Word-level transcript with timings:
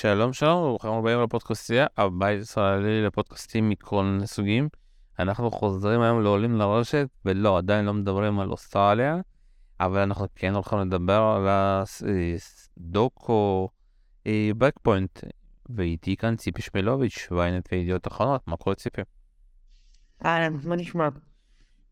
שלום 0.00 0.32
שלום 0.32 0.58
וברוכים 0.58 0.92
הבאים 0.92 1.22
לפודקאסטייה, 1.22 1.86
הבית 1.96 2.40
ישראלי 2.40 3.02
לפודקאסטים 3.02 3.68
מכל 3.68 4.18
סוגים. 4.24 4.68
אנחנו 5.18 5.50
חוזרים 5.50 6.00
היום 6.00 6.22
לעולים 6.22 6.56
לרשת, 6.56 7.08
ולא, 7.24 7.58
עדיין 7.58 7.84
לא 7.84 7.94
מדברים 7.94 8.40
על 8.40 8.50
אוסטרליה, 8.50 9.16
אבל 9.80 10.00
אנחנו 10.00 10.26
כן 10.34 10.54
הולכים 10.54 10.78
לדבר 10.78 11.22
על 11.36 11.48
הדוקו 12.76 13.68
בקפוינט, 14.28 15.18
ואיתי 15.68 16.16
כאן 16.16 16.36
ציפי 16.36 16.62
שמילוביץ', 16.62 17.28
ויינט 17.30 17.68
וידיעות 17.72 18.06
אחרונות, 18.06 18.48
מה 18.48 18.56
קורה 18.56 18.76
ציפי? 18.76 19.02
אהלן, 20.24 20.56
מה 20.64 20.76
נשמע? 20.76 21.08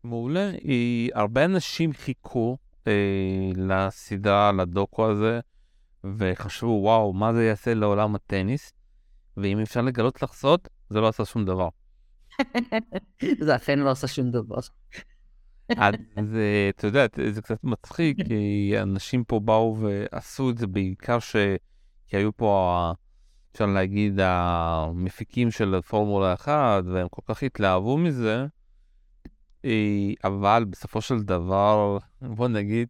מעולה, 0.03 0.51
הרבה 1.13 1.45
אנשים 1.45 1.93
חיכו 1.93 2.57
אה, 2.87 3.51
לסדרה, 3.55 4.51
לדוקו 4.51 5.09
הזה. 5.11 5.39
וחשבו, 6.17 6.79
וואו, 6.83 7.13
מה 7.13 7.33
זה 7.33 7.45
יעשה 7.45 7.73
לעולם 7.73 8.15
הטניס? 8.15 8.73
ואם 9.37 9.59
אפשר 9.59 9.81
לגלות 9.81 10.21
לך 10.21 10.33
סוד, 10.33 10.59
זה 10.89 11.01
לא 11.01 11.07
עשה 11.07 11.25
שום 11.25 11.45
דבר. 11.45 11.69
זה 13.45 13.55
אכן 13.55 13.79
לא 13.79 13.91
עשה 13.91 14.07
שום 14.07 14.31
דבר. 14.31 14.55
אז 15.77 16.37
אתה 16.69 16.87
יודע, 16.87 17.05
זה 17.31 17.41
קצת 17.41 17.63
מצחיק, 17.63 18.17
כי 18.27 18.73
אנשים 18.81 19.23
פה 19.23 19.39
באו 19.39 19.77
ועשו 19.79 20.49
את 20.49 20.57
זה 20.57 20.67
בעיקר 20.67 21.19
ש... 21.19 21.35
כי 22.07 22.17
היו 22.17 22.37
פה, 22.37 22.91
אפשר 23.51 23.65
להגיד, 23.65 24.19
המפיקים 24.21 25.51
של 25.51 25.81
פורמולה 25.81 26.33
1, 26.33 26.83
והם 26.85 27.07
כל 27.09 27.21
כך 27.25 27.43
התלהבו 27.43 27.97
מזה, 27.97 28.45
אה, 29.65 30.11
אבל 30.23 30.65
בסופו 30.69 31.01
של 31.01 31.19
דבר, 31.19 31.97
בוא 32.21 32.47
נגיד, 32.47 32.87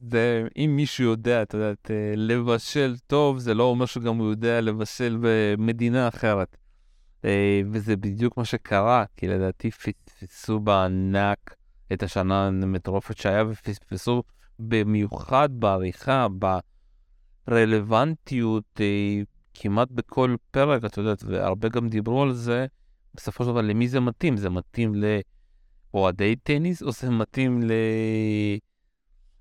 זה, 0.00 0.46
אם 0.56 0.72
מישהו 0.76 1.04
יודע, 1.04 1.42
אתה 1.42 1.56
יודע, 1.56 1.72
אה, 1.90 2.12
לבשל 2.16 2.96
טוב, 3.06 3.38
זה 3.38 3.54
לא 3.54 3.62
אומר 3.62 3.86
שגם 3.86 4.16
הוא 4.16 4.30
יודע 4.30 4.60
לבשל 4.60 5.18
במדינה 5.20 6.08
אחרת. 6.08 6.56
אה, 7.24 7.60
וזה 7.72 7.96
בדיוק 7.96 8.36
מה 8.36 8.44
שקרה, 8.44 9.04
כי 9.16 9.28
לדעתי 9.28 9.70
פספסו 9.70 10.60
בענק 10.60 11.54
את 11.92 12.02
השנה 12.02 12.46
המטורפת 12.46 13.16
שהיה, 13.16 13.44
ופספסו 13.48 14.22
במיוחד 14.58 15.48
בעריכה, 15.52 16.26
ברלוונטיות, 17.46 18.64
אה, 18.80 19.20
כמעט 19.54 19.88
בכל 19.90 20.36
פרק, 20.50 20.84
אתה 20.84 21.00
יודע, 21.00 21.14
והרבה 21.26 21.68
גם 21.68 21.88
דיברו 21.88 22.22
על 22.22 22.32
זה, 22.32 22.66
בסופו 23.14 23.44
של 23.44 23.50
דבר, 23.50 23.60
למי 23.60 23.88
זה 23.88 24.00
מתאים? 24.00 24.36
זה 24.36 24.50
מתאים 24.50 24.92
לאוהדי 25.94 26.36
טניס, 26.36 26.82
או 26.82 26.92
זה 26.92 27.10
מתאים 27.10 27.62
ל... 27.62 27.72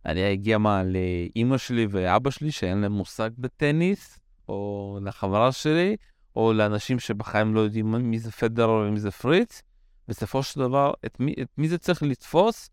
אני 0.06 0.34
אגיע 0.34 0.58
מה, 0.58 0.84
לאימא 0.84 1.58
שלי 1.58 1.88
ואבא 1.90 2.30
שלי 2.30 2.52
שאין 2.52 2.78
להם 2.78 2.92
מושג 2.92 3.30
בטניס, 3.38 4.20
או 4.50 5.00
לחברה 5.04 5.52
שלי, 5.52 5.96
או 6.36 6.54
לאנשים 6.54 7.00
שבחיים 7.00 7.56
לא 7.56 7.60
יודעים 7.60 7.92
מי 7.92 8.20
זה 8.20 8.32
פדר 8.32 8.70
ומי 8.70 9.00
זה 9.00 9.12
פריץ. 9.12 9.62
בסופו 10.08 10.44
של 10.44 10.60
דבר, 10.60 10.94
את 11.06 11.20
מי, 11.20 11.34
את 11.42 11.48
מי 11.58 11.70
זה 11.70 11.78
צריך 11.78 12.04
לתפוס, 12.04 12.70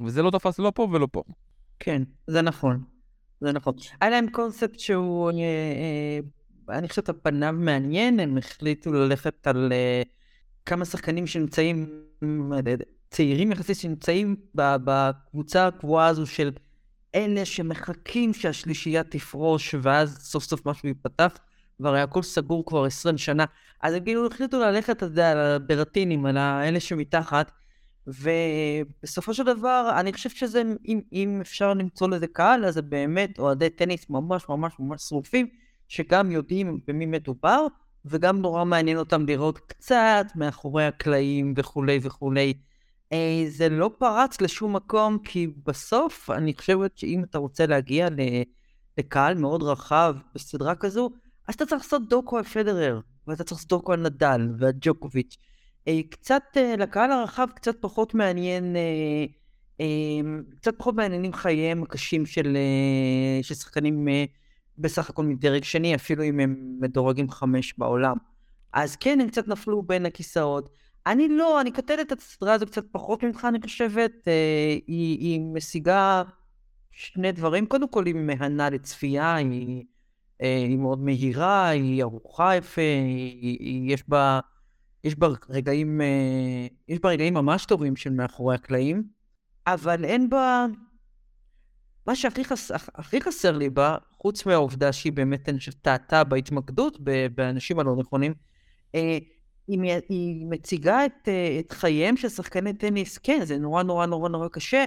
וזה 0.00 0.22
לא 0.22 0.30
תפס 0.30 0.58
לא 0.58 0.72
פה 0.74 0.88
ולא 0.92 1.08
פה. 1.12 1.22
כן, 1.78 2.02
זה 2.26 2.42
נכון. 2.42 2.84
זה 3.40 3.52
נכון. 3.52 3.74
היה 4.00 4.10
להם 4.10 4.30
קונספט 4.30 4.78
שהוא, 4.78 5.30
אה, 5.30 5.34
אה, 6.70 6.78
אני 6.78 6.88
חושבת, 6.88 7.08
על 7.08 7.14
פניו 7.22 7.54
מעניין, 7.58 8.20
הם 8.20 8.38
החליטו 8.38 8.92
ללכת 8.92 9.46
על 9.46 9.72
אה, 9.72 10.02
כמה 10.66 10.84
שחקנים 10.84 11.26
שנמצאים, 11.26 12.02
צעירים 13.10 13.52
יחסית 13.52 13.76
שנמצאים 13.76 14.36
בקבוצה 14.54 15.66
הקבועה 15.66 16.06
הזו 16.06 16.26
של 16.26 16.50
אלה 17.14 17.44
שמחכים 17.44 18.34
שהשלישייה 18.34 19.04
תפרוש 19.04 19.74
ואז 19.82 20.18
סוף 20.20 20.44
סוף 20.44 20.66
משהו 20.66 20.88
ייפתח, 20.88 21.38
והרי 21.80 22.00
הכל 22.00 22.22
סגור 22.22 22.66
כבר 22.66 22.84
20 22.84 23.18
שנה. 23.18 23.44
אז 23.82 23.94
הם 23.94 24.04
כאילו 24.04 24.26
החליטו 24.26 24.60
ללכת, 24.60 24.96
אתה 24.96 25.04
יודע, 25.06 25.30
על 25.30 25.38
הברטינים, 25.38 26.26
על 26.26 26.36
האלה 26.36 26.80
שמתחת, 26.80 27.52
ובסופו 28.06 29.34
של 29.34 29.44
דבר, 29.44 29.90
אני 30.00 30.12
חושב 30.12 30.30
שזה, 30.30 30.62
אם, 30.88 31.00
אם 31.12 31.38
אפשר 31.40 31.74
למצוא 31.74 32.08
לזה 32.08 32.26
קהל, 32.26 32.64
אז 32.64 32.74
זה 32.74 32.82
באמת 32.82 33.38
אוהדי 33.38 33.70
טניס 33.70 34.10
ממש 34.10 34.48
ממש 34.48 34.72
ממש 34.78 35.02
שרופים, 35.02 35.46
שגם 35.88 36.30
יודעים 36.30 36.80
במי 36.86 37.06
מדובר, 37.06 37.66
וגם 38.04 38.40
נורא 38.40 38.64
מעניין 38.64 38.98
אותם 38.98 39.26
לראות 39.26 39.58
קצת 39.58 40.26
מאחורי 40.34 40.86
הקלעים 40.86 41.54
וכולי 41.56 41.98
וכולי. 42.02 42.54
אה, 43.12 43.44
זה 43.48 43.68
לא 43.68 43.90
פרץ 43.98 44.40
לשום 44.40 44.76
מקום, 44.76 45.18
כי 45.24 45.46
בסוף 45.66 46.30
אני 46.30 46.54
חושבת 46.54 46.98
שאם 46.98 47.24
אתה 47.24 47.38
רוצה 47.38 47.66
להגיע 47.66 48.08
לקהל 48.98 49.34
מאוד 49.34 49.62
רחב 49.62 50.16
בסדרה 50.34 50.74
כזו, 50.74 51.10
אז 51.48 51.54
אתה 51.54 51.66
צריך 51.66 51.82
לעשות 51.82 52.08
דוקו 52.08 52.38
על 52.38 52.44
פדרר, 52.44 53.00
ואתה 53.26 53.44
צריך 53.44 53.58
לעשות 53.58 53.68
דוקו 53.68 53.92
על 53.92 54.00
נדל 54.00 54.40
ועל 54.58 54.72
ג'וקוביץ'. 54.80 55.36
אה, 55.88 56.00
קצת, 56.10 56.42
אה, 56.56 56.74
לקהל 56.78 57.12
הרחב 57.12 57.48
קצת 57.54 57.76
פחות 57.80 58.14
מעניין, 58.14 58.76
קצת 60.56 60.78
פחות 60.78 60.94
מעניינים 60.94 61.32
חייהם 61.32 61.82
הקשים 61.82 62.26
של, 62.26 62.56
שחקנים 63.42 64.08
בסך 64.78 65.10
הכל 65.10 65.24
מדרג 65.24 65.64
שני, 65.64 65.94
אפילו 65.94 66.24
אם 66.24 66.40
הם 66.40 66.76
מדורגים 66.80 67.30
חמש 67.30 67.74
בעולם. 67.78 68.16
אז 68.72 68.96
כן, 68.96 69.20
הם 69.20 69.28
קצת 69.28 69.48
נפלו 69.48 69.82
בין 69.82 70.06
הכיסאות. 70.06 70.68
אני 71.06 71.28
לא, 71.28 71.60
אני 71.60 71.72
כותבת 71.72 72.12
את 72.12 72.18
הסדרה 72.18 72.52
הזו 72.52 72.66
קצת 72.66 72.84
פחות 72.92 73.22
ממך, 73.22 73.46
אני 73.48 73.60
חושבת. 73.60 74.12
אה, 74.28 74.76
היא, 74.86 75.18
היא 75.18 75.40
משיגה 75.40 76.22
שני 76.90 77.32
דברים. 77.32 77.66
קודם 77.66 77.88
כל, 77.88 78.06
היא 78.06 78.14
מהנה 78.14 78.70
לצפייה, 78.70 79.34
היא, 79.34 79.84
אה, 80.42 80.64
היא 80.68 80.78
מאוד 80.78 80.98
מהירה, 80.98 81.68
היא 81.68 82.02
ארוחה 82.02 82.56
יפה, 82.56 82.80
היא, 82.80 83.58
היא, 83.60 83.92
יש 83.94 84.08
בה... 84.08 84.40
יש 85.04 85.14
בה 85.14 85.28
רגעים, 85.50 86.00
אה, 86.00 86.66
יש 86.88 86.98
בה 86.98 87.08
רגעים 87.08 87.34
ממש 87.34 87.64
טובים 87.64 87.96
של 87.96 88.10
מאחורי 88.10 88.54
הקלעים, 88.54 89.02
אבל 89.66 90.04
אין 90.04 90.30
בה... 90.30 90.66
מה 92.06 92.16
שהכי 92.16 92.44
חס... 92.44 92.70
הכי 92.94 93.20
חסר 93.20 93.58
לי 93.58 93.70
בה, 93.70 93.96
חוץ 94.10 94.46
מהעובדה 94.46 94.92
שהיא 94.92 95.12
באמת 95.12 95.48
טעתה 95.82 96.24
בהתמקדות 96.24 96.98
באנשים 97.34 97.78
הלא 97.78 97.96
נכונים, 97.96 98.34
אה, 98.94 99.18
היא, 99.68 99.92
היא 100.08 100.46
מציגה 100.46 101.06
את, 101.06 101.28
אה, 101.28 101.60
את 101.60 101.72
חייהם 101.72 102.16
של 102.16 102.28
שחקני 102.28 102.72
טניס, 102.72 103.18
כן, 103.18 103.40
זה 103.44 103.58
נורא 103.58 103.82
נורא 103.82 104.06
נורא 104.06 104.28
נורא 104.28 104.48
קשה, 104.48 104.84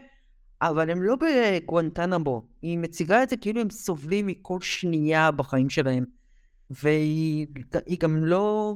אבל 0.61 0.89
הם 0.89 1.03
לא 1.03 1.15
בגואנטנבו. 1.15 2.45
היא 2.61 2.77
מציגה 2.77 3.23
את 3.23 3.29
זה 3.29 3.37
כאילו 3.37 3.61
הם 3.61 3.69
סובלים 3.69 4.27
מכל 4.27 4.61
שנייה 4.61 5.31
בחיים 5.31 5.69
שלהם. 5.69 6.05
והיא 6.69 7.47
גם 7.99 8.25
לא... 8.25 8.75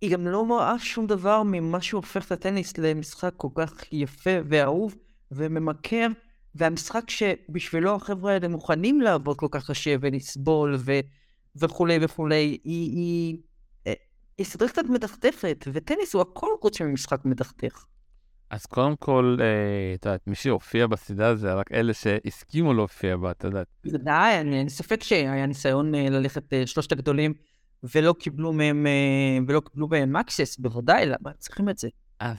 היא 0.00 0.12
גם 0.12 0.26
לא 0.26 0.46
מראה 0.46 0.78
שום 0.78 1.06
דבר 1.06 1.42
ממה 1.42 1.80
שהופך 1.80 2.26
את 2.26 2.32
הטניס 2.32 2.78
למשחק 2.78 3.34
כל 3.36 3.48
כך 3.54 3.92
יפה 3.92 4.30
ואהוב 4.48 4.94
וממכר, 5.30 6.06
והמשחק 6.54 7.10
שבשבילו 7.10 7.94
החבר'ה 7.94 8.32
האלה 8.32 8.48
מוכנים 8.48 9.00
לעבוד 9.00 9.36
כל 9.36 9.48
כך 9.50 9.70
קשה 9.70 9.94
ולסבול 10.00 10.74
ו... 10.78 10.92
וכולי 11.56 11.98
וכולי, 12.00 12.58
היא, 12.64 12.90
היא, 12.96 13.36
סדרה 14.42 14.68
קצת 14.68 14.84
מדכדכת, 14.88 15.64
וטניס 15.72 16.14
הוא 16.14 16.22
הכל 16.22 16.48
חוץ 16.60 16.80
ממשחק 16.80 17.24
מדכדך. 17.24 17.84
אז 18.50 18.66
קודם 18.66 18.96
כל, 18.96 19.36
אה, 19.40 19.94
את 19.94 20.06
יודעת, 20.06 20.26
מי 20.26 20.34
שהופיע 20.34 20.86
בסדרה 20.86 21.36
זה 21.36 21.54
רק 21.54 21.72
אלה 21.72 21.94
שהסכימו 21.94 22.74
להופיע 22.74 23.16
בה, 23.16 23.30
את 23.30 23.44
יודעת. 23.44 23.66
בוודאי, 23.84 24.34
אין 24.34 24.68
ספק 24.68 25.02
שהיה 25.02 25.46
ניסיון 25.46 25.94
אה, 25.94 26.10
ללכת 26.10 26.52
אה, 26.52 26.66
שלושת 26.66 26.92
הגדולים, 26.92 27.34
ולא 27.94 28.14
קיבלו 28.18 28.52
מהם, 28.52 28.86
ולא 29.48 29.60
קיבלו 29.60 29.88
מהם 29.88 30.16
אקסס, 30.16 30.58
בוודאי, 30.58 31.06
למה 31.06 31.32
צריכים 31.38 31.68
את 31.68 31.78
זה? 31.78 31.88
אז 32.20 32.36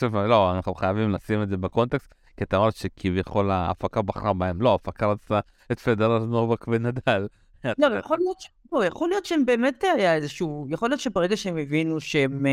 שוב, 0.00 0.16
לא, 0.16 0.52
אנחנו 0.52 0.74
חייבים 0.74 1.10
לשים 1.10 1.42
את 1.42 1.48
זה 1.48 1.56
בקונטקסט, 1.56 2.14
כי 2.36 2.44
אתה 2.44 2.56
אמרת 2.56 2.76
שכביכול 2.76 3.50
ההפקה 3.50 4.02
בחרה 4.02 4.32
בהם, 4.32 4.62
לא, 4.62 4.72
ההפקה 4.72 5.06
רצתה 5.06 5.40
את 5.72 5.80
פדרר 5.80 6.24
נובק 6.24 6.68
ונדל. 6.68 7.26
לא, 7.64 7.98
יכול 7.98 8.18
להיות, 8.18 8.40
ש... 8.40 8.46
לא, 8.72 8.84
יכול 8.84 9.08
להיות 9.08 9.24
שהם 9.24 9.46
באמת 9.46 9.84
היה 9.96 10.14
איזשהו, 10.14 10.66
יכול 10.70 10.88
להיות 10.88 11.00
שברגע 11.00 11.36
שהם 11.36 11.56
הבינו 11.56 12.00
שהם 12.00 12.46
אה, 12.46 12.52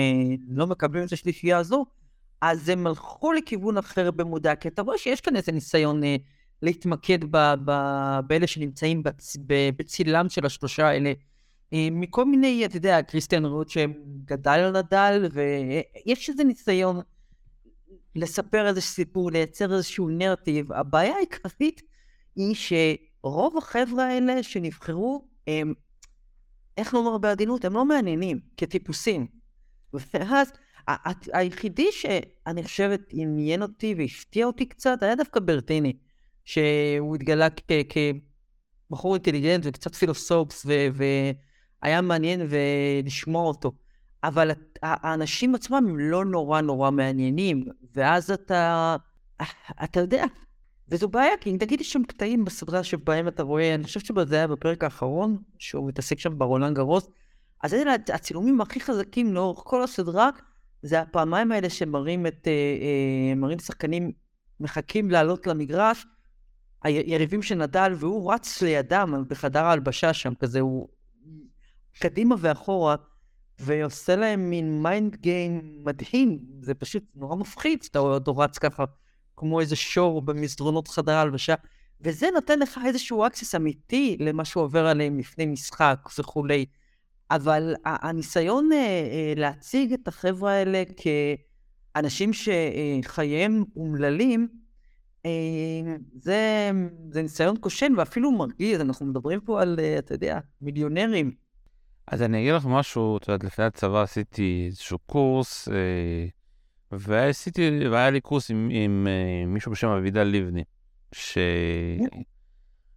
לא 0.49 0.67
מקבלים 0.67 1.05
את 1.05 1.11
השלישייה 1.11 1.57
הזו, 1.57 1.85
אז 2.41 2.69
הם 2.69 2.87
הלכו 2.87 3.31
לכיוון 3.31 3.77
אחר 3.77 4.11
במודע, 4.11 4.55
כי 4.55 4.67
אתה 4.67 4.81
רואה 4.81 4.97
שיש 4.97 5.21
כאן 5.21 5.35
איזה 5.35 5.51
ניסיון 5.51 6.03
אה, 6.03 6.15
להתמקד 6.61 7.19
ב, 7.31 7.37
ב, 7.65 7.71
באלה 8.27 8.47
שנמצאים 8.47 9.03
בצ, 9.03 9.37
ב, 9.47 9.69
בצילם 9.77 10.29
של 10.29 10.45
השלושה 10.45 10.87
האלה, 10.87 11.13
אה, 11.73 11.87
מכל 11.91 12.25
מיני, 12.25 12.65
אתה 12.65 12.77
יודע, 12.77 13.01
קריסטיאן 13.01 13.45
רות 13.45 13.69
שגדל 13.69 14.51
על 14.51 14.77
נדל, 14.77 15.27
ויש 15.33 16.29
איזה 16.29 16.43
ניסיון 16.43 17.01
לספר 18.15 18.67
איזה 18.67 18.81
סיפור, 18.81 19.31
לייצר 19.31 19.73
איזשהו 19.73 20.09
נרטיב. 20.09 20.71
הבעיה 20.71 21.15
העיקרית 21.15 21.81
היא 22.35 22.55
ש... 22.55 22.73
רוב 23.25 23.57
החבר'ה 23.57 24.05
האלה 24.05 24.43
שנבחרו, 24.43 25.27
הם, 25.47 25.73
איך 26.77 26.93
לומר 26.93 27.17
בעדינות, 27.17 27.65
הם 27.65 27.73
לא 27.73 27.85
מעניינים 27.85 28.39
כטיפוסים. 28.57 29.27
ואז 30.13 30.51
היחידי 31.33 31.91
שאני 31.91 32.63
חושבת 32.63 33.01
עניין 33.09 33.61
אותי 33.61 33.95
והפתיע 33.97 34.45
אותי 34.45 34.65
קצת, 34.65 35.03
היה 35.03 35.15
דווקא 35.15 35.39
ברטיני, 35.39 35.93
שהוא 36.45 37.15
התגלה 37.15 37.49
כ... 37.49 37.61
כ 37.89 37.97
בחור 38.89 39.13
אינטליגנט 39.13 39.63
וקצת 39.65 39.95
פילוסופס, 39.95 40.65
והיה 41.83 42.01
מעניין 42.01 42.41
לשמוע 43.03 43.47
אותו. 43.47 43.71
אבל 44.23 44.51
האנשים 44.81 45.55
עצמם 45.55 45.75
הם 45.89 45.99
לא 45.99 46.25
נורא 46.25 46.61
נורא 46.61 46.91
מעניינים, 46.91 47.65
ואז 47.95 48.31
אתה, 48.31 48.95
אתה 49.83 49.99
יודע, 49.99 50.25
וזו 50.89 51.07
בעיה, 51.07 51.37
כי 51.41 51.51
אם 51.51 51.57
תגיד 51.57 51.81
יש 51.81 51.93
שם 51.93 52.03
קטעים 52.03 52.45
בסדרה 52.45 52.83
שבהם 52.83 53.27
אתה 53.27 53.43
רואה, 53.43 53.75
אני 53.75 53.83
חושב 53.83 53.99
שזה 53.99 54.35
היה 54.35 54.47
בפרק 54.47 54.83
האחרון, 54.83 55.37
שהוא 55.59 55.87
מתעסק 55.87 56.19
שם 56.19 56.37
ברולנד 56.37 56.75
גרוס, 56.75 57.09
אז 57.63 57.73
אלה 57.73 57.95
הצילומים 58.13 58.61
הכי 58.61 58.79
חזקים 58.79 59.33
לאורך 59.33 59.59
כל 59.63 59.83
הסדרה, 59.83 60.29
זה 60.81 61.01
הפעמיים 61.01 61.51
האלה 61.51 61.69
שמראים 61.69 62.27
את, 62.27 62.47
אה, 62.47 62.51
אה, 62.51 63.35
מראים 63.35 63.59
שחקנים 63.59 64.11
מחכים 64.59 65.11
לעלות 65.11 65.47
למגרש, 65.47 66.05
היריבים 66.83 67.41
של 67.41 67.55
נדאל, 67.55 67.93
והוא 67.99 68.33
רץ 68.33 68.61
לידם 68.61 69.23
בחדר 69.27 69.63
ההלבשה 69.63 70.13
שם, 70.13 70.35
כזה, 70.35 70.59
הוא 70.59 70.87
קדימה 71.99 72.35
ואחורה, 72.39 72.95
ועושה 73.59 74.15
להם 74.15 74.49
מין 74.49 74.83
mind 74.83 75.15
game 75.15 75.81
מדהים, 75.85 76.39
זה 76.61 76.73
פשוט 76.73 77.03
נורא 77.15 77.35
מפחיד, 77.35 77.83
שאתה 77.83 77.99
רואה 77.99 78.13
אותו 78.13 78.37
רץ 78.37 78.57
ככה, 78.57 78.83
כמו 79.37 79.59
איזה 79.59 79.75
שור 79.75 80.21
במסדרונות 80.21 80.87
חדר 80.87 81.13
ההלבשה, 81.13 81.55
וזה 82.01 82.27
נותן 82.33 82.59
לך 82.59 82.79
איזשהו 82.85 83.27
access 83.27 83.55
אמיתי 83.55 84.17
למה 84.19 84.45
שעובר 84.45 84.87
עליהם 84.87 85.19
לפני 85.19 85.45
משחק 85.45 86.09
וכולי. 86.19 86.65
אבל 87.31 87.75
הניסיון 87.85 88.69
אה, 88.73 88.77
אה, 88.77 89.33
להציג 89.35 89.93
את 89.93 90.07
החבר'ה 90.07 90.51
האלה 90.51 90.83
כאנשים 91.95 92.31
שחייהם 92.33 93.63
אומללים, 93.75 94.47
אה, 95.25 95.31
זה, 96.15 96.71
זה 97.11 97.21
ניסיון 97.21 97.55
כושן 97.59 97.93
ואפילו 97.97 98.31
מרגיז, 98.31 98.81
אנחנו 98.81 99.05
מדברים 99.05 99.39
פה 99.41 99.61
על, 99.61 99.79
אתה 99.99 100.13
יודע, 100.13 100.39
מיליונרים. 100.61 101.31
אז 102.07 102.21
אני 102.21 102.41
אגיד 102.41 102.53
לך 102.53 102.65
משהו, 102.65 103.17
את 103.17 103.27
יודעת, 103.27 103.43
לפני 103.43 103.65
הצבא 103.65 104.01
עשיתי 104.01 104.63
איזשהו 104.67 104.97
קורס, 104.99 105.67
ועשיתי, 106.99 107.87
והיה 107.91 108.09
לי 108.09 108.21
קורס 108.21 108.51
עם, 108.51 108.69
עם 108.71 109.07
מישהו 109.47 109.71
בשם 109.71 109.87
אבידל 109.87 110.23
לבני, 110.23 110.63
ש... 111.11 111.37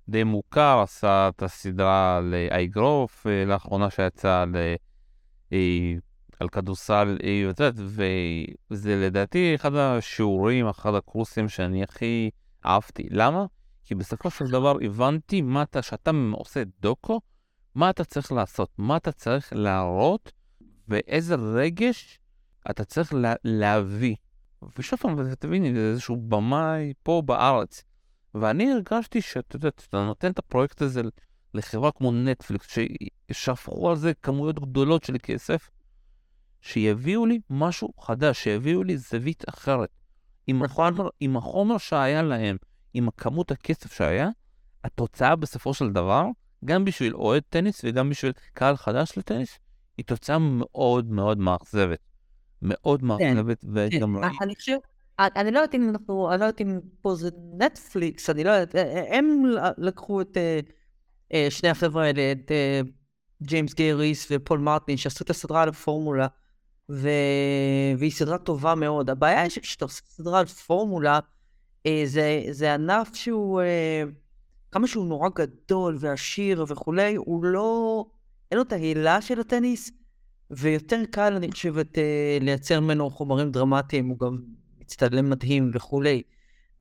די 0.08 0.24
מוכר, 0.24 0.80
עשה 0.82 1.28
את 1.28 1.42
הסדרה 1.42 2.20
לאייגרוף 2.20 3.26
אה, 3.26 3.44
לאחרונה 3.44 3.90
שיצאה 3.90 4.42
על, 4.42 4.56
אה, 5.52 5.94
על 6.40 6.48
כדורסל, 6.48 7.18
אה, 7.24 7.50
וזה 8.70 8.96
לדעתי 8.96 9.54
אחד 9.54 9.74
השיעורים, 9.74 10.66
אחד 10.66 10.94
הקורסים 10.94 11.48
שאני 11.48 11.82
הכי 11.82 12.30
אהבתי. 12.66 13.08
למה? 13.10 13.46
כי 13.84 13.94
בסופו 13.94 14.30
של 14.30 14.46
דבר 14.46 14.76
הבנתי 14.84 15.42
מה 15.42 15.62
אתה, 15.62 15.82
כשאתה 15.82 16.10
עושה 16.32 16.62
דוקו, 16.80 17.20
מה 17.74 17.90
אתה 17.90 18.04
צריך 18.04 18.32
לעשות, 18.32 18.70
מה 18.78 18.96
אתה 18.96 19.12
צריך 19.12 19.52
להראות, 19.52 20.32
ואיזה 20.88 21.34
רגש 21.34 22.17
אתה 22.70 22.84
צריך 22.84 23.14
לה, 23.14 23.34
להביא. 23.44 24.14
ושוב 24.78 24.98
פעם, 24.98 25.34
תביני, 25.34 25.74
זה 25.74 25.90
איזשהו 25.90 26.16
במאי 26.16 26.92
פה 27.02 27.22
בארץ. 27.26 27.84
ואני 28.34 28.72
הרגשתי 28.72 29.20
שאתה 29.22 29.56
יודע, 29.56 29.68
אתה 29.68 30.04
נותן 30.04 30.30
את 30.30 30.38
הפרויקט 30.38 30.82
הזה 30.82 31.02
לחברה 31.54 31.92
כמו 31.92 32.12
נטפליקס, 32.12 32.78
ששפכו 33.32 33.90
על 33.90 33.96
זה 33.96 34.12
כמויות 34.22 34.60
גדולות 34.60 35.04
של 35.04 35.16
כסף, 35.22 35.70
שיביאו 36.60 37.26
לי 37.26 37.38
משהו 37.50 37.92
חדש, 38.00 38.44
שיביאו 38.44 38.82
לי 38.82 38.96
זווית 38.96 39.44
אחרת. 39.48 39.88
עם 40.46 40.62
החומר, 40.62 41.08
עם 41.20 41.36
החומר 41.36 41.78
שהיה 41.78 42.22
להם, 42.22 42.56
עם 42.94 43.08
הכמות 43.08 43.50
הכסף 43.50 43.92
שהיה, 43.92 44.28
התוצאה 44.84 45.36
בסופו 45.36 45.74
של 45.74 45.92
דבר, 45.92 46.24
גם 46.64 46.84
בשביל 46.84 47.14
אוהד 47.14 47.42
טניס 47.48 47.80
וגם 47.84 48.10
בשביל 48.10 48.32
קהל 48.52 48.76
חדש 48.76 49.18
לטניס, 49.18 49.58
היא 49.96 50.06
תוצאה 50.06 50.38
מאוד 50.38 51.10
מאוד 51.10 51.38
מאכזבת. 51.38 52.07
מאוד 52.62 53.00
כן, 53.00 53.06
מאכזבת, 53.06 53.64
וגם 53.72 54.16
כן. 54.22 54.44
אני 54.44 54.54
חושב... 54.54 54.76
אני 55.18 55.50
לא 55.50 55.58
יודעת 55.58 55.74
אם 55.74 55.88
אנחנו, 55.88 56.32
אני 56.32 56.40
לא 56.40 56.44
יודעת 56.44 56.60
אם 56.60 56.80
פה 57.00 57.14
זה 57.14 57.30
נטפליקס, 57.58 58.30
אני 58.30 58.44
לא 58.44 58.50
יודעת, 58.50 58.76
אה, 58.76 58.82
אה, 58.82 59.18
הם 59.18 59.44
לקחו 59.78 60.20
את 60.20 60.36
אה, 61.32 61.46
שני 61.50 61.68
החבר'ה 61.68 62.04
האלה, 62.04 62.32
את 62.32 62.50
ג'יימס 63.42 63.74
גייריס 63.74 64.28
ופול 64.30 64.58
מרטין, 64.58 64.96
שעשו 64.96 65.24
את 65.24 65.30
הסדרה 65.30 65.62
על 65.62 65.68
הפורמולה, 65.68 66.26
ו... 66.90 67.08
והיא 67.98 68.10
סדרה 68.10 68.38
טובה 68.38 68.74
מאוד. 68.74 69.10
הבעיה 69.10 69.42
היא 69.42 69.50
שכשאתה 69.50 69.84
עושה 69.84 70.02
סדרה 70.06 70.40
על 70.40 70.46
פורמולה, 70.46 71.18
זה, 72.04 72.42
זה 72.50 72.74
ענף 72.74 73.14
שהוא, 73.14 73.60
כמה 74.70 74.86
שהוא 74.86 75.06
נורא 75.06 75.28
גדול 75.34 75.96
ועשיר 76.00 76.64
וכולי, 76.68 77.14
הוא 77.14 77.44
לא, 77.44 78.04
אין 78.50 78.58
לו 78.58 78.62
את 78.62 78.72
ההילה 78.72 79.22
של 79.22 79.40
הטניס, 79.40 79.90
ויותר 80.50 81.00
קל, 81.10 81.32
אני 81.36 81.52
חושבת, 81.52 81.98
לייצר 82.40 82.80
ממנו 82.80 83.10
חומרים 83.10 83.50
דרמטיים, 83.50 84.08
הוא 84.08 84.18
גם 84.18 84.38
מצטלם 84.80 85.30
מדהים 85.30 85.70
וכולי. 85.74 86.22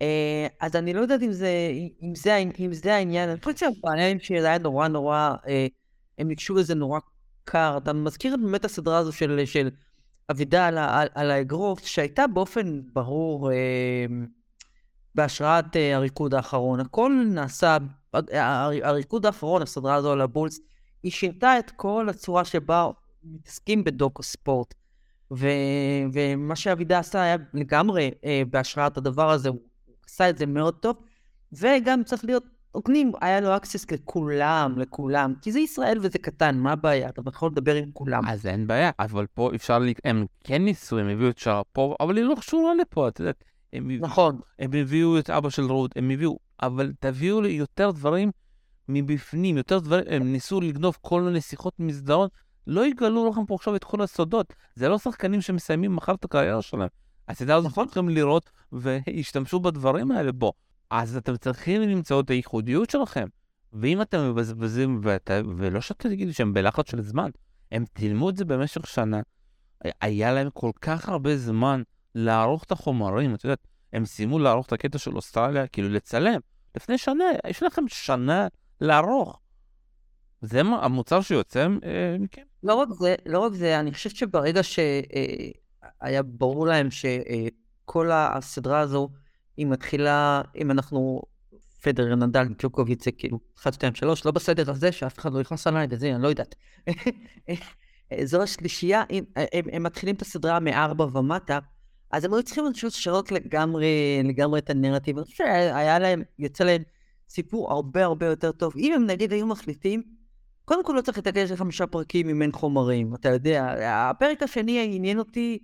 אה, 0.02 0.48
אז 0.60 0.76
אני 0.76 0.94
לא 0.94 1.02
יודעת 1.02 1.22
אם 1.22 1.32
זה, 1.32 1.72
אם 2.04 2.16
זה, 2.16 2.44
אם 2.60 2.74
זה 2.74 2.96
העניין, 2.96 3.30
אני 3.30 3.40
חושבת 3.40 3.58
שהבעיה 3.58 4.20
שזה 4.20 4.48
היה 4.48 4.58
נורא 4.58 4.88
נורא, 4.88 5.36
אה, 5.48 5.68
הם 6.18 6.28
ניגשו 6.28 6.56
לזה 6.56 6.76
נורא 6.76 7.00
קר. 7.44 7.78
אתה 7.78 7.94
מזכיר 7.94 8.34
את 8.34 8.40
באמת 8.40 8.66
הסדרה 8.66 8.98
הזו 8.98 9.12
של, 9.12 9.42
של 9.46 9.70
אבידה 10.32 10.68
על, 10.68 10.78
על, 10.78 11.08
על 11.14 11.32
האגרוף, 11.32 11.86
שהייתה 11.86 12.28
באופן 12.28 12.82
ברור 12.94 13.52
אה, 13.52 14.06
בהשראת 15.16 15.66
הריקוד 15.96 16.34
האחרון. 16.34 16.80
הכל 16.80 17.24
נעשה, 17.28 17.78
הריקוד 18.84 19.26
האחרון, 19.26 19.62
הסדרה 19.62 19.96
הזו 19.96 20.12
על 20.12 20.22
הבולס, 20.22 20.60
היא 21.04 21.12
שינתה 21.12 21.60
את 21.60 21.72
כל 21.72 22.08
הצורה 22.10 22.46
שבה 22.46 22.90
מתעסקים 23.34 23.84
בדוקו 23.84 24.24
ספורט. 24.24 24.74
ו... 25.34 25.48
ומה 26.14 26.56
שאבידה 26.56 27.00
עשה 27.00 27.22
היה 27.22 27.36
לגמרי 27.54 28.12
אה, 28.26 28.42
בהשראת 28.50 28.98
הדבר 28.98 29.32
הזה, 29.32 29.50
הוא 29.50 29.60
עשה 30.06 30.30
את 30.30 30.38
זה 30.38 30.46
מאוד 30.46 30.74
טוב, 30.74 30.96
וגם 31.54 32.04
צריך 32.04 32.26
להיות 32.26 32.44
הוגנים, 32.72 33.12
היה 33.22 33.42
לו 33.42 33.56
אקסס 33.56 33.92
לכולם, 33.92 34.74
לכולם, 34.78 35.34
כי 35.42 35.52
זה 35.52 35.60
ישראל 35.60 35.98
וזה 36.02 36.18
קטן, 36.18 36.58
מה 36.58 36.72
הבעיה? 36.72 37.10
אתה 37.10 37.22
יכול 37.28 37.50
לדבר 37.52 37.76
עם 37.76 37.92
כולם. 37.94 38.24
אז 38.28 38.46
אין 38.46 38.68
בעיה, 38.68 38.92
אבל 39.00 39.26
פה 39.34 39.52
אפשר, 39.56 39.80
ל... 39.80 39.90
הם 40.06 40.26
כן 40.44 40.62
ניסו, 40.62 40.98
הם 40.98 41.08
הביאו 41.10 41.30
את 41.30 41.38
שרפוב, 41.38 41.96
אבל 42.00 42.18
היא 42.18 42.26
לא 42.26 42.36
קשורה 42.40 42.76
לפה, 42.76 43.08
את 43.08 43.20
יודעת. 43.20 43.44
הם 43.74 43.92
נכון. 44.00 44.40
הם 44.60 44.72
הביאו 44.74 45.20
את 45.20 45.30
אבא 45.30 45.50
של 45.50 45.64
רות, 45.64 45.92
הם 45.96 46.10
הביאו, 46.10 46.40
אבל 46.62 46.94
תביאו 47.00 47.42
לי 47.42 47.50
יותר 47.50 47.92
דברים 47.92 48.32
מבפנים, 48.90 49.58
יותר 49.58 49.80
דברים, 49.80 50.06
הם 50.08 50.32
ניסו 50.32 50.62
לגנוב 50.62 50.98
כל 51.02 51.22
מיני 51.22 51.42
שיחות 51.42 51.74
מסדרון, 51.80 52.28
לא 52.68 52.86
יגלו 52.86 53.30
לכם 53.30 53.46
פה 53.46 53.56
עכשיו 53.56 53.76
את 53.76 53.84
כל 53.84 54.02
הסודות. 54.02 54.54
זה 54.76 54.90
לא 54.90 54.98
שחקנים 54.98 55.42
שמסיימים 55.42 55.96
מחר 55.96 56.14
את 56.14 56.26
הקריירה 56.26 56.62
שלהם. 56.62 56.88
הסדרה 57.28 57.56
הזאת 57.56 57.72
נכון. 57.72 57.86
צריכים 57.86 58.10
לראות 58.10 58.50
וישתמשו 58.72 59.60
בדברים 59.60 60.12
האלה 60.12 60.32
בו. 60.32 60.54
אז 60.90 61.18
אתם 61.18 61.38
צריכים 61.38 61.82
למצוא 61.82 62.22
את 62.22 62.30
הייחודיות 62.30 62.90
שלכם. 62.90 63.28
ואם 63.74 64.02
אתם 64.02 64.30
מבזבזים, 64.30 65.00
ואת... 65.04 65.32
ולא 65.58 65.82
שאתם 65.82 66.10
תגידו 66.10 66.34
שהם 66.34 66.54
בלחץ 66.54 66.92
של 66.92 67.02
זמן, 67.02 67.30
הם 67.72 67.86
תלמו 67.94 68.30
את 68.30 68.38
זה 68.38 68.46
במשך 68.46 68.88
שנה. 68.88 69.22
היה 70.02 70.34
להם 70.34 70.50
כל 70.54 70.72
כך 70.82 71.10
הרבה 71.10 71.38
זמן 71.38 71.82
לערוך 72.16 72.64
את 72.64 72.72
החומרים, 72.72 73.36
את 73.36 73.44
יודעת, 73.44 73.68
הם 73.94 74.06
סיימו 74.06 74.40
לערוך 74.40 74.68
את 74.68 74.74
הקטע 74.74 74.98
של 74.98 75.16
אוסטרליה, 75.16 75.68
כאילו 75.68 75.90
לצלם. 75.90 76.40
לפני 76.76 76.98
שנה, 76.98 77.24
יש 77.48 77.64
לכם 77.64 77.82
שנה 77.88 78.48
לערוך. 78.82 79.40
זה 80.42 80.62
המוצר 80.62 81.22
שיוצא 81.22 81.68
אה, 81.84 82.18
מכם? 82.20 82.42
לא 82.68 82.74
רק 82.74 82.90
זה, 83.00 83.16
לא 83.26 83.40
רק 83.40 83.54
זה, 83.54 83.80
אני 83.80 83.94
חושבת 83.94 84.16
שברגע 84.16 84.64
שהיה 84.64 84.94
אה, 86.04 86.24
ברור 86.24 86.68
להם 86.68 86.88
שכל 86.92 88.12
אה, 88.12 88.38
הסדרה 88.38 88.80
הזו, 88.80 89.10
היא 89.58 89.68
מתחילה, 89.68 90.42
אם 90.56 90.72
אנחנו, 90.72 91.22
פדר, 91.82 92.16
נדל, 92.16 92.44
ג'וקוביץ, 92.60 93.06
זה 93.06 93.12
כאילו 93.12 93.40
1, 93.60 93.74
2, 93.74 93.96
3, 93.96 94.26
לא 94.26 94.32
בסדר 94.32 94.72
הזה, 94.72 94.92
שאף 94.92 95.20
אחד 95.20 95.34
לא 95.34 95.40
יכנס 95.40 95.68
עליי 95.68 95.88
וזה, 95.90 96.16
אני 96.16 96.24
לא 96.24 96.28
יודעת. 96.28 96.56
זו 98.24 98.42
השלישייה, 98.42 99.04
הם, 99.10 99.24
הם, 99.36 99.66
הם 99.72 99.84
מתחילים 99.84 100.16
את 100.16 100.22
הסדרה 100.22 100.60
מארבע 100.60 101.18
ומטה, 101.18 101.60
אז 102.12 102.26
הם 102.26 102.34
היו 102.34 102.44
צריכים 102.44 102.64
לשנות 102.86 103.32
לגמרי, 103.32 104.22
לגמרי 104.24 104.60
את 104.60 104.70
הנרטיב. 104.70 105.18
אני 105.18 105.26
חושב 105.26 105.38
שהיה 105.38 106.00
להם, 106.00 106.24
יוצא 106.40 106.64
להם 106.64 106.84
סיפור 107.30 107.72
הרבה 107.72 108.04
הרבה 108.04 108.26
יותר 108.26 108.52
טוב. 108.52 108.74
אם 108.78 108.94
הם 108.94 109.06
נגיד 109.06 109.32
היו 109.32 109.48
מחליטים, 109.48 110.17
קודם 110.68 110.84
כל 110.84 110.94
לא 110.94 111.02
צריך 111.02 111.18
לתקן 111.18 111.56
חמישה 111.56 111.88
פרקים 111.88 112.30
אם 112.30 112.42
אין 112.42 112.52
חומרים, 112.52 113.16
אתה 113.16 113.30
יודע. 113.30 113.76
הפרק 114.10 114.44
השני 114.44 114.96
עניין 114.96 115.20
אותי 115.20 115.60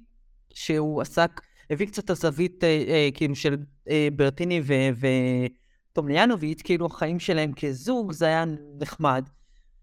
שהוא 0.53 1.01
עסק, 1.01 1.41
הביא 1.69 1.87
קצת 1.87 2.09
הזווית 2.09 2.63
אה, 2.63 2.83
אה, 2.87 3.09
כאילו 3.13 3.35
של 3.35 3.57
אה, 3.89 4.07
ברטיני 4.15 4.61
וטומליאנוביץ', 5.91 6.61
כאילו 6.61 6.85
החיים 6.85 7.19
שלהם 7.19 7.53
כזוג, 7.53 8.11
זה 8.11 8.25
היה 8.25 8.45
נחמד. 8.79 9.29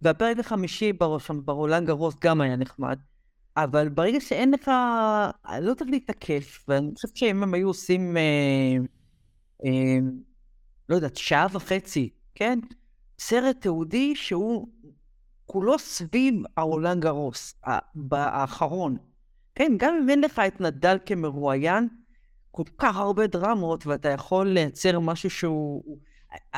והפרק 0.03 0.39
החמישי 0.39 0.93
ברולנד 1.45 1.87
גרוס 1.87 2.15
גם 2.21 2.41
היה 2.41 2.57
נחמד. 2.57 2.99
אבל 3.57 3.89
ברגע 3.89 4.21
שאין 4.21 4.51
לך, 4.51 4.71
לא 5.61 5.75
צריך 5.75 5.91
להתעקש, 5.91 6.65
ואני 6.69 6.91
חושב 6.95 7.09
שאם 7.15 7.43
הם 7.43 7.55
היו 7.55 7.69
עושים, 7.69 8.17
אה, 8.17 8.23
אה, 9.65 9.99
לא 10.89 10.95
יודעת, 10.95 11.17
שעה 11.17 11.47
וחצי, 11.53 12.11
כן? 12.35 12.59
סרט 13.19 13.57
תיעודי 13.61 14.17
שהוא 14.17 14.69
כולו 15.53 15.79
סביב 15.79 16.35
הרולנד 16.57 17.03
גרוס, 17.03 17.55
האחרון. 18.13 18.97
כן, 19.55 19.73
גם 19.77 19.95
אם 20.03 20.11
אין 20.11 20.21
לך 20.21 20.39
את 20.47 20.61
נדל 20.61 20.97
כמרואיין, 21.07 21.89
כל 22.51 22.63
כך 22.79 22.97
הרבה 22.97 23.27
דרמות, 23.27 23.87
ואתה 23.87 24.09
יכול 24.09 24.49
לייצר 24.49 25.01
משהו 25.01 25.31
שהוא... 25.31 25.99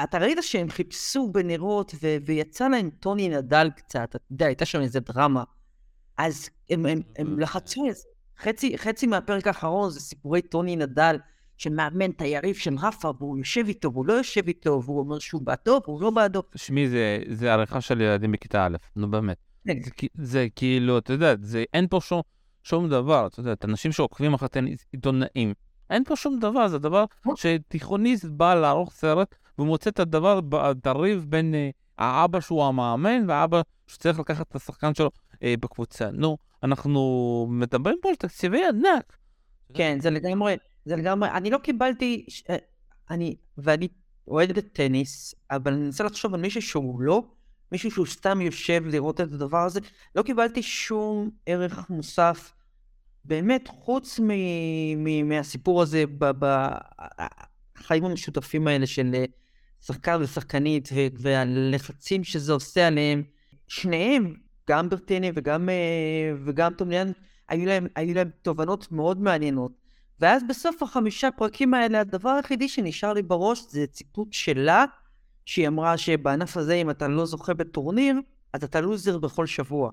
אתה 0.04 0.18
ראית 0.18 0.38
שהם 0.40 0.70
חיפשו 0.70 1.28
בנרות, 1.32 1.94
ו... 2.02 2.16
ויצא 2.26 2.68
להם 2.68 2.90
טוני 2.90 3.28
נדל 3.28 3.70
קצת, 3.76 4.08
אתה 4.10 4.18
יודע, 4.30 4.46
הייתה 4.46 4.64
שם 4.64 4.80
איזה 4.80 5.00
דרמה. 5.00 5.44
אז 6.18 6.50
הם, 6.70 6.86
הם, 6.86 7.00
הם 7.18 7.38
לחצו 7.38 7.88
את 7.88 7.96
זה. 7.96 8.02
חצי, 8.38 8.78
חצי 8.78 9.06
מהפרק 9.06 9.46
האחרון 9.46 9.90
זה 9.90 10.00
סיפורי 10.00 10.42
טוני 10.42 10.76
נדל, 10.76 11.16
שמאמן 11.62 12.10
את 12.10 12.20
היריב 12.20 12.54
של 12.54 12.74
רפה, 12.82 13.12
והוא 13.18 13.38
יושב 13.38 13.64
איתו, 13.68 13.92
והוא 13.92 14.06
לא 14.06 14.12
יושב 14.12 14.48
איתו, 14.48 14.82
והוא 14.84 14.98
אומר 14.98 15.18
שהוא 15.18 15.42
בעדו, 15.42 15.80
והוא 15.86 16.02
לא 16.02 16.10
בעדו. 16.10 16.42
תשמעי, 16.42 16.88
זה, 16.88 17.18
זה 17.28 17.52
עריכה 17.52 17.80
של 17.80 18.00
ילדים 18.00 18.32
בכיתה 18.32 18.66
א', 18.66 18.76
נו 18.96 19.10
באמת. 19.10 19.36
כן. 19.66 19.78
זה, 19.82 19.90
זה 20.14 20.46
כאילו, 20.56 20.98
אתה 20.98 21.12
יודע, 21.12 21.34
זה, 21.40 21.64
אין 21.74 21.86
פה 21.88 22.00
שום, 22.00 22.20
שום 22.62 22.88
דבר, 22.88 23.26
אתה 23.26 23.40
יודע, 23.40 23.54
אנשים 23.64 23.92
שעוקבים 23.92 24.34
אחרי 24.34 24.48
עיתונאים, 24.92 25.54
אין 25.90 26.04
פה 26.04 26.16
שום 26.16 26.38
דבר, 26.38 26.68
זה 26.68 26.78
דבר 26.78 27.04
שתיכוניסט 27.34 28.24
בא 28.24 28.54
לערוך 28.54 28.92
סרט, 28.92 29.34
ומוצא 29.58 29.90
את 29.90 30.00
הדבר, 30.00 30.40
את 30.70 30.86
הריב 30.86 31.26
בין 31.28 31.54
אה, 31.54 31.70
האבא 31.98 32.40
שהוא 32.40 32.64
המאמן, 32.64 33.24
והאבא 33.28 33.60
שצריך 33.86 34.18
לקחת 34.18 34.48
את 34.48 34.56
השחקן 34.56 34.94
שלו 34.94 35.10
אה, 35.42 35.54
בקבוצה. 35.60 36.10
נו, 36.10 36.36
אנחנו 36.62 37.46
מדברים 37.50 37.96
פה 38.02 38.08
על 38.08 38.14
תקציבי 38.14 38.60
ענק. 38.68 39.16
כן, 39.74 40.00
זה 40.00 40.10
לגמרי, 40.10 40.56
זה 40.84 40.96
לגמרי, 40.96 41.30
אני 41.30 41.50
לא 41.50 41.58
קיבלתי, 41.58 42.26
אה, 42.50 42.56
אני, 43.10 43.36
ואני 43.58 43.88
אוהד 44.28 44.58
את 44.58 44.66
טניס, 44.72 45.34
אבל 45.50 45.72
אני 45.72 45.82
מנסה 45.82 46.04
לחשוב 46.04 46.34
על 46.34 46.40
מישהו 46.40 46.62
שהוא 46.62 47.00
לא, 47.00 47.22
מישהו 47.72 47.90
שהוא 47.90 48.06
סתם 48.06 48.40
יושב 48.40 48.82
לראות 48.86 49.20
את 49.20 49.32
הדבר 49.32 49.64
הזה, 49.64 49.80
לא 50.14 50.22
קיבלתי 50.22 50.62
שום 50.62 51.30
ערך 51.46 51.90
מוסף, 51.90 52.52
באמת, 53.24 53.68
חוץ 53.68 54.20
מ, 54.20 54.30
מ, 54.96 55.28
מהסיפור 55.28 55.82
הזה 55.82 56.04
בחיים 57.78 58.04
המשותפים 58.04 58.66
האלה 58.66 58.86
של 58.86 59.10
אה, 59.14 59.24
שחקן 59.80 60.16
ושחקנית, 60.20 60.88
והלחצים 61.18 62.24
שזה 62.24 62.52
עושה 62.52 62.86
עליהם, 62.86 63.22
שניהם, 63.68 64.34
גם 64.70 64.88
ברטיני 64.88 65.30
וגם, 65.34 65.68
אה, 65.68 65.74
וגם 66.44 66.74
טומליאן, 66.74 67.12
היו 67.48 67.66
להם, 67.66 67.86
היו 67.96 68.14
להם 68.14 68.30
תובנות 68.42 68.92
מאוד 68.92 69.20
מעניינות. 69.20 69.81
ואז 70.22 70.42
בסוף 70.48 70.82
החמישה 70.82 71.30
פרקים 71.30 71.74
האלה, 71.74 72.00
הדבר 72.00 72.30
היחידי 72.30 72.68
שנשאר 72.68 73.12
לי 73.12 73.22
בראש 73.22 73.64
זה 73.68 73.86
ציטוט 73.86 74.32
שלה, 74.32 74.84
שהיא 75.44 75.68
אמרה 75.68 75.98
שבענף 75.98 76.56
הזה, 76.56 76.74
אם 76.74 76.90
אתה 76.90 77.08
לא 77.08 77.26
זוכה 77.26 77.54
בטורניר, 77.54 78.20
אז 78.52 78.64
אתה 78.64 78.80
לוזר 78.80 79.18
בכל 79.18 79.46
שבוע. 79.46 79.90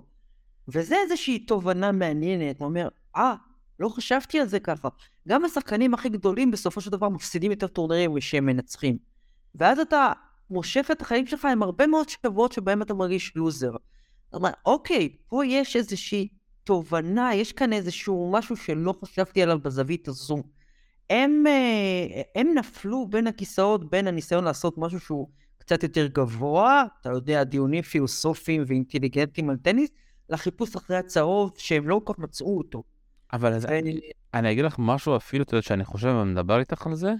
וזה 0.68 0.96
איזושהי 1.04 1.40
תובנה 1.40 1.92
מעניינת, 1.92 2.60
הוא 2.60 2.68
אומר, 2.68 2.88
אה, 3.16 3.36
לא 3.80 3.90
חשבתי 3.90 4.40
על 4.40 4.48
זה 4.48 4.60
ככה. 4.60 4.88
גם 5.28 5.46
השחקנים 5.46 5.94
הכי 5.94 6.10
גדולים 6.10 6.52
בסופו 6.52 6.82
של 6.82 6.92
דבר 6.92 7.10
מפסידים 7.10 7.52
יותר 7.52 7.68
טורנירים 7.68 8.20
כשהם 8.20 8.46
מנצחים. 8.46 8.98
ואז 9.56 9.80
אתה 9.80 10.12
מושך 10.50 10.90
את 10.92 11.02
החיים 11.02 11.28
שלך 11.28 11.46
עם 11.46 11.64
הרבה 11.64 11.88
מאוד 11.88 12.10
שבועות 12.10 12.52
שבהם 12.52 12.82
אתה 12.82 12.94
מרגיש 12.94 13.36
לוזר. 13.36 13.72
אתה 14.30 14.38
אומר, 14.38 14.50
אוקיי, 14.66 15.10
פה 15.28 15.46
יש 15.46 15.76
איזושהי 15.76 16.28
תובנה, 16.70 17.36
יש 17.36 17.54
כאן 17.54 17.74
איזשהו 17.74 18.32
משהו 18.34 18.58
שלא 18.58 18.94
חשבתי 19.02 19.44
עליו 19.44 19.60
בזווית 19.60 20.08
הזו. 20.08 20.44
הם, 21.10 21.44
אה, 21.48 22.22
הם 22.36 22.48
נפלו 22.56 23.08
בין 23.10 23.28
הכיסאות, 23.28 23.90
בין 23.90 24.08
הניסיון 24.08 24.44
לעשות 24.44 24.78
משהו 24.78 25.00
שהוא 25.00 25.28
קצת 25.58 25.84
יותר 25.84 26.08
גבוה, 26.08 26.84
אתה 27.02 27.10
יודע, 27.10 27.44
דיונים 27.44 27.82
פילוסופיים 27.82 28.64
ואינטליגנטיים 28.68 29.50
על 29.50 29.58
טניס, 29.58 29.90
לחיפוש 30.30 30.76
אחרי 30.76 30.98
הצהוב, 30.98 31.52
שהם 31.58 31.88
לא 31.88 32.02
כל 32.04 32.14
כך 32.14 32.20
מצאו 32.20 32.58
אותו. 32.58 32.84
אבל 33.34 33.54
אז 33.54 33.66
אני, 33.66 34.00
אני 34.34 34.52
אגיד 34.52 34.66
לך 34.66 34.76
משהו 34.80 35.16
אפילו, 35.16 35.44
אתה 35.44 35.56
יודע, 35.56 35.62
שאני 35.62 35.86
חושב 35.86 36.08
ומדבר 36.08 36.60
איתך 36.60 36.88
על 36.88 36.96
זה, 36.96 37.14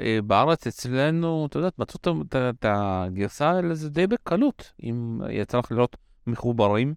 אה, 0.00 0.18
בארץ 0.26 0.66
אצלנו, 0.66 1.46
אתה 1.46 1.58
יודע, 1.58 1.68
מצאו 1.78 2.22
את 2.32 2.64
הגרסה 2.68 3.60
לזה 3.60 3.90
די 3.90 4.06
בקלות, 4.06 4.72
אם 4.82 5.20
יצא 5.30 5.58
לך 5.58 5.72
לראות 5.72 5.96
מחוברים, 6.26 6.94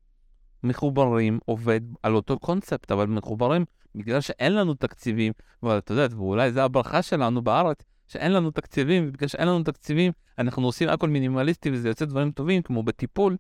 מחוברים 0.63 1.39
עובד 1.46 1.82
על 2.04 2.16
אותו 2.16 2.39
קונספט, 2.39 2.92
אבל 2.92 3.06
מחוברים 3.06 3.66
בגלל 3.96 4.22
שאין 4.22 4.56
לנו 4.56 4.74
תקציבים, 4.74 5.34
ואתה 5.63 5.92
יודע, 5.94 6.16
ואולי 6.16 6.51
זו 6.51 6.62
הברכה 6.62 7.01
שלנו 7.01 7.42
בארץ, 7.42 7.84
שאין 8.08 8.32
לנו 8.32 8.51
תקציבים, 8.51 9.06
ובגלל 9.08 9.28
שאין 9.28 9.48
לנו 9.48 9.63
תקציבים, 9.63 10.12
אנחנו 10.38 10.66
עושים 10.66 10.89
הכל 10.89 11.10
מינימליסטי 11.10 11.72
וזה 11.72 11.88
יוצא 11.88 12.06
דברים 12.06 12.32
טובים, 12.32 12.62
כמו 12.62 12.84
בטיפול, 12.84 13.38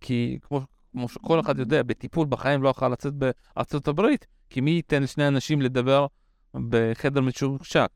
כי 0.00 0.38
כמו, 0.42 0.60
כמו 0.92 1.08
שכל 1.08 1.40
אחד 1.40 1.58
יודע, 1.58 1.82
בטיפול 1.82 2.26
בחיים 2.26 2.62
לא 2.62 2.68
יכול 2.68 2.92
לצאת 2.92 3.12
בארצות 3.14 3.88
הברית, 3.88 4.26
כי 4.50 4.60
מי 4.60 4.70
ייתן 4.70 5.02
לשני 5.02 5.28
אנשים 5.28 5.62
לדבר 5.62 6.06
בחדר 6.54 7.20
משוקשק. 7.20 7.88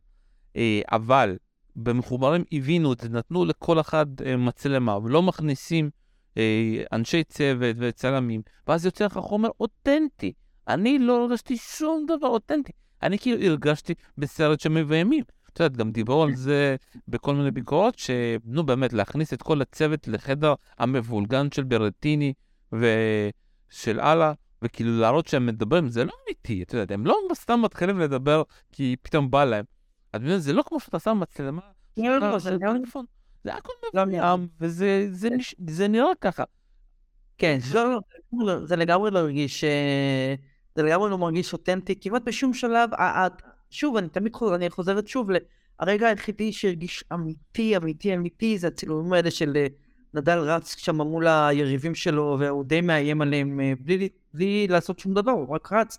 אה, 0.57 0.81
אבל 0.93 1.37
במחוברים 1.77 2.45
הבינו 2.53 2.93
את 2.93 3.01
זה, 3.01 3.09
נתנו 3.09 3.45
לכל 3.45 3.81
אחד 3.81 4.07
אה, 4.27 4.37
מצלמה, 4.37 4.99
ולא 4.99 5.23
מכניסים 5.23 5.91
אנשי 6.93 7.25
צוות 7.25 7.77
וצלמים, 7.79 8.43
ואז 8.67 8.85
יוצא 8.85 9.05
לך 9.05 9.19
חומר 9.19 9.49
אותנטי. 9.61 10.33
אני 10.69 10.99
לא 10.99 11.23
הרגשתי 11.23 11.57
שום 11.57 12.07
דבר 12.07 12.29
אותנטי. 12.29 12.73
אני 13.03 13.19
כאילו 13.19 13.43
הרגשתי 13.43 13.95
בסרט 14.19 14.61
שמביימים. 14.61 15.25
את 15.53 15.61
יודעת, 15.61 15.77
גם 15.77 15.93
דיברו 15.93 16.23
על 16.23 16.35
זה 16.35 16.77
בכל 17.09 17.35
מיני 17.35 17.51
ביקורות, 17.51 17.99
שנו 17.99 18.67
באמת, 18.67 18.93
להכניס 18.93 19.33
את 19.33 19.43
כל 19.43 19.63
הצוות 19.63 20.09
לחדר 20.09 20.55
המבולגן 20.79 21.51
של 21.51 21.65
ברטיני 21.65 22.33
ושל 22.73 24.01
אללה, 24.01 24.33
וכאילו 24.63 25.01
להראות 25.01 25.27
שהם 25.27 25.47
מדברים, 25.47 25.89
זה 25.89 26.05
לא 26.05 26.13
אמיתי, 26.27 26.63
את 26.63 26.73
יודעת, 26.73 26.91
הם 26.91 27.07
לא 27.07 27.17
סתם 27.35 27.63
מתחילים 27.63 27.99
לדבר 27.99 28.43
כי 28.73 28.97
פתאום 29.03 29.31
בא 29.31 29.45
להם. 29.45 29.65
את 30.11 30.21
מבינה, 30.21 30.39
זה 30.39 30.53
לא 30.53 30.63
כמו 30.67 30.81
שאתה 30.81 30.99
שם 30.99 31.21
מצלמה. 31.21 31.63
לא, 33.45 33.53
לא, 33.53 33.59
זה 33.59 33.59
לא. 33.59 33.59
זה 33.59 33.59
הכל 33.59 33.73
לא 33.95 34.05
מבוים, 34.07 34.49
וזה 35.59 35.89
נראה 35.89 36.15
ככה. 36.21 36.45
כן, 37.39 37.59
זה 38.65 38.77
לגמרי 38.77 39.11
לא 39.11 39.23
מרגיש, 39.23 39.65
אה, 39.65 40.35
זה 40.77 40.83
לגמרי 40.83 41.11
לא 41.11 41.19
מרגיש 41.19 41.53
אותנטי, 41.53 41.95
כמעט 42.01 42.23
בשום 42.23 42.55
שלב, 42.55 42.91
שוב, 43.71 43.97
אני 43.97 44.09
תמיד 44.09 44.35
חוזר, 44.35 44.55
אני 44.55 44.71
חוזרת 44.71 45.09
שוב, 45.09 45.29
הרגע 45.81 46.09
היחידי 46.09 46.53
שהרגיש 46.53 47.05
אמיתי, 47.13 47.77
אמיתי, 47.77 48.15
אמיתי, 48.15 48.59
זה 48.59 48.67
הצילומים 48.67 49.13
האלה 49.13 49.31
של 49.31 49.53
אה, 49.57 49.67
נדל 50.15 50.39
רץ 50.39 50.77
שם 50.79 50.97
מול 50.97 51.27
היריבים 51.29 51.95
שלו, 51.95 52.37
והוא 52.41 52.65
די 52.65 52.81
מאיים 52.81 53.23
עליהם 53.23 53.61
אה, 53.61 53.73
בלי, 53.81 54.09
בלי 54.35 54.67
לעשות 54.69 54.99
שום 54.99 55.15
דבר, 55.15 55.31
הוא 55.31 55.55
רק 55.55 55.73
רץ, 55.73 55.99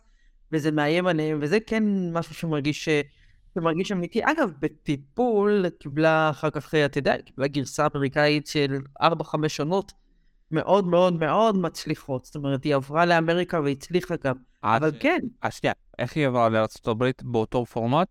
וזה 0.52 0.72
מאיים 0.72 1.08
עליהם, 1.08 1.40
וזה 1.42 1.60
כן 1.60 1.84
משהו 2.14 2.36
שמרגיש... 2.36 2.90
זה 3.56 3.62
מרגיש 3.62 3.92
אמיתי. 3.92 4.22
אגב, 4.24 4.52
בטיפול 4.60 5.66
קיבלה 5.80 6.30
אחר 6.30 6.50
כך, 6.50 6.76
אתה 6.76 6.98
יודע, 6.98 7.22
קיבלה 7.22 7.48
גרסה 7.48 7.88
אמריקאית 7.96 8.48
של 8.48 8.78
4-5 9.02 9.06
שנות 9.48 9.94
מאוד 10.52 10.88
מאוד 10.88 11.14
מאוד 11.20 11.58
מצליחות. 11.58 12.26
זאת 12.26 12.36
אומרת, 12.36 12.64
היא 12.64 12.76
עברה 12.76 13.06
לאמריקה 13.06 13.60
והצליחה 13.60 14.16
גם. 14.24 14.36
אבל 14.64 14.92
כן. 15.00 15.20
אז 15.42 15.54
שנייה, 15.54 15.74
איך 16.00 16.16
היא 16.16 16.28
עברה 16.28 16.50
לארצות 16.50 16.88
הברית 16.88 17.24
באותו 17.24 17.66
פורמט? 17.66 18.08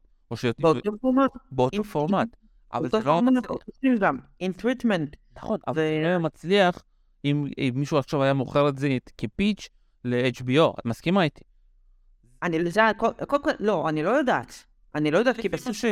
באותו 0.58 0.90
פורמט. 1.00 1.30
באותו 1.52 1.84
פורמט. 1.84 2.36
אבל 2.72 2.88
זה 2.88 2.98
לא 3.04 3.22
מצליח. 3.22 4.10
עם 4.40 4.52
treatment. 4.52 5.16
נכון, 5.36 5.58
אבל 5.66 5.74
זה 5.74 6.02
לא 6.04 6.18
מצליח 6.18 6.82
אם 7.24 7.46
מישהו 7.74 7.98
עכשיו 7.98 8.22
היה 8.22 8.34
מוכר 8.34 8.68
את 8.68 8.78
זה 8.78 8.98
כ 9.18 9.32
pitch 9.32 9.68
ל-HBO. 10.04 10.80
את 10.80 10.86
מסכימה 10.86 11.22
איתי? 11.22 11.44
אני, 12.42 12.56
יודעת, 12.56 12.96
קודם 13.26 13.42
כל, 13.42 13.50
לא, 13.60 13.88
אני 13.88 14.02
לא 14.02 14.10
יודעת. 14.10 14.64
אני 14.94 15.10
לא 15.10 15.18
יודעת, 15.18 15.40
כי 15.40 15.48
בסוף... 15.48 15.76
ש... 15.76 15.84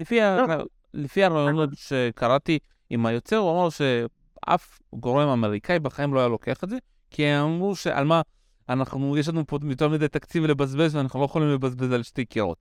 לפי, 0.00 0.20
לא. 0.20 0.22
ה... 0.22 0.56
לפי 0.94 1.24
הרעיונות 1.24 1.70
שקראתי 1.74 2.58
עם 2.90 3.06
היוצר, 3.06 3.36
הוא 3.36 3.50
אמר 3.50 3.68
שאף 3.70 4.78
גורם 4.92 5.28
אמריקאי 5.28 5.78
בחיים 5.78 6.14
לא 6.14 6.20
היה 6.20 6.28
לוקח 6.28 6.64
את 6.64 6.68
זה, 6.68 6.76
כי 7.10 7.26
הם 7.26 7.44
אמרו 7.44 7.76
שעל 7.76 8.04
מה, 8.04 8.22
אנחנו, 8.68 9.16
יש 9.16 9.28
לנו 9.28 9.46
פה 9.46 9.58
יותר 9.70 9.88
מדי 9.88 10.08
תקציב 10.08 10.44
לבזבז, 10.44 10.94
ואנחנו 10.94 11.20
לא 11.20 11.24
יכולים 11.24 11.48
לבזבז 11.48 11.92
על 11.92 12.02
שתי 12.02 12.24
קירות. 12.24 12.58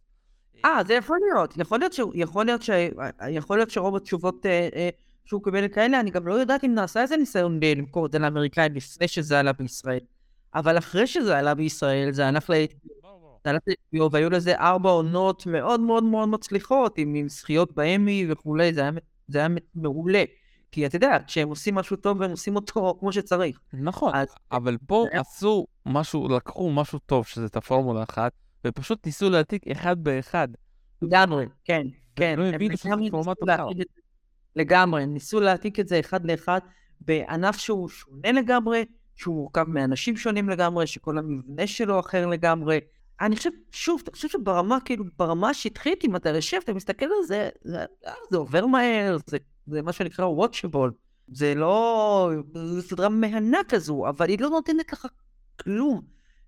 אה, 0.65 0.81
זה 0.87 0.93
יכול 0.93 1.19
להיות. 1.21 1.57
יכול 1.57 1.79
להיות, 1.79 1.93
ש... 1.93 1.99
יכול 2.13 2.45
להיות, 2.45 2.61
ש... 2.61 2.69
יכול 3.29 3.57
להיות 3.57 3.71
שרוב 3.71 3.95
התשובות 3.95 4.45
אה, 4.45 4.69
אה, 4.75 4.89
שהוא 5.25 5.43
קיבל 5.43 5.67
כאלה, 5.67 5.99
אני 5.99 6.11
גם 6.11 6.27
לא 6.27 6.33
יודעת 6.33 6.63
אם 6.63 6.73
נעשה 6.73 7.01
איזה 7.01 7.17
ניסיון 7.17 7.59
למכור 7.63 8.05
את 8.05 8.11
זה 8.11 8.19
לאמריקאים 8.19 8.73
לפני 8.73 9.07
שזה 9.07 9.39
עלה 9.39 9.53
בישראל. 9.53 9.99
אבל 10.55 10.77
אחרי 10.77 11.07
שזה 11.07 11.37
עלה 11.37 11.53
בישראל, 11.53 12.11
זה 12.11 12.27
הלך 12.27 12.49
ל... 12.49 12.53
והיו 14.11 14.29
לזה 14.29 14.55
ארבע 14.55 14.89
עונות 14.89 15.45
מאוד 15.45 15.79
מאוד 15.79 16.03
מאוד 16.03 16.29
מצליחות, 16.29 16.97
עם, 16.97 17.15
עם 17.15 17.29
זכיות 17.29 17.75
באמי 17.75 18.27
וכולי, 18.29 18.73
זה 18.73 18.81
היה, 18.81 18.91
זה 19.27 19.39
היה 19.39 19.47
מעולה. 19.75 20.23
כי 20.71 20.85
אתה 20.85 20.95
יודע, 20.95 21.17
כשהם 21.27 21.49
עושים 21.49 21.75
משהו 21.75 21.95
טוב, 21.95 22.21
הם 22.21 22.31
עושים 22.31 22.55
אותו 22.55 22.97
כמו 22.99 23.11
שצריך. 23.11 23.59
נכון, 23.73 24.11
אז... 24.15 24.27
אבל 24.51 24.77
פה 24.87 25.05
זה... 25.13 25.19
עשו 25.19 25.67
משהו, 25.85 26.29
לקחו 26.29 26.71
משהו 26.71 26.99
טוב, 26.99 27.25
שזה 27.25 27.45
את 27.45 27.55
הפורמולה 27.55 28.03
אחת, 28.03 28.31
ופשוט 28.67 29.05
ניסו 29.05 29.29
להעתיק 29.29 29.67
אחד 29.67 30.03
באחד. 30.03 30.47
לגמרי, 31.01 31.45
כן, 31.63 31.87
כן. 32.15 32.39
לא 32.39 32.45
הבינו 32.45 32.77
שזה 32.77 32.89
פורמט 33.11 33.37
אחר. 33.43 33.67
לגמרי. 34.55 35.03
הם 35.03 35.13
ניסו 35.13 35.39
להעתיק 35.39 35.79
את 35.79 35.87
זה 35.87 35.99
אחד 35.99 36.25
לאחד 36.25 36.59
בענף 37.01 37.57
שהוא 37.57 37.89
שונה 37.89 38.31
לגמרי, 38.31 38.85
שהוא 39.15 39.35
מורכב 39.35 39.63
מאנשים 39.69 40.17
שונים 40.17 40.49
לגמרי, 40.49 40.87
שכל 40.87 41.17
המבנה 41.17 41.67
שלו 41.67 41.99
אחר 41.99 42.27
לגמרי. 42.27 42.79
אני 43.21 43.35
חושב, 43.35 43.49
שוב, 43.71 44.01
אני 44.07 44.13
חושב 44.13 44.27
שברמה, 44.27 44.79
כאילו, 44.85 45.05
ברמה 45.17 45.49
השטחית, 45.49 46.05
אם 46.05 46.15
אתה 46.15 46.29
יושב, 46.29 46.57
אתה 46.63 46.73
מסתכל 46.73 47.05
על 47.05 47.27
זה, 47.27 47.49
זה, 47.63 47.85
זה 48.31 48.37
עובר 48.37 48.65
מהר, 48.65 49.17
זה, 49.27 49.37
זה 49.67 49.81
מה 49.81 49.93
שנקרא 49.93 50.25
וואטשבול. 50.25 50.91
זה 51.27 51.55
לא... 51.55 52.31
זו 52.53 52.81
סדרה 52.81 53.09
מהנה 53.09 53.59
כזו, 53.67 54.09
אבל 54.09 54.29
היא 54.29 54.39
לא 54.39 54.49
נותנת 54.49 54.93
לך 54.93 55.07
כלום. 55.59 56.01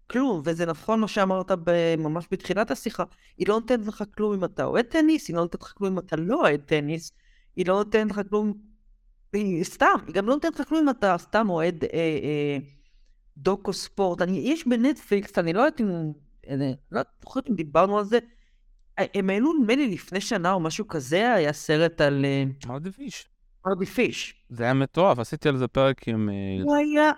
כלום, 0.09 0.41
וזה 0.45 0.65
נכון 0.65 0.99
מה 0.99 1.07
שאמרת 1.07 1.51
ממש 1.97 2.27
בתחילת 2.31 2.71
השיחה, 2.71 3.03
היא 3.37 3.47
לא 3.47 3.55
נותנת 3.55 3.87
לך 3.87 4.03
כלום 4.15 4.33
אם 4.33 4.43
אתה 4.43 4.65
אוהד 4.65 4.85
טניס, 4.85 5.27
היא 5.27 5.35
לא 5.35 5.41
נותנת 5.41 5.61
לך 5.61 5.73
כלום 5.77 5.91
אם 5.93 5.99
אתה 5.99 6.15
לא 6.15 6.41
אוהד 6.41 6.61
טניס, 6.65 7.11
היא 7.55 7.65
לא 7.67 7.73
נותנת 7.73 8.11
לך 8.11 8.21
כלום, 8.29 8.53
היא 9.33 9.63
סתם, 9.63 9.95
היא 10.07 10.15
גם 10.15 10.27
לא 10.27 10.33
נותנת 10.33 10.59
לך 10.59 10.69
כלום 10.69 10.81
אם 10.81 10.89
אתה 10.89 11.15
סתם 11.17 11.49
אוהד 11.49 11.83
אה, 11.83 11.89
אה, 11.93 12.57
דוקו 13.37 13.73
ספורט. 13.73 14.21
אני, 14.21 14.37
יש 14.37 14.67
בנטפליקס, 14.67 15.37
אני 15.37 15.53
לא 15.53 15.61
יודעת 15.61 15.81
אם, 15.81 16.11
לא 16.91 17.01
זוכרת 17.21 17.49
אם 17.49 17.55
דיברנו 17.55 17.97
על 17.97 18.05
זה, 18.05 18.19
הם 18.97 19.29
העלו 19.29 19.53
נדמה 19.53 19.75
לי 19.75 19.87
לפני 19.87 20.21
שנה 20.21 20.53
או 20.53 20.59
משהו 20.59 20.87
כזה, 20.87 21.33
היה 21.33 21.53
סרט 21.53 22.01
על... 22.01 22.25
מרדי 22.67 22.91
פיש. 22.91 23.29
מרדי 23.65 23.85
פיש. 23.85 24.45
זה 24.49 24.63
היה 24.63 24.73
מטורף, 24.73 25.19
עשיתי 25.19 25.49
על 25.49 25.57
זה 25.57 25.67
פרק 25.67 26.07
עם... 26.07 26.29
הוא 26.63 26.75
היה 26.75 27.11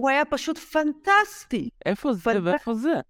הוא 0.00 0.10
היה 0.10 0.24
פשוט 0.24 0.58
פנטסטי. 0.58 1.68
איפה 1.86 2.12
זה 2.12 2.20
פנט... 2.20 2.42
ואיפה 2.44 2.74
זה? 2.74 3.00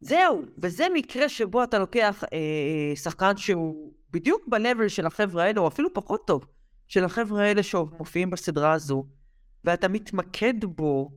זהו, 0.00 0.42
וזה 0.58 0.86
מקרה 0.94 1.28
שבו 1.28 1.64
אתה 1.64 1.78
לוקח 1.78 2.24
אה, 2.32 2.96
שחקן 2.96 3.36
שהוא 3.36 3.92
בדיוק 4.10 4.48
ב-level 4.48 4.88
של 4.88 5.06
החבר'ה 5.06 5.44
האלה, 5.44 5.60
או 5.60 5.68
אפילו 5.68 5.94
פחות 5.94 6.26
טוב, 6.26 6.46
של 6.88 7.04
החבר'ה 7.04 7.42
האלה 7.42 7.62
שמופיעים 7.62 8.30
בסדרה 8.30 8.72
הזו, 8.72 9.04
ואתה 9.64 9.88
מתמקד 9.88 10.64
בו, 10.64 11.10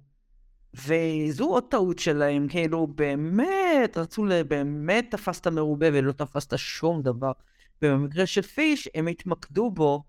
וזו 0.76 1.46
עוד 1.46 1.64
טעות 1.70 2.00
שלהם, 2.00 2.48
כאילו 2.48 2.88
באמת 2.88 3.98
רצו, 3.98 4.26
באמת 4.48 5.06
תפסת 5.12 5.48
מרובה 5.48 5.88
ולא 5.94 6.12
תפסת 6.12 6.58
שום 6.58 7.02
דבר. 7.02 7.32
ובמקרה 7.82 8.26
של 8.26 8.42
פיש, 8.42 8.90
הם 8.96 9.08
התמקדו 9.08 9.72
בו, 9.72 10.04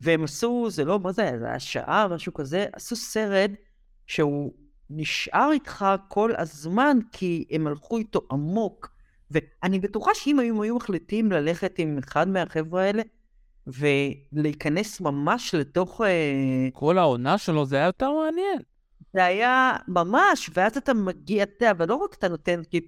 והם 0.00 0.24
עשו, 0.24 0.66
זה 0.70 0.84
לא, 0.84 1.00
מה 1.00 1.12
זה, 1.12 1.32
זה 1.38 1.46
היה 1.46 1.60
שעה, 1.60 2.08
משהו 2.08 2.34
כזה, 2.34 2.66
עשו 2.72 2.96
סרט 2.96 3.50
שהוא 4.06 4.52
נשאר 4.90 5.50
איתך 5.52 5.86
כל 6.08 6.32
הזמן, 6.38 6.98
כי 7.12 7.44
הם 7.50 7.66
הלכו 7.66 7.98
איתו 7.98 8.20
עמוק. 8.30 8.90
ואני 9.30 9.78
בטוחה 9.78 10.10
שאם 10.14 10.38
היו, 10.38 10.62
היו 10.62 10.76
מחליטים 10.76 11.32
ללכת 11.32 11.78
עם 11.78 11.98
אחד 11.98 12.28
מהחבר'ה 12.28 12.82
האלה, 12.82 13.02
ולהיכנס 13.66 15.00
ממש 15.00 15.54
לתוך... 15.54 16.00
אה, 16.00 16.68
כל 16.72 16.98
העונה 16.98 17.38
שלו 17.38 17.66
זה 17.66 17.76
היה 17.76 17.86
יותר 17.86 18.10
מעניין. 18.12 18.62
זה 19.12 19.24
היה 19.24 19.72
ממש, 19.88 20.50
ואז 20.54 20.76
אתה 20.76 20.94
מגיע, 20.94 21.42
אתה 21.42 21.52
יודע, 21.54 21.70
אבל 21.70 21.88
לא 21.88 21.94
רק 21.94 22.14
אתה 22.14 22.28
נותן, 22.28 22.62
כי 22.70 22.80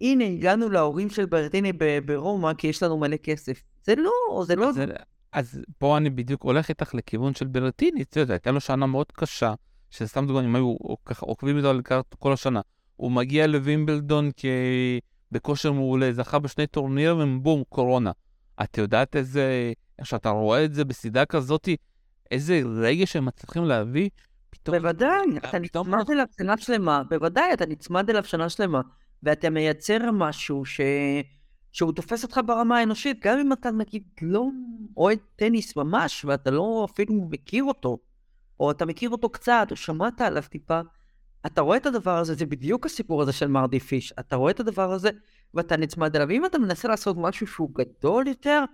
הנה, 0.00 0.24
הגענו 0.24 0.68
להורים 0.68 1.10
של 1.10 1.26
ברטיני 1.26 1.72
ברומא, 2.06 2.54
כי 2.54 2.66
יש 2.66 2.82
לנו 2.82 2.98
מלא 2.98 3.16
כסף. 3.16 3.62
זה 3.82 3.94
לא, 3.94 4.44
זה 4.46 4.56
לא... 4.56 4.72
זה, 4.72 4.86
אז 5.32 5.60
פה 5.78 5.96
אני 5.96 6.10
בדיוק 6.10 6.42
הולך 6.42 6.68
איתך 6.68 6.94
לכיוון 6.94 7.34
של 7.34 7.46
ברטיני, 7.46 8.02
אתה 8.02 8.20
יודע, 8.20 8.34
הייתה 8.34 8.50
לו 8.50 8.60
שנה 8.60 8.86
מאוד 8.86 9.12
קשה. 9.12 9.54
שסתם 9.90 10.26
דוגמא, 10.26 10.44
אם 10.44 10.56
היו 10.56 10.76
ככה 11.04 11.26
עוקבים 11.26 11.56
איתו 11.56 11.70
על 11.70 11.80
כל 12.18 12.32
השנה, 12.32 12.60
הוא 12.96 13.12
מגיע 13.12 13.46
לווימבלדון 13.46 14.30
בכושר 15.32 15.72
מעולה, 15.72 16.12
זכה 16.12 16.38
בשני 16.38 16.66
טורנירים, 16.66 17.36
ובום, 17.36 17.62
קורונה. 17.68 18.10
את 18.62 18.78
יודעת 18.78 19.16
איזה, 19.16 19.72
איך 19.98 20.06
שאתה 20.06 20.28
רואה 20.28 20.64
את 20.64 20.74
זה 20.74 20.84
בסדרה 20.84 21.26
כזאתי, 21.26 21.76
איזה 22.30 22.60
רגש 22.64 23.16
הם 23.16 23.24
מצליחים 23.24 23.64
להביא? 23.64 24.08
פתאום... 24.54 24.76
בוודאי, 24.76 25.36
אתה 25.36 25.58
נצמד 25.58 26.10
אליו 26.10 26.26
שנה 26.38 26.56
שלמה, 26.58 27.02
בוודאי, 27.10 27.52
אתה 27.52 27.66
נצמד 27.66 28.10
אליו 28.10 28.24
שנה 28.24 28.48
שלמה, 28.48 28.80
ואתה 29.22 29.50
מייצר 29.50 30.10
משהו 30.12 30.64
ש... 30.64 30.80
שהוא 31.72 31.92
תופס 31.92 32.22
אותך 32.22 32.40
ברמה 32.46 32.78
האנושית, 32.78 33.24
גם 33.24 33.38
אם 33.38 33.52
אתה 33.52 33.70
נגיד 33.70 34.02
לא 34.22 34.46
אוהד 34.96 35.18
טניס 35.36 35.76
ממש, 35.76 36.24
ואתה 36.24 36.50
לא 36.50 36.86
אפילו 36.92 37.14
מכיר 37.30 37.64
אותו. 37.64 37.98
או 38.60 38.70
אתה 38.70 38.86
מכיר 38.86 39.10
אותו 39.10 39.28
קצת, 39.28 39.66
או 39.70 39.76
שמעת 39.76 40.20
עליו 40.20 40.42
טיפה, 40.50 40.80
אתה 41.46 41.60
רואה 41.60 41.76
את 41.76 41.86
הדבר 41.86 42.18
הזה, 42.18 42.34
זה 42.34 42.46
בדיוק 42.46 42.86
הסיפור 42.86 43.22
הזה 43.22 43.32
של 43.32 43.46
מרדי 43.46 43.80
פיש, 43.80 44.12
אתה 44.18 44.36
רואה 44.36 44.50
את 44.50 44.60
הדבר 44.60 44.92
הזה 44.92 45.10
ואתה 45.54 45.76
נצמד 45.76 46.16
אליו. 46.16 46.30
אם 46.30 46.46
אתה 46.46 46.58
מנסה 46.58 46.88
לעשות 46.88 47.16
משהו 47.18 47.46
שהוא 47.46 47.70
גדול 47.74 48.28
יותר, 48.28 48.64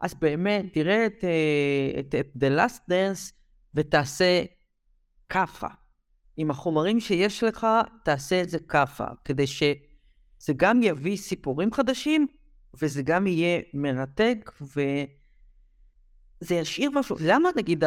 אז 0.00 0.14
באמת, 0.14 0.64
תראה 0.72 1.06
את, 1.06 1.24
אה, 1.24 2.00
את, 2.00 2.14
את 2.14 2.28
The 2.36 2.58
Last 2.58 2.90
Dance 2.90 3.32
ותעשה 3.74 4.42
כאפה. 5.30 5.66
עם 6.36 6.50
החומרים 6.50 7.00
שיש 7.00 7.42
לך, 7.42 7.66
תעשה 8.04 8.42
את 8.42 8.50
זה 8.50 8.58
כאפה, 8.58 9.04
כדי 9.24 9.46
שזה 9.46 10.52
גם 10.56 10.82
יביא 10.82 11.16
סיפורים 11.16 11.72
חדשים, 11.72 12.26
וזה 12.80 13.02
גם 13.02 13.26
יהיה 13.26 13.60
מרתק, 13.74 14.52
ו... 14.76 14.80
זה 16.40 16.54
ישאיר 16.54 16.90
משהו, 16.90 17.16
למה 17.20 17.48
נגיד 17.56 17.84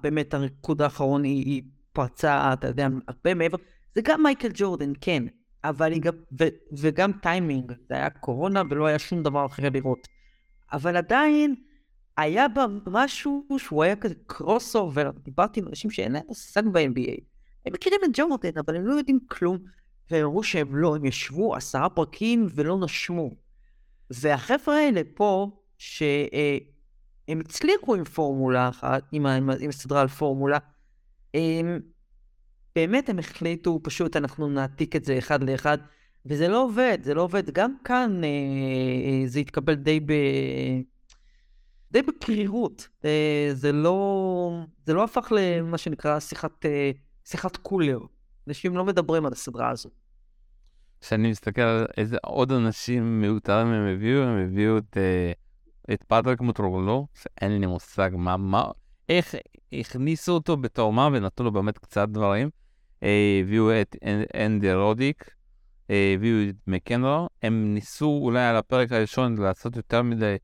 באמת 0.00 0.34
הריקוד 0.34 0.82
האחרון 0.82 1.24
היא 1.24 1.62
פרצה, 1.92 2.52
אתה 2.52 2.66
יודע, 2.66 2.88
הרבה 3.08 3.34
מעבר, 3.34 3.58
זה 3.94 4.00
גם 4.04 4.22
מייקל 4.22 4.48
ג'ורדן, 4.54 4.92
כן, 5.00 5.22
אבל 5.64 5.92
היא 5.92 6.02
גם, 6.02 6.12
ו, 6.40 6.44
וגם 6.78 7.12
טיימינג, 7.12 7.72
זה 7.88 7.94
היה 7.94 8.10
קורונה 8.10 8.62
ולא 8.70 8.86
היה 8.86 8.98
שום 8.98 9.22
דבר 9.22 9.46
אחר 9.46 9.62
לראות. 9.72 10.08
אבל 10.72 10.96
עדיין, 10.96 11.54
היה 12.16 12.48
בה 12.48 12.66
משהו 12.86 13.46
שהוא 13.58 13.82
היה 13.82 13.96
כזה 13.96 14.14
crossover, 14.26 15.10
דיברתי 15.22 15.60
עם 15.60 15.68
אנשים 15.68 15.90
שאין 15.90 16.12
להם 16.12 16.22
מושג 16.28 16.62
ב-NBA. 16.72 17.20
הם 17.66 17.72
מכירים 17.72 18.00
את 18.04 18.10
ג'ורדן, 18.12 18.58
אבל 18.58 18.76
הם 18.76 18.86
לא 18.86 18.94
יודעים 18.94 19.18
כלום, 19.28 19.58
והם 20.10 20.24
אמרו 20.24 20.42
שהם 20.42 20.76
לא, 20.76 20.96
הם 20.96 21.04
ישבו 21.04 21.56
עשרה 21.56 21.88
פרקים 21.88 22.46
ולא 22.54 22.78
נשמו. 22.80 23.30
והחבר'ה 24.10 24.76
האלה 24.76 25.00
פה, 25.14 25.50
ש... 25.78 26.02
אה, 26.02 26.58
הם 27.28 27.40
הצליחו 27.40 27.94
עם 27.94 28.04
פורמולה 28.04 28.68
אחת, 28.68 29.02
עם, 29.12 29.26
עם, 29.26 29.50
עם 29.60 29.72
סדרה 29.72 30.00
על 30.00 30.08
פורמולה. 30.08 30.58
הם, 31.34 31.80
באמת 32.74 33.08
הם 33.08 33.18
החליטו, 33.18 33.80
פשוט 33.82 34.16
אנחנו 34.16 34.48
נעתיק 34.48 34.96
את 34.96 35.04
זה 35.04 35.18
אחד 35.18 35.42
לאחד, 35.42 35.78
וזה 36.26 36.48
לא 36.48 36.64
עובד, 36.64 36.98
זה 37.02 37.14
לא 37.14 37.22
עובד. 37.22 37.50
גם 37.50 37.74
כאן 37.84 38.24
אה, 38.24 38.28
אה, 38.28 39.26
זה 39.26 39.40
התקבל 39.40 39.74
די 39.74 40.00
ב... 40.00 40.12
די 41.92 42.02
בקרירות. 42.02 42.88
אה, 43.04 43.50
זה 43.52 43.72
לא... 43.72 44.60
זה 44.86 44.94
לא 44.94 45.04
הפך 45.04 45.32
למה 45.36 45.78
שנקרא 45.78 46.20
שיחת, 46.20 46.66
אה, 46.66 46.90
שיחת 47.24 47.56
קולר. 47.56 47.98
אנשים 48.48 48.76
לא 48.76 48.84
מדברים 48.84 49.26
על 49.26 49.32
הסדרה 49.32 49.70
הזו. 49.70 49.90
כשאני 51.00 51.30
מסתכל 51.30 51.60
על 51.60 51.86
איזה 51.96 52.16
עוד 52.22 52.52
אנשים 52.52 53.20
מיותרים 53.20 53.66
הם 53.66 53.94
הביאו, 53.94 54.22
הם 54.22 54.38
הביאו 54.38 54.78
את... 54.78 54.96
אה... 54.96 55.32
את 55.92 56.02
פטריק 56.02 56.40
מוטרולו, 56.40 57.06
שאין 57.14 57.60
לי 57.60 57.66
מושג 57.66 58.10
מה, 58.14 58.36
מה, 58.36 58.64
איך 59.08 59.34
הכניסו 59.72 60.32
אותו 60.32 60.56
בתור 60.56 60.92
מה 60.92 61.08
ונתנו 61.12 61.44
לו 61.44 61.52
באמת 61.52 61.78
קצת 61.78 62.08
דברים. 62.08 62.50
אה, 63.02 63.40
הביאו 63.40 63.80
את 63.80 63.96
אנדי 64.34 64.74
רודיק, 64.74 65.30
אה, 65.90 66.12
הביאו 66.14 66.50
את 66.50 66.54
מקנרו, 66.66 67.28
הם 67.42 67.74
ניסו 67.74 68.20
אולי 68.22 68.42
על 68.42 68.56
הפרק 68.56 68.92
הראשון 68.92 69.38
לעשות 69.38 69.76
יותר 69.76 70.02
מדי 70.02 70.36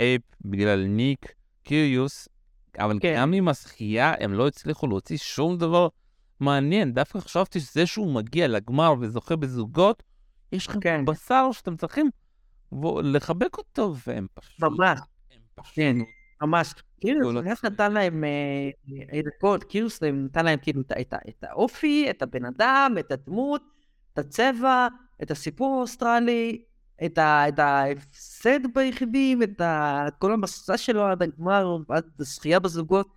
אייפ 0.00 0.22
בגלל 0.44 0.84
ניק 0.84 1.32
קיריוס, 1.62 2.28
אבל 2.78 2.98
כן. 3.00 3.14
גם 3.16 3.32
עם 3.32 3.48
השחייה 3.48 4.14
הם 4.20 4.32
לא 4.32 4.48
הצליחו 4.48 4.86
להוציא 4.86 5.16
שום 5.16 5.58
דבר 5.58 5.88
מעניין. 6.40 6.92
דווקא 6.94 7.20
חשבתי 7.20 7.60
שזה 7.60 7.86
שהוא 7.86 8.12
מגיע 8.14 8.48
לגמר 8.48 8.94
וזוכה 9.00 9.36
בזוגות, 9.36 10.02
יש 10.52 10.66
לכם 10.66 10.80
כן. 10.80 11.04
בשר 11.04 11.48
שאתם 11.52 11.76
צריכים 11.76 12.10
לחבק 13.02 13.58
אותו, 13.58 13.94
והם 14.06 14.26
פשוט... 14.34 14.60
ממש. 14.62 14.98
כן, 15.72 15.96
ממש. 16.42 16.74
קיריוס 17.00 17.64
נתן 17.64 17.92
להם 17.92 18.24
יריקות, 19.12 19.64
קיריוס 19.64 20.02
נתן 20.02 20.44
להם 20.44 20.58
כאילו 20.62 20.82
את 21.00 21.14
האופי, 21.42 22.10
את 22.10 22.22
הבן 22.22 22.44
אדם, 22.44 22.94
את 23.00 23.12
הדמות, 23.12 23.62
את 24.12 24.18
הצבע, 24.18 24.88
את 25.22 25.30
הסיפור 25.30 25.74
האוסטרלי, 25.74 26.62
את 27.04 27.18
ההפסד 27.58 28.60
ביחידים, 28.74 29.42
את 29.42 29.60
כל 30.18 30.32
המסע 30.32 30.76
שלו 30.76 31.06
עד 31.06 31.22
הגמר, 31.22 31.76
עד 31.88 32.04
הזכייה 32.20 32.58
בזוגות. 32.58 33.08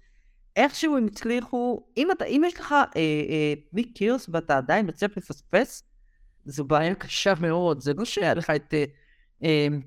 איכשהו 0.56 0.98
הם 0.98 1.06
הצליחו, 1.06 1.86
אם, 1.98 2.12
אתה, 2.12 2.26
אם 2.26 2.42
יש 2.48 2.60
לך 2.60 2.72
אה, 2.72 2.86
אה, 2.96 3.54
ניק 3.74 3.92
קיריוס 3.96 4.30
ואתה 4.34 4.58
עדיין 4.58 4.88
מצליח 4.88 5.12
לפספס, 5.18 5.84
זו 6.46 6.64
בעיה 6.64 6.96
קשה 6.96 7.34
מאוד, 7.42 7.82
זה 7.82 7.94
לא 7.94 8.06
שהיה 8.06 8.34
לך 8.34 8.50
את... 8.50 8.74
אה, 8.74 8.86
אמ, 9.44 9.82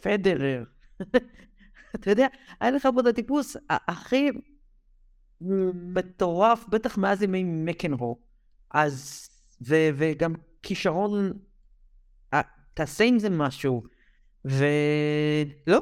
פדרר. 0.00 0.64
אתה 1.94 2.10
יודע, 2.10 2.26
היה 2.60 2.70
לך 2.70 2.88
פה 2.94 3.00
את 3.00 3.06
הטיפוס 3.06 3.56
הכי 3.70 4.30
מטורף, 5.74 6.64
בטח 6.68 6.98
מאז 6.98 7.22
ימי 7.22 7.44
מקנרו. 7.44 8.18
אז, 8.70 9.28
ו, 9.66 9.74
וגם 9.96 10.34
כישרון, 10.62 11.14
אה, 11.14 11.30
תעשה 12.76 13.04
עם 13.04 13.18
זה 13.18 13.30
משהו. 13.30 13.82
ולא, 14.44 15.80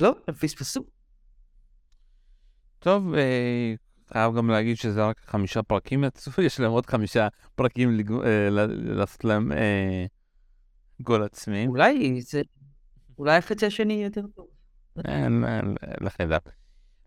לא, 0.00 0.16
הם 0.28 0.34
פספסו. 0.34 0.84
טוב, 2.78 3.14
אה, 3.14 3.74
חייב 4.12 4.36
גם 4.36 4.50
להגיד 4.50 4.76
שזה 4.76 5.04
רק 5.04 5.20
חמישה 5.26 5.62
פרקים 5.62 6.04
יצאו, 6.04 6.42
יש 6.46 6.60
להם 6.60 6.70
עוד 6.70 6.86
חמישה 6.86 7.28
פרקים 7.54 8.00
אה, 8.24 8.48
לעשות 8.68 9.24
להם 9.24 9.52
אה, 9.52 10.06
גול 11.00 11.22
עצמי. 11.22 11.66
אולי 11.66 12.20
זה, 12.20 12.42
אולי 13.18 13.36
החצי 13.36 13.66
השני 13.66 14.04
יותר 14.04 14.22
טוב. 14.34 14.46
לך 16.00 16.20
ידעת. 16.20 16.48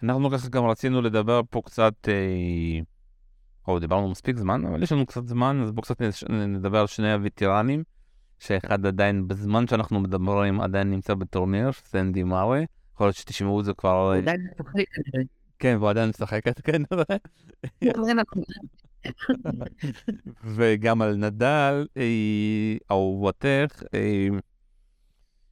אנחנו 0.03 0.29
ככה 0.29 0.49
גם 0.49 0.65
רצינו 0.65 1.01
לדבר 1.01 1.41
פה 1.49 1.61
קצת, 1.65 2.07
או 3.67 3.79
דיברנו 3.79 4.09
מספיק 4.09 4.37
זמן, 4.37 4.65
אבל 4.65 4.83
יש 4.83 4.91
לנו 4.91 5.05
קצת 5.05 5.27
זמן, 5.27 5.61
אז 5.63 5.71
בואו 5.71 5.81
קצת 5.83 6.01
נדבר 6.29 6.79
על 6.79 6.87
שני 6.87 7.13
הווטרנים, 7.13 7.83
שאחד 8.39 8.85
עדיין, 8.85 9.27
בזמן 9.27 9.67
שאנחנו 9.67 9.99
מדברים, 9.99 10.61
עדיין 10.61 10.91
נמצא 10.91 11.13
בטורניר, 11.13 11.71
סנדי 11.71 12.23
מארי. 12.23 12.65
יכול 12.93 13.07
להיות 13.07 13.15
שתשמעו 13.15 13.59
את 13.59 13.65
זה 13.65 13.73
כבר... 13.73 14.13
הוא 14.13 14.15
עדיין 14.15 14.47
משחק 14.59 14.83
כן, 15.59 15.75
והוא 15.79 15.89
עדיין 15.89 16.09
משחק, 16.09 16.41
כן. 16.63 16.81
וגם 20.43 21.01
על 21.01 21.15
נדל, 21.15 21.87
אהובתך, 22.91 23.83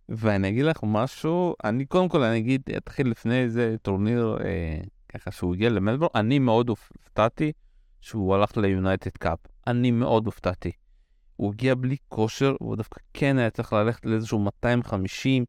ואני 0.10 0.50
אגיד 0.50 0.66
לך 0.66 0.78
משהו, 0.84 1.56
אני 1.64 1.86
קודם 1.86 2.10
כל, 2.10 2.24
אני 2.24 2.38
אגיד, 2.38 2.62
אתחיל 2.78 3.10
לפני 3.10 3.44
איזה 3.44 3.76
טורניר, 3.82 4.38
אה, 4.44 4.78
ככה 5.10 5.32
שהוא 5.32 5.54
הגיע 5.54 5.70
למלבורן, 5.70 6.10
אני 6.16 6.40
מאוד 6.40 6.70
הופתעתי 6.70 7.52
שהוא 8.02 8.36
הלך 8.36 8.58
ל 8.58 8.65
United 8.65 9.10
Cup. 9.10 9.40
אני 9.68 9.92
מאוד 9.92 10.26
הופתעתי. 10.26 10.72
הוא 11.36 11.54
הגיע 11.54 11.76
בלי 11.76 11.98
כושר, 12.10 12.56
והוא 12.62 12.76
דווקא 12.76 13.02
כן 13.14 13.38
היה 13.38 13.50
צריך 13.50 13.74
ללכת 13.74 14.06
לאיזשהו 14.06 14.40
250, 14.40 15.46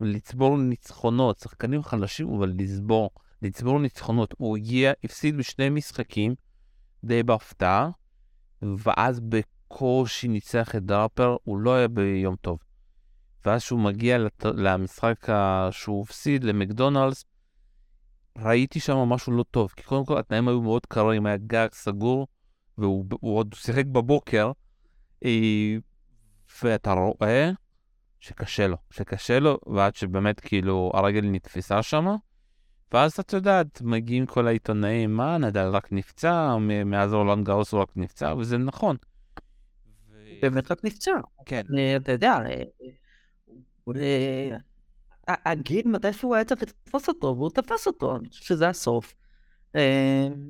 ולצבור 0.00 0.58
ניצחונות, 0.58 1.38
שחקנים 1.38 1.82
חלשים, 1.82 2.34
אבל 2.34 2.52
לצבור, 2.58 3.10
לצבור 3.42 3.78
ניצחונות. 3.78 4.34
הוא 4.38 4.56
הגיע, 4.56 4.92
הפסיד 5.04 5.36
בשני 5.36 5.70
משחקים, 5.70 6.34
די 7.04 7.22
בהפתעה, 7.22 7.90
ואז 8.62 9.20
בקושי 9.20 10.28
ניצח 10.28 10.76
את 10.76 10.84
דראפר, 10.84 11.36
הוא 11.44 11.58
לא 11.58 11.74
היה 11.74 11.88
ביום 11.88 12.36
טוב. 12.36 12.58
ואז 13.44 13.62
שהוא 13.62 13.80
מגיע 13.80 14.18
לת... 14.18 14.44
למשחק 14.54 15.26
שהוא 15.70 16.02
הפסיד 16.02 16.44
למקדונלדס, 16.44 17.24
ראיתי 18.38 18.80
שם 18.80 18.96
משהו 18.96 19.32
לא 19.32 19.44
טוב, 19.50 19.72
כי 19.76 19.82
קודם 19.82 20.04
כל 20.04 20.18
התנאים 20.18 20.48
היו 20.48 20.62
מאוד 20.62 20.86
קרים, 20.86 21.26
היה 21.26 21.36
גג 21.36 21.68
סגור, 21.72 22.26
והוא 22.78 23.04
עוד 23.20 23.54
שיחק 23.54 23.86
בבוקר, 23.86 24.52
ואתה 26.62 26.92
רואה 26.92 27.50
שקשה 28.20 28.66
לו, 28.66 28.76
שקשה 28.90 29.38
לו, 29.38 29.58
ועד 29.66 29.94
שבאמת 29.94 30.40
כאילו 30.40 30.92
הרגל 30.94 31.20
נתפסה 31.24 31.82
שם, 31.82 32.06
ואז 32.92 33.18
את 33.20 33.32
יודעת, 33.32 33.80
מגיעים 33.82 34.26
כל 34.26 34.46
העיתונאים, 34.46 35.16
מה, 35.16 35.38
נדל 35.38 35.68
רק 35.68 35.92
נפצע, 35.92 36.56
מאז 36.84 37.14
אורלנד 37.14 37.46
גאוס 37.46 37.72
הוא 37.72 37.80
רק 37.80 37.88
נפצע, 37.96 38.34
וזה 38.38 38.58
נכון. 38.58 38.96
באמת 40.42 40.70
רק 40.70 40.84
נפצע. 40.84 41.12
כן. 41.46 41.62
אתה 41.96 42.12
יודע, 42.12 42.38
הגיל 45.28 45.88
מתי 45.88 46.12
שהוא 46.12 46.34
היה 46.34 46.44
צריך 46.44 46.62
לתפוס 46.62 47.08
אותו, 47.08 47.26
והוא 47.26 47.50
תפס 47.50 47.86
אותו, 47.86 48.16
אני 48.16 48.28
חושב 48.28 48.44
שזה 48.44 48.68
הסוף. 48.68 49.14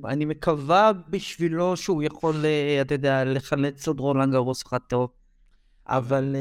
אני 0.05 0.25
מקווה 0.25 0.91
בשבילו 1.09 1.77
שהוא 1.77 2.03
יכול, 2.03 2.45
אתה 2.81 2.93
יודע, 2.93 3.23
לחלץ 3.23 3.87
עוד 3.87 3.99
רולנד 3.99 4.33
גרוס 4.33 4.63
אחד 4.63 4.79
טוב. 4.87 5.09
אבל 5.87 6.35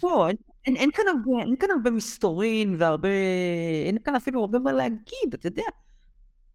פה, 0.00 0.28
אין, 0.66 0.76
אין, 0.76 0.90
כאן 0.90 1.04
הרבה, 1.08 1.42
אין 1.42 1.56
כאן 1.56 1.70
הרבה 1.70 1.90
מסתורין 1.90 2.74
והרבה... 2.78 3.08
אין 3.86 3.98
כאן 4.04 4.16
אפילו 4.16 4.40
הרבה 4.40 4.58
מה 4.58 4.72
להגיד, 4.72 5.34
אתה 5.34 5.46
יודע. 5.46 5.62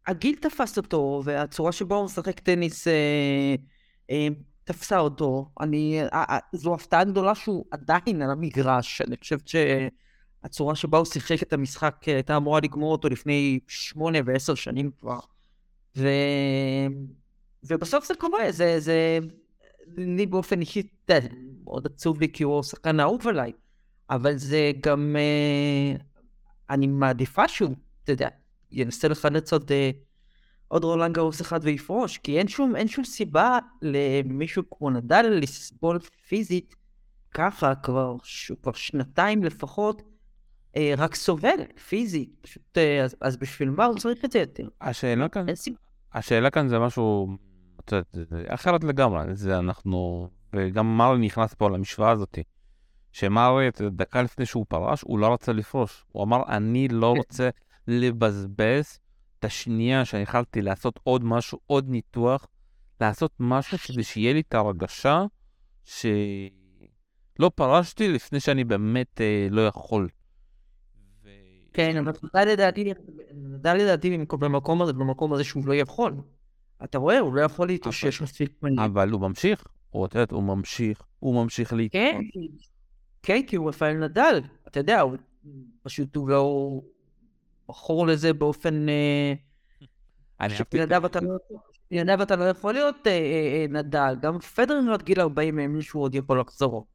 הגיל 0.08 0.36
תפס 0.36 0.77
אותו, 0.77 1.21
והצורה 1.23 1.71
שבו 1.71 1.95
הוא 1.95 2.05
משחק 2.05 2.39
טניס 2.39 2.88
אה, 2.88 3.55
אה, 4.12 4.27
תפסה 4.63 4.99
אותו. 4.99 5.51
אני... 5.60 6.01
אה, 6.01 6.23
אה, 6.29 6.39
זו 6.53 6.73
הפתעה 6.73 7.03
גדולה 7.03 7.36
שהוא 7.36 7.65
עדיין 7.71 8.21
על 8.21 8.32
המגרש. 8.32 9.01
אני 9.01 9.17
חושבת 9.17 9.47
שהצורה 9.47 10.75
שבה 10.75 10.97
הוא 10.97 11.05
שיחק 11.05 11.43
את 11.43 11.53
המשחק 11.53 11.95
אה, 12.08 12.13
הייתה 12.13 12.38
אמורה 12.38 12.60
לגמור 12.60 12.91
אותו 12.91 13.10
לפני 13.10 13.60
שמונה 13.67 14.19
ועשר 14.25 14.55
שנים 14.55 14.91
כבר. 14.99 15.19
ו... 15.97 16.08
ובסוף 17.63 18.08
זה 18.08 18.13
קורה, 18.15 18.52
זה... 18.52 18.80
זה... 18.80 19.19
לי 19.97 20.25
באופן 20.25 20.62
אישי, 20.62 20.88
מאוד 21.63 21.86
עצוב 21.86 22.21
לי 22.21 22.32
כי 22.32 22.43
הוא 22.43 22.63
שחקן 22.63 22.99
אהוב 22.99 23.28
עליי. 23.28 23.52
אבל 24.10 24.38
זה 24.38 24.71
גם... 24.84 25.15
אה, 25.19 25.95
אני 26.69 26.88
מעדיפה 26.88 27.47
שהוא, 27.47 27.75
אתה 28.04 28.12
יודע, 28.12 28.30
ינסה 28.71 29.08
לחלץ 29.08 29.54
עוד, 29.54 29.71
אה, 29.71 29.91
עוד 30.67 30.84
רולנד 30.84 31.15
גרוס 31.15 31.41
אחד 31.41 31.60
ויפרוש, 31.63 32.17
כי 32.17 32.38
אין 32.38 32.47
שום, 32.47 32.75
אין 32.75 32.88
שום 32.88 33.04
סיבה 33.04 33.60
למישהו 33.82 34.63
כמו 34.71 34.89
נדל 34.89 35.25
לסבול 35.41 35.99
פיזית 35.99 36.75
ככה 37.34 37.75
כבר, 37.75 38.15
שהוא 38.23 38.58
כבר 38.62 38.73
שנתיים 38.73 39.43
לפחות, 39.43 40.02
אה, 40.75 40.93
רק 40.97 41.15
סובל 41.15 41.60
פיזית. 41.88 42.29
פשוט, 42.41 42.77
אה, 42.77 43.03
אז, 43.03 43.15
אז 43.21 43.38
בשביל 43.38 43.69
מה 43.69 43.86
הוא 43.86 43.97
צריך 43.97 44.25
את 44.25 44.32
זה 44.32 44.39
יותר? 44.39 44.67
השאלה 44.82 45.29
כאן, 45.29 45.45
השאלה 46.13 46.49
כאן 46.49 46.67
זה 46.67 46.79
משהו, 46.79 47.38
את 47.79 47.91
יודעת, 47.91 48.15
אחרת 48.47 48.84
לגמרי, 48.84 49.36
זה 49.36 49.60
אנחנו, 49.60 50.29
וגם 50.55 50.97
מרלי 50.97 51.25
נכנס 51.25 51.53
פה 51.53 51.69
למשוואה 51.69 52.12
הזאתי. 52.12 52.43
שמרי, 53.12 53.69
דקה 53.91 54.21
לפני 54.21 54.45
שהוא 54.45 54.65
פרש, 54.69 55.01
הוא 55.01 55.19
לא 55.19 55.34
רצה 55.34 55.53
לפרוש. 55.53 56.05
הוא 56.12 56.23
אמר, 56.23 56.41
אני 56.47 56.88
לא 56.88 57.12
כן. 57.13 57.17
רוצה 57.17 57.49
לבזבז 57.88 58.99
את 59.39 59.45
השנייה 59.45 60.05
שיכלתי 60.05 60.62
לעשות 60.62 60.99
עוד 61.03 61.23
משהו, 61.23 61.60
עוד 61.65 61.89
ניתוח, 61.89 62.47
לעשות 63.01 63.32
משהו 63.39 63.77
כדי 63.77 64.03
שיהיה 64.03 64.34
לי 64.34 64.39
את 64.39 64.53
הרגשה 64.53 65.25
שלא 65.84 67.51
פרשתי 67.55 68.08
לפני 68.08 68.39
שאני 68.39 68.63
באמת 68.63 69.21
אה, 69.21 69.47
לא 69.51 69.67
יכול. 69.67 70.10
כן, 71.73 71.97
אבל 71.97 72.12
אתה 72.25 72.45
לדעתי, 72.45 72.91
אתה 73.62 73.73
לדעתי 73.73 74.17
במקום 74.32 74.82
הזה, 74.82 74.93
במקום 74.93 75.34
הזה 75.34 75.43
שהוא 75.43 75.65
לא 75.65 75.73
יכול. 75.73 76.13
אתה 76.84 76.97
רואה, 76.97 77.19
הוא 77.19 77.34
לא 77.34 77.41
יכול 77.41 77.67
להתאושש 77.67 78.21
מספיק 78.21 78.62
אבל 78.86 79.10
הוא 79.10 79.21
ממשיך, 79.21 79.63
הוא, 79.89 80.08
הוא 80.32 80.43
ממשיך, 80.43 81.01
הוא 81.19 81.43
ממשיך 81.43 81.73
להתאושש. 81.73 82.03
כן, 82.03 82.21
כן, 83.23 83.41
כי 83.47 83.55
הוא 83.55 83.69
רפאל 83.69 83.93
נדל, 83.93 84.41
אתה 84.67 84.79
יודע, 84.79 85.01
הוא 85.01 85.17
פשוט 85.84 86.15
הוא 86.15 86.29
לא 86.29 86.71
בחור 87.67 88.08
לזה 88.08 88.34
באופן... 88.34 88.89
אה, 88.89 89.34
שבלעדיו 90.49 91.05
אתה 91.05 91.19
לא, 91.21 92.23
אתה 92.23 92.36
לא 92.36 92.43
יכול 92.43 92.73
להיות 92.73 93.08
אה, 93.08 93.12
אה, 93.12 93.65
נדל, 93.69 94.15
גם 94.21 94.39
פדרר 94.39 94.93
עד 94.93 95.03
גיל 95.03 95.21
40 95.21 95.60
האמין 95.60 95.82
שהוא 95.82 96.03
עוד 96.03 96.15
יכול 96.15 96.39
לחזור. 96.39 96.86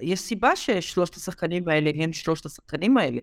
יש 0.00 0.20
סיבה 0.20 0.56
ששלושת 0.56 1.14
השחקנים 1.14 1.68
האלה 1.68 1.90
הם 1.94 2.12
שלושת 2.12 2.46
השחקנים 2.46 2.98
האלה. 2.98 3.20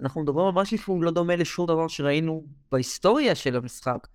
אנחנו 0.00 0.22
מדברים 0.22 0.46
על 0.46 0.52
משהו 0.52 0.78
שהוא 0.78 1.02
לא 1.02 1.10
דומה 1.10 1.36
לשום 1.36 1.66
דבר 1.66 1.88
שראינו 1.88 2.44
בהיסטוריה 2.72 3.34
של 3.34 3.56
המשחק. 3.56 4.06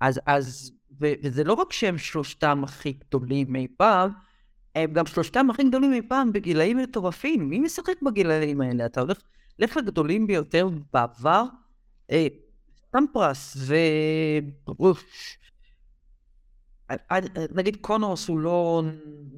אז, 0.00 0.20
אז, 0.26 0.72
וזה 1.00 1.44
לא 1.44 1.52
רק 1.52 1.72
שהם 1.72 1.98
שלושתם 1.98 2.64
הכי 2.64 2.92
גדולים 2.92 3.56
אי 3.56 3.66
פעם, 3.76 4.10
הם 4.74 4.92
גם 4.92 5.06
שלושתם 5.06 5.50
הכי 5.50 5.64
גדולים 5.64 5.92
אי 5.92 6.02
פעם 6.08 6.32
בגילאים 6.32 6.76
מטורפים. 6.76 7.48
מי 7.48 7.58
משחק 7.58 8.02
בגילאים 8.02 8.60
האלה? 8.60 8.86
אתה 8.86 9.00
הולך, 9.00 9.18
לך 9.58 9.76
לגדולים 9.76 10.26
ביותר 10.26 10.68
בעבר, 10.92 11.44
אה, 12.10 12.26
סטמפרס 12.88 13.56
ו... 13.56 13.74
נגיד 17.54 17.76
קונוס 17.80 18.28
הוא 18.28 18.38
לא, 18.38 18.82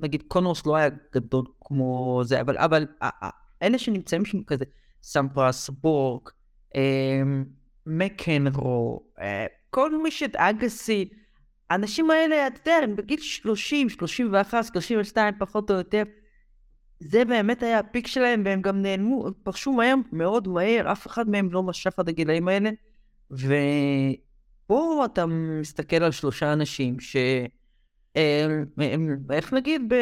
נגיד 0.03 0.23
קונוס 0.29 0.67
לא 0.67 0.77
היה 0.77 0.89
גדול 1.15 1.45
כמו 1.61 2.21
זה, 2.25 2.41
אבל, 2.41 2.59
אבל 2.59 2.87
אלה 3.63 3.79
שנמצאים 3.79 4.25
שם 4.25 4.43
כזה, 4.43 4.65
סמפרס, 5.03 5.71
בורג, 5.71 6.29
אה, 6.77 7.23
מקנרו, 7.87 9.03
אה, 9.21 9.47
כל 9.71 10.03
מי 10.03 10.11
שאגסי, 10.11 11.09
האנשים 11.71 12.11
האלה, 12.11 12.47
אתה 12.47 12.61
יודע, 12.61 12.85
הם 12.85 12.97
בגיל 12.97 13.21
30, 13.21 13.89
31, 13.89 14.65
32 14.65 15.35
פחות 15.39 15.71
או 15.71 15.77
יותר. 15.77 16.03
זה 17.01 17.25
באמת 17.25 17.63
היה 17.63 17.79
הפיק 17.79 18.07
שלהם, 18.07 18.43
והם 18.45 18.63
גם 18.63 18.83
נעלמו, 18.83 19.27
פרשו 19.43 19.73
מהר, 19.73 19.95
מאוד 20.13 20.49
מהר, 20.49 20.93
אף 20.93 21.07
אחד 21.07 21.29
מהם 21.29 21.53
לא 21.53 21.63
משך 21.63 21.99
עד 21.99 22.09
הגילאים 22.09 22.49
האלה. 22.49 22.71
ופה 24.71 25.05
אתה 25.05 25.27
מסתכל 25.27 25.97
על 25.97 26.11
שלושה 26.11 26.53
אנשים 26.53 27.01
ש... 27.01 27.17
הם, 28.15 28.65
הם, 28.79 29.19
איך 29.33 29.53
נגיד, 29.53 29.83
ב... 29.89 29.95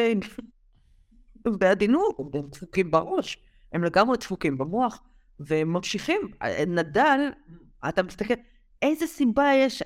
בעדינות, 1.59 2.16
הם 2.35 2.48
דפוקים 2.50 2.90
בראש, 2.90 3.38
הם 3.72 3.85
לגמרי 3.85 4.16
דפוקים 4.16 4.59
במוח, 4.59 5.02
והם 5.40 5.72
ממשיכים. 5.72 6.20
נדל, 6.66 7.20
אתה 7.88 8.02
מסתכל, 8.02 8.35
איזה 8.83 9.07
סיבה 9.07 9.50
יש? 9.54 9.83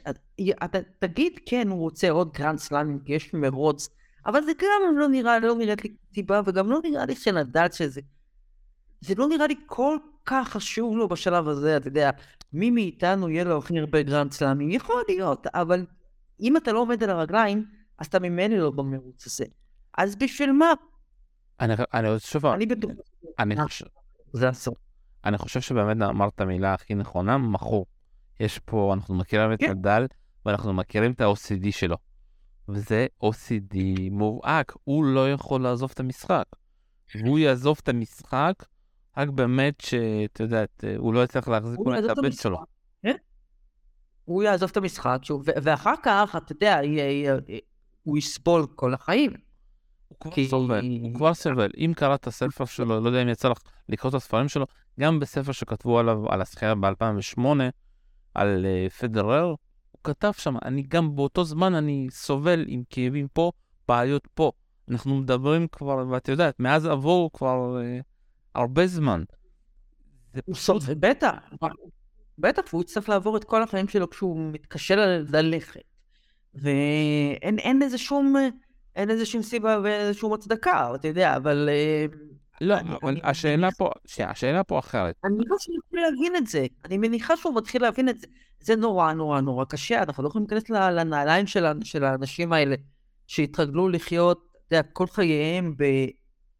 אתה 0.65 0.79
תגיד, 0.99 1.33
כן, 1.47 1.69
הוא 1.69 1.79
רוצה 1.79 2.11
עוד 2.11 2.33
גרנד 2.33 2.59
יש 3.07 3.35
מרוץ, 3.35 3.89
אבל 4.27 4.45
זה 4.45 4.53
גם 4.59 4.99
לא 4.99 5.09
נראה, 5.09 5.39
לא 5.39 5.55
נראית 5.55 5.85
לי 5.85 5.95
סיבה, 6.15 6.41
וגם 6.47 6.71
לא 6.71 6.81
נראה 6.85 7.07
לי 7.07 7.17
שנדל 7.17 7.67
שזה... 7.73 8.01
זה 9.01 9.15
לא 9.15 9.29
נראה 9.29 9.47
לי 9.47 9.55
כל 9.67 9.97
כך 10.27 10.49
חשוב 10.49 10.97
לו 10.97 11.09
בשלב 11.09 11.49
הזה, 11.49 11.77
אתה 11.77 11.89
יודע. 11.89 12.11
מי 12.53 12.71
מאיתנו 12.71 13.29
יהיה 13.29 13.45
לו 13.45 13.59
הכי 13.59 13.79
הרבה 13.79 14.03
גרנד 14.03 14.33
סלאמים? 14.33 14.71
יכול 14.71 15.03
להיות, 15.09 15.47
אבל 15.47 15.87
אם 16.41 16.57
אתה 16.57 16.73
לא 16.73 16.79
עומד 16.79 17.03
על 17.03 17.11
הרגליים, 17.11 17.65
אז 17.99 18.07
אתה 18.07 18.19
ממילא 18.19 18.57
לא 18.57 18.71
במרוץ 18.71 19.27
הזה. 19.27 19.45
אז 19.99 20.17
בשביל 20.17 20.53
מה? 20.53 20.73
אני, 21.61 21.75
אני 21.95 22.09
שוב, 22.19 22.47
אני 22.47 22.67
בטוח. 22.67 22.91
אני 23.39 23.57
אה, 23.59 23.65
חושב, 23.65 23.87
זה 24.33 24.51
אסור. 24.51 24.77
אני 25.25 25.39
חושב 25.39 25.61
שבאמת 25.61 25.97
אמרת 26.11 26.41
המילה 26.41 26.75
הכי 26.75 26.95
נכונה, 26.95 27.39
מכור. 27.39 27.87
יש 28.41 28.59
פה, 28.59 28.95
אנחנו 28.95 29.15
מכירים 29.15 29.53
את 29.53 29.61
כן. 29.61 29.71
נדל, 29.71 30.07
ואנחנו 30.47 30.73
מכירים 30.73 31.13
את 31.13 31.21
ה-OCD 31.21 31.71
שלו. 31.71 31.97
וזה 32.69 33.07
OCD 33.25 33.77
מובהק, 34.11 34.73
הוא 34.85 35.05
לא 35.05 35.33
יכול 35.33 35.63
לעזוב 35.63 35.91
את 35.95 36.01
המשחק. 36.01 36.45
הוא 37.25 37.39
יעזוב 37.39 37.81
את 37.83 37.89
המשחק, 37.89 38.55
רק 39.17 39.29
באמת 39.29 39.81
שאת 39.81 40.41
יודעת, 40.41 40.85
הוא 40.99 41.15
לא 41.15 41.25
יצטרך 41.25 41.49
להחזיק 41.49 41.79
אולי 41.79 41.99
את 41.99 42.05
את 42.05 42.19
הבן. 42.19 42.33
שלו. 42.33 42.59
כן? 43.03 43.17
הוא 44.25 44.43
יעזוב 44.43 44.71
את 44.71 44.77
המשחק, 44.77 45.19
ואחר 45.45 45.95
כך, 46.03 46.35
אתה 46.37 46.53
יודע, 46.53 46.79
יהיה- 46.83 47.11
יהיה- 47.11 47.37
הוא 48.03 48.19
יסבול 48.19 48.67
כל 48.75 48.95
החיים. 48.95 49.33
הוא 50.09 50.19
כבר 50.21 50.31
כי- 50.31 50.49
סובל, 50.49 50.87
הוא 51.03 51.15
כבר 51.15 51.35
סובל. 51.35 51.71
אם 51.79 51.93
קראת 51.97 52.29
ספר 52.29 52.65
שלו, 52.75 53.01
לא 53.01 53.09
יודע 53.09 53.23
אם 53.23 53.29
יצא 53.29 53.49
לך 53.49 53.59
לקרוא 53.89 54.09
את 54.11 54.15
הספרים 54.15 54.49
שלו, 54.49 54.67
גם 55.01 55.21
בספר 55.21 55.53
שכתבו 55.53 55.99
עליו, 55.99 56.29
על 56.29 56.43
השחייה 56.43 56.75
ב-2008, 56.75 57.41
על 58.35 58.67
אה, 58.67 58.87
פדרר, 58.91 59.45
הוא 59.91 60.01
כתב 60.05 60.33
שם, 60.37 60.55
אני 60.65 60.83
גם 60.83 61.17
באותו 61.17 61.45
זמן 61.45 61.75
אני 61.75 62.07
סובל 62.11 62.65
עם 62.69 62.83
כאבים 62.91 63.29
פה, 63.33 63.53
בעיות 63.89 64.29
פה. 64.35 64.53
אנחנו 64.91 65.17
מדברים 65.21 65.67
כבר, 65.73 66.05
ואת 66.11 66.29
יודעת, 66.29 66.61
מאז 66.61 66.87
עבור 66.87 67.31
כבר 67.33 67.81
אה, 67.83 67.99
הרבה 68.55 68.87
זמן. 68.87 69.23
זה 70.35 70.41
הוא 70.45 70.55
פשוט, 70.55 70.83
בטח. 71.01 71.31
בטח, 72.39 72.63
והוא 72.73 72.83
יצטרך 72.83 73.09
לעבור 73.09 73.37
את 73.37 73.45
כל 73.45 73.63
החיים 73.63 73.89
שלו 73.89 74.11
כשהוא 74.11 74.53
מתקשה 74.53 74.95
ללכת. 75.33 75.81
ואין 76.55 77.59
אין 77.59 77.83
לזה 77.83 77.99
שום, 77.99 78.35
אין 78.97 79.09
לזה 79.09 79.27
שום 79.27 79.43
סיבה 79.43 79.79
ואין 79.85 80.13
שום 80.15 80.33
הצדקה, 80.33 80.95
אתה 80.95 81.09
יודע, 81.09 81.37
אבל... 81.37 81.69
אה, 81.73 82.07
לא, 82.61 82.79
אני- 82.79 82.91
אבל 83.03 83.09
אני- 83.09 83.21
השאלה 83.23 83.69
פה, 83.79 83.91
שנייה, 84.07 84.31
השאלה 84.31 84.65
פה 84.65 84.79
אחרת. 84.79 85.15
אני 85.25 85.35
מניחה 85.35 85.55
שהוא 85.59 85.77
מתחיל 85.79 86.01
להבין 86.01 86.37
את 86.37 86.47
זה. 86.47 86.67
אני 86.85 86.99
מניחה 86.99 87.37
שהוא 87.37 87.57
מתחיל 87.57 87.83
להבין 87.83 88.09
את 88.09 88.19
זה. 88.21 88.27
זה 88.61 88.77
נורא 88.77 89.13
נורא 89.13 89.41
נורא 89.41 89.65
קשה, 89.65 90.03
אנחנו 90.03 90.23
לא 90.23 90.29
יכולים 90.29 90.47
להיכנס 90.51 90.71
לנעליים 90.71 91.47
של, 91.47 91.65
של 91.85 92.05
האנשים 92.05 92.53
האלה, 92.53 92.75
שהתרגלו 93.27 93.89
לחיות, 93.89 94.49
אתה 94.69 94.77
יודע, 94.77 94.89
כל 94.93 95.07
חייהם 95.07 95.75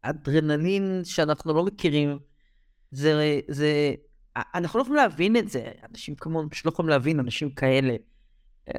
באדרנלין 0.03 1.01
שאנחנו 1.03 1.53
לא 1.53 1.63
מכירים. 1.63 2.19
זה, 2.91 3.39
זה, 3.47 3.93
אנחנו 4.35 4.79
לא 4.79 4.81
יכולים 4.81 5.01
להבין 5.03 5.37
את 5.37 5.49
זה. 5.49 5.71
אנשים 5.89 6.15
כמונו 6.15 6.49
פשוט 6.49 6.65
לא 6.65 6.71
יכולים 6.71 6.89
להבין, 6.89 7.19
אנשים 7.19 7.49
כאלה. 7.49 7.95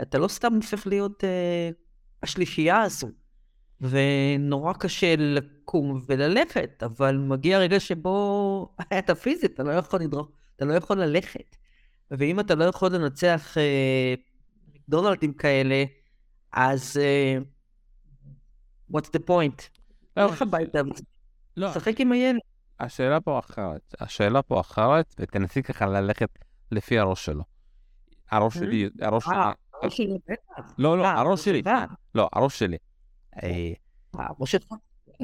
אתה 0.02 0.18
לא 0.18 0.28
סתם 0.28 0.54
הופך 0.54 0.86
להיות 0.86 1.24
אה, 1.24 1.70
השלישייה 2.22 2.82
הזו. 2.82 3.08
ונורא 3.80 4.72
קשה 4.72 5.14
לקום 5.18 6.00
וללכת, 6.06 6.82
אבל 6.82 7.16
מגיע 7.16 7.58
רגע 7.58 7.80
שבו 7.80 8.74
אתה 8.98 9.14
פיזית, 9.14 9.54
אתה 9.54 9.62
לא 9.62 9.72
יכול 9.72 10.00
לדרוך, 10.00 10.28
אתה 10.56 10.64
לא 10.64 10.74
יכול 10.74 11.02
ללכת. 11.02 11.56
ואם 12.10 12.40
אתה 12.40 12.54
לא 12.54 12.64
יכול 12.64 12.94
לנצח 12.94 13.58
אה, 13.58 14.14
מקדונלדים 14.74 15.32
כאלה, 15.32 15.84
אז 16.52 16.96
אה, 17.02 17.38
what's 18.92 19.06
the 19.06 19.28
point? 19.28 19.68
לא, 20.16 20.26
לך 20.26 20.42
הביתה, 20.42 20.80
לא, 21.56 21.72
שחק 21.72 22.00
עם 22.00 22.12
הילד. 22.12 22.40
השאלה 22.80 23.20
פה 23.20 23.38
אחרת. 23.38 23.94
השאלה 24.00 24.42
פה 24.42 24.60
אחרת, 24.60 25.14
ותנסי 25.18 25.62
ככה 25.62 25.86
ללכת 25.86 26.28
לפי 26.72 26.98
הראש 26.98 27.24
שלו. 27.24 27.42
הראש 28.30 28.54
שלי, 28.54 28.88
הראש 29.00 29.24
שלי, 29.24 29.34
אה, 29.34 29.52
הראש 29.82 29.96
שלי 29.96 30.18
בטח. 30.28 30.72
לא, 30.78 30.98
לא, 30.98 31.04
אה, 31.04 31.20
הראש 31.20 31.44
שלי, 31.44 31.62
אה, 31.66 31.84
לא, 32.14 32.28
הראש 32.32 32.58
שלי. 32.58 32.76
אה, 33.42 33.72
הראש 34.14 34.52
שלך. 34.52 34.74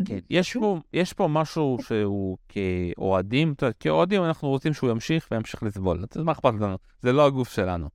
כן, 0.07 0.19
יש 0.31 0.57
פה, 0.57 0.79
יש 0.93 1.13
פה 1.13 1.29
משהו 1.29 1.79
שהוא 1.83 2.39
כאוהדים, 2.49 3.53
אתה 3.53 3.67
יודע, 3.67 3.73
כאוהדים 3.81 4.25
אנחנו 4.25 4.49
רוצים 4.49 4.75
שהוא 4.75 4.91
ימשיך 4.91 5.29
וימשיך 5.31 5.63
לסבול. 5.63 6.05
מה 6.25 6.33
אכפת 6.33 6.53
לנו? 6.61 6.77
זה 7.01 7.13
לא 7.13 7.27
הגוף 7.27 7.49
שלנו. 7.53 7.89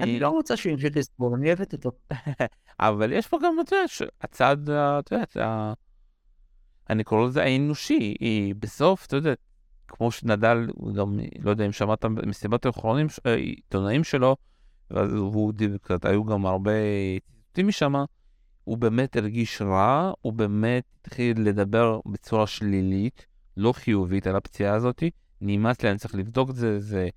אני 0.00 0.14
אה, 0.14 0.20
לא 0.20 0.28
רוצה 0.28 0.56
שהוא 0.56 0.72
ימשיך 0.72 0.96
לסבול, 0.96 1.34
אני 1.38 1.46
אוהבת 1.46 1.72
אותו. 1.72 1.90
אבל 2.80 3.12
יש 3.12 3.26
פה 3.26 3.38
גם, 3.42 3.56
אתה 3.60 3.76
יודע, 3.76 3.86
הצד, 4.20 4.70
ה- 4.70 4.98
אתה 4.98 5.14
יודע, 5.14 5.46
ה- 5.46 5.72
אני 6.90 7.04
קורא 7.04 7.26
לזה 7.26 7.42
האנושי, 7.42 8.14
היא 8.20 8.54
בסוף, 8.58 9.06
אתה 9.06 9.16
יודע, 9.16 9.34
כמו 9.88 10.10
שנדל, 10.10 10.68
גם, 10.96 11.18
לא 11.38 11.50
יודע 11.50 11.66
אם 11.66 11.72
שמעת 11.72 12.04
במסיבת 12.04 12.66
האחרונים, 12.66 13.06
אה, 13.26 13.34
עיתונאים 13.34 14.04
שלו, 14.04 14.36
ואז 14.90 15.12
הוא 15.12 15.52
דיבר 15.52 15.78
קצת, 15.78 16.04
היו 16.04 16.24
גם 16.24 16.46
הרבה 16.46 16.72
ציטוטים 17.26 17.68
משם, 17.68 17.94
הוא 18.64 18.78
באמת 18.78 19.16
הרגיש 19.16 19.62
רע, 19.62 20.12
הוא 20.20 20.32
באמת 20.32 20.84
התחיל 21.00 21.40
לדבר 21.40 22.00
בצורה 22.06 22.46
שלילית, 22.46 23.26
לא 23.56 23.72
חיובית 23.72 24.26
על 24.26 24.36
הפציעה 24.36 24.74
הזאת, 24.74 25.02
נמאס 25.40 25.82
לי, 25.82 25.90
אני 25.90 25.98
צריך 25.98 26.14
לבדוק 26.14 26.50
את 26.50 26.56
זה, 26.56 26.80
זה, 26.80 27.08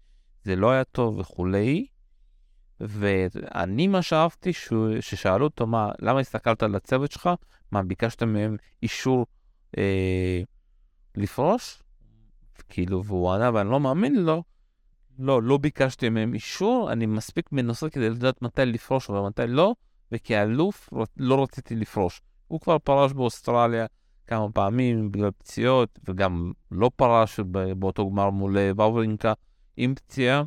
זה 0.44 0.56
לא 0.56 0.72
היה 0.72 0.84
טוב 0.84 1.20
וכולי. 1.20 1.88
ואני 2.80 3.88
מה 3.88 4.02
שאהבתי, 4.02 4.52
ששאלו 5.00 5.46
אותו, 5.46 5.68
מה, 5.68 5.92
למה 6.00 6.20
הסתכלת 6.20 6.64
על 6.64 6.76
הצוות 6.76 7.12
שלך? 7.12 7.30
מה, 7.72 7.84
ביקשת 7.84 8.24
מהם 8.24 8.58
אישור 8.84 9.26
אה, 9.78 10.42
לפרוש? 11.16 11.84
כאילו, 12.70 13.06
והוא 13.06 13.32
ענה, 13.32 13.52
ואני 13.54 13.70
לא 13.70 13.80
מאמין 13.80 14.16
לו, 14.16 14.44
לא, 15.20 15.44
לא 15.44 15.58
ביקשתי 15.58 16.10
מהם 16.10 16.34
אישור, 16.34 16.92
אני 16.92 17.06
מספיק 17.06 17.52
מנוסה 17.52 17.90
כדי 17.90 18.10
לדעת 18.10 18.42
מתי 18.42 18.66
לפרוש 18.66 19.10
ומתי 19.10 19.48
לא, 19.48 19.76
וכאלוף 20.12 20.90
לא 21.18 21.44
רציתי 21.44 21.76
לפרוש. 21.76 22.22
הוא 22.48 22.60
כבר 22.60 22.80
פרש 22.80 23.14
באוסטרליה 23.14 23.86
כמה 24.28 24.52
פעמים 24.52 25.12
בגלל 25.12 25.32
פציעות, 25.32 26.00
וגם 26.08 26.52
לא 26.72 26.92
פרש 26.96 27.40
באותו 27.78 28.10
גמר 28.10 28.30
מול 28.30 28.58
אה, 28.58 28.72
וורינקה 28.76 29.34
עם 29.78 29.96
פציעה. 29.96 30.44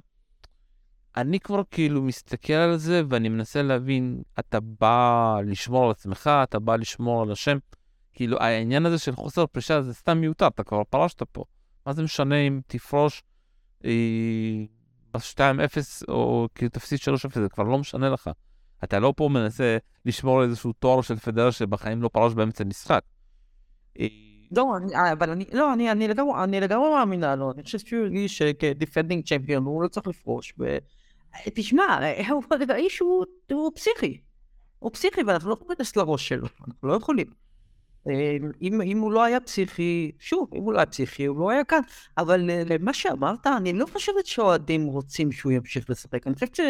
אני 1.17 1.41
כבר 1.41 1.63
כאילו 1.71 2.03
מסתכל 2.03 2.53
על 2.53 2.77
זה 2.77 3.03
ואני 3.09 3.29
מנסה 3.29 3.63
להבין, 3.63 4.23
אתה 4.39 4.61
בא 4.61 5.37
לשמור 5.47 5.85
על 5.85 5.91
עצמך, 5.91 6.31
אתה 6.43 6.59
בא 6.59 6.77
לשמור 6.77 7.23
על 7.23 7.33
השם. 7.33 7.59
כאילו 8.12 8.38
העניין 8.40 8.87
הזה 8.87 8.98
של 8.98 9.12
חוסר 9.16 9.46
פרישה 9.46 9.83
זה 9.83 9.94
סתם 9.94 10.18
מיותר, 10.18 10.46
אתה 10.46 10.62
כבר 10.62 10.83
פרשת 10.90 11.22
פה. 11.22 11.44
מה 11.87 11.92
זה 11.92 12.03
משנה 12.03 12.37
אם 12.37 12.61
תפרוש 12.66 13.22
אה, 13.85 13.90
ב-2-0 15.14 15.38
או 16.09 16.48
כאילו 16.55 16.70
תפסיד 16.70 16.98
3-0, 16.98 17.40
זה 17.40 17.48
כבר 17.48 17.64
לא 17.64 17.79
משנה 17.79 18.09
לך. 18.11 18.31
אתה 18.85 18.98
לא 18.98 19.14
פה 19.16 19.29
מנסה 19.29 19.77
לשמור 20.05 20.40
על 20.40 20.48
איזשהו 20.48 20.72
תואר 20.72 21.03
של 21.03 21.16
פדרר 21.16 21.51
שבחיים 21.51 22.03
לא 22.03 22.09
פרש 22.09 22.35
באמצע 22.35 22.64
משחק. 22.64 23.03
אה, 24.01 24.07
לא, 24.57 24.72
אה, 24.94 25.12
אבל 25.12 25.31
אני, 25.31 25.44
לא, 25.53 25.72
אני, 25.72 25.90
אני 25.92 26.09
לגמרי, 26.09 26.44
אני 26.44 26.61
לגמרי 26.61 26.90
מאמינה 26.90 27.37
לו, 27.37 27.53
אני 27.53 27.62
חושב 27.62 27.79
שהוא 27.79 28.03
הרגיש 28.03 28.38
שכ 28.38 28.65
defending 28.65 29.25
champion 29.29 29.64
הוא 29.64 29.83
לא 29.83 29.88
צריך 29.88 30.07
לפרוש. 30.07 30.55
ו... 30.59 30.77
תשמע, 31.55 31.83
אה, 32.03 32.29
הוא- 32.31 32.42
האיש 32.68 32.98
הוא, 32.98 33.25
הוא 33.53 33.72
פסיכי. 33.75 34.20
הוא 34.79 34.90
פסיכי 34.92 35.22
ואנחנו 35.22 35.48
לא 35.48 35.55
יכולים 35.55 35.68
להיכנס 35.70 35.96
לראש 35.96 36.29
שלו, 36.29 36.46
אנחנו 36.68 36.88
לא 36.88 36.94
יכולים. 36.94 37.27
אה, 38.09 38.37
אם, 38.62 38.81
אם 38.81 38.99
הוא 38.99 39.12
לא 39.12 39.25
היה 39.25 39.41
פסיכי, 39.41 40.12
שוב, 40.19 40.51
אם 40.55 40.62
הוא 40.62 40.73
לא 40.73 40.79
היה 40.79 40.87
פסיכי, 40.87 41.25
הוא 41.25 41.41
לא 41.41 41.51
היה 41.51 41.65
כאן. 41.65 41.81
אבל 42.19 42.51
אה, 42.51 42.62
למה 42.67 42.93
שאמרת, 42.95 43.47
אני 43.47 43.73
לא 43.73 43.87
חושבת 43.93 44.27
שאוהדים 44.27 44.87
רוצים 44.87 45.33
שהוא 45.33 45.53
ימשיך 45.53 45.91
לשחק. 45.91 46.27
אני 46.27 46.35
חושבת 46.35 46.55
ש... 46.55 46.61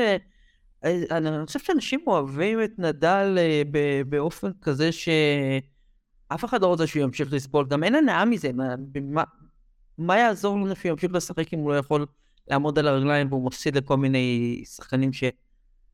אה, 0.84 1.02
אני 1.10 1.46
חושב 1.46 1.58
שאנשים 1.58 2.00
אוהבים 2.06 2.62
את 2.64 2.70
נדל 2.78 3.38
אה, 3.38 3.62
באופן 4.08 4.50
כזה 4.62 4.92
ש... 4.92 5.08
אף 6.28 6.44
אחד 6.44 6.62
לא 6.62 6.66
רוצה 6.66 6.86
שהוא 6.86 7.02
ימשיך 7.02 7.32
לסבול, 7.32 7.66
גם 7.68 7.84
אין 7.84 7.94
הנאה 7.94 8.24
מזה, 8.24 8.52
מה, 8.52 8.74
מה, 9.02 9.24
מה 9.98 10.18
יעזור 10.18 10.56
לנו 10.56 10.76
שהוא 10.76 10.90
ימשיך 10.90 11.12
לשחק 11.12 11.54
אם 11.54 11.58
הוא 11.58 11.72
לא 11.72 11.78
יכול 11.78 12.06
לעמוד 12.48 12.78
על 12.78 12.88
הרגליים 12.88 13.26
והוא 13.32 13.46
מפסיד 13.46 13.76
לכל 13.76 13.96
מיני 13.96 14.62
שחקנים 14.64 15.12
שלא 15.12 15.32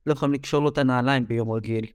יכולים 0.06 0.34
לקשור 0.34 0.62
לו 0.62 0.68
את 0.68 0.78
הנעליים 0.78 1.26
ביום 1.26 1.50
רגיל. 1.50 1.86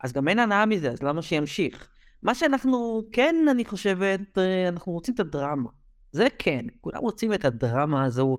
אז 0.00 0.12
גם 0.12 0.28
אין 0.28 0.38
הנאה 0.38 0.66
מזה, 0.66 0.90
אז 0.90 1.02
למה 1.02 1.22
שימשיך? 1.22 1.88
מה 2.22 2.34
שאנחנו, 2.34 3.02
כן, 3.12 3.36
אני 3.50 3.64
חושבת, 3.64 4.38
אה, 4.38 4.68
אנחנו 4.68 4.92
רוצים 4.92 5.14
את 5.14 5.20
הדרמה. 5.20 5.70
זה 6.12 6.26
כן, 6.38 6.64
כולם 6.80 7.00
רוצים 7.00 7.34
את 7.34 7.44
הדרמה 7.44 8.04
הזו, 8.04 8.38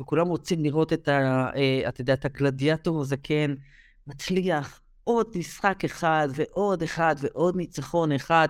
וכולם 0.00 0.26
רוצים 0.26 0.64
לראות 0.64 0.92
את 0.92 1.08
ה... 1.08 1.50
אה, 1.56 1.88
את 2.12 2.24
הגלדיאטור 2.24 3.00
הזה, 3.00 3.16
כן, 3.16 3.50
מצליח. 4.06 4.80
עוד 5.04 5.26
משחק 5.36 5.84
אחד 5.84 6.28
ועוד 6.34 6.82
אחד 6.82 7.16
ועוד 7.20 7.56
ניצחון 7.56 8.12
אחד. 8.12 8.48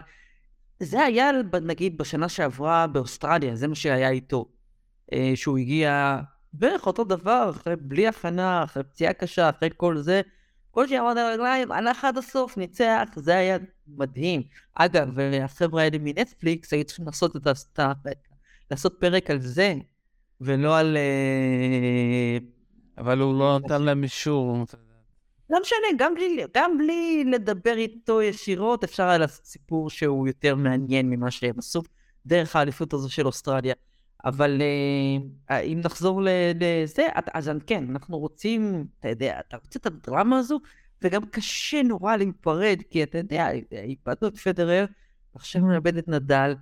זה 0.80 1.04
היה 1.04 1.30
נגיד 1.62 1.98
בשנה 1.98 2.28
שעברה 2.28 2.86
באוסטרליה, 2.86 3.56
זה 3.56 3.68
מה 3.68 3.74
שהיה 3.74 4.10
איתו. 4.10 4.48
אה, 5.12 5.32
שהוא 5.34 5.58
הגיע 5.58 6.20
בערך 6.52 6.86
אותו 6.86 7.04
דבר, 7.04 7.50
אחרי, 7.50 7.76
בלי 7.76 8.08
הכנה, 8.08 8.64
אחרי 8.64 8.84
פציעה 8.84 9.12
קשה, 9.12 9.48
אחרי 9.48 9.68
כל 9.76 9.98
זה. 9.98 10.20
כל 10.78 10.86
שיעמוד 10.86 11.18
על 11.18 11.26
הרגליים, 11.26 11.72
הלך 11.72 12.04
עד 12.04 12.18
הסוף, 12.18 12.56
ניצח, 12.56 13.04
זה 13.16 13.36
היה 13.36 13.58
מדהים. 13.88 14.42
אגב, 14.74 15.08
והחבר'ה 15.14 15.82
האלה 15.82 15.98
מנטפליקס 16.00 16.72
היו 16.72 16.84
צריכים 16.84 17.06
לעשות 17.06 17.36
את 17.36 17.78
ה... 17.78 17.92
לעשות 18.70 18.96
פרק 19.00 19.30
על 19.30 19.40
זה, 19.40 19.74
ולא 20.40 20.78
על... 20.78 20.96
אה, 20.96 22.38
אבל 22.98 23.18
הוא 23.18 23.38
לא 23.38 23.58
נתן 23.58 23.82
להם 23.82 24.02
אישור. 24.02 24.56
לא 25.50 25.60
משנה, 25.60 25.88
גם 25.98 26.14
בלי, 26.14 26.44
גם 26.54 26.78
בלי 26.78 27.24
לדבר 27.24 27.76
איתו 27.76 28.22
ישירות, 28.22 28.84
אפשר 28.84 29.02
היה 29.02 29.18
לעשות 29.18 29.44
סיפור 29.44 29.90
שהוא 29.90 30.26
יותר 30.26 30.54
מעניין 30.54 31.10
ממה 31.10 31.30
שהם 31.30 31.58
עשו, 31.58 31.82
דרך 32.26 32.56
האליפות 32.56 32.92
הזו 32.92 33.10
של 33.10 33.26
אוסטרליה. 33.26 33.74
אבל 34.24 34.62
אה, 35.50 35.60
אם 35.60 35.80
נחזור 35.84 36.22
לזה, 36.24 37.06
אז 37.34 37.50
כן, 37.66 37.84
אנחנו 37.90 38.18
רוצים, 38.18 38.86
אתה 39.00 39.08
יודע, 39.08 39.40
אתה 39.48 39.56
רוצה 39.56 39.78
את 39.78 39.86
הדרמה 39.86 40.38
הזו, 40.38 40.60
וגם 41.02 41.26
קשה 41.26 41.82
נורא 41.82 42.16
להיפרד, 42.16 42.78
כי 42.90 43.02
אתה 43.02 43.18
יודע, 43.18 43.50
איבדנו 43.72 44.28
את 44.28 44.38
פדרר, 44.38 44.86
עכשיו 45.34 45.62
נאבד 45.62 45.96
את 45.96 46.08
נדל, 46.08 46.54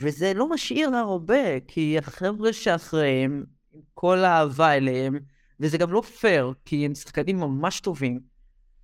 וזה 0.00 0.34
לא 0.34 0.48
משאיר 0.48 0.96
הרבה, 0.96 1.60
כי 1.60 1.98
החבר'ה 1.98 2.52
שאחריהם, 2.52 3.44
עם 3.72 3.80
כל 3.94 4.18
האהבה 4.18 4.76
אליהם, 4.76 5.18
וזה 5.60 5.78
גם 5.78 5.92
לא 5.92 6.00
פייר, 6.00 6.52
כי 6.64 6.86
הם 6.86 6.94
שחקנים 6.94 7.40
ממש 7.40 7.80
טובים, 7.80 8.20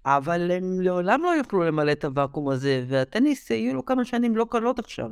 אבל 0.05 0.51
הם 0.51 0.81
לעולם 0.81 1.23
לא 1.23 1.29
יוכלו 1.29 1.65
למלא 1.65 1.93
את 1.93 2.05
הוואקום 2.05 2.49
הזה, 2.49 2.85
והטניס 2.89 3.51
יהיו 3.51 3.75
לו 3.75 3.85
כמה 3.85 4.05
שנים 4.05 4.37
לא 4.37 4.47
קלות 4.51 4.79
עכשיו. 4.79 5.11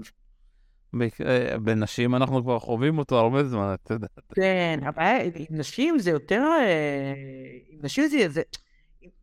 אה, 1.27 1.59
בנשים 1.59 2.15
אנחנו 2.15 2.43
כבר 2.43 2.59
חווים 2.59 2.99
אותו 2.99 3.19
הרבה 3.19 3.45
זמן, 3.45 3.75
אתה 3.85 3.95
יודע. 3.95 4.07
כן, 4.35 4.81
אבל 4.89 5.19
עם 5.35 5.59
נשים 5.59 5.99
זה 5.99 6.11
יותר... 6.11 6.43
אה, 6.61 7.15
עם 7.69 7.79
נשים 7.83 8.09
זה... 8.09 8.29
זה... 8.29 8.43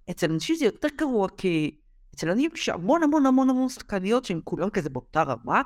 אצל 0.10 0.28
נשים 0.28 0.56
זה 0.56 0.65
יותר 0.65 0.88
גרוע, 0.97 1.28
כי 1.38 1.75
אצל 2.15 2.34
נשים 2.34 2.49
יש 2.54 2.69
המון 2.69 3.04
המון 3.04 3.25
המון 3.25 3.49
המון 3.49 3.69
שחקניות 3.69 4.25
שהן 4.25 4.39
כולן 4.43 4.69
כזה 4.69 4.89
באותה 4.89 5.23
רמה, 5.23 5.62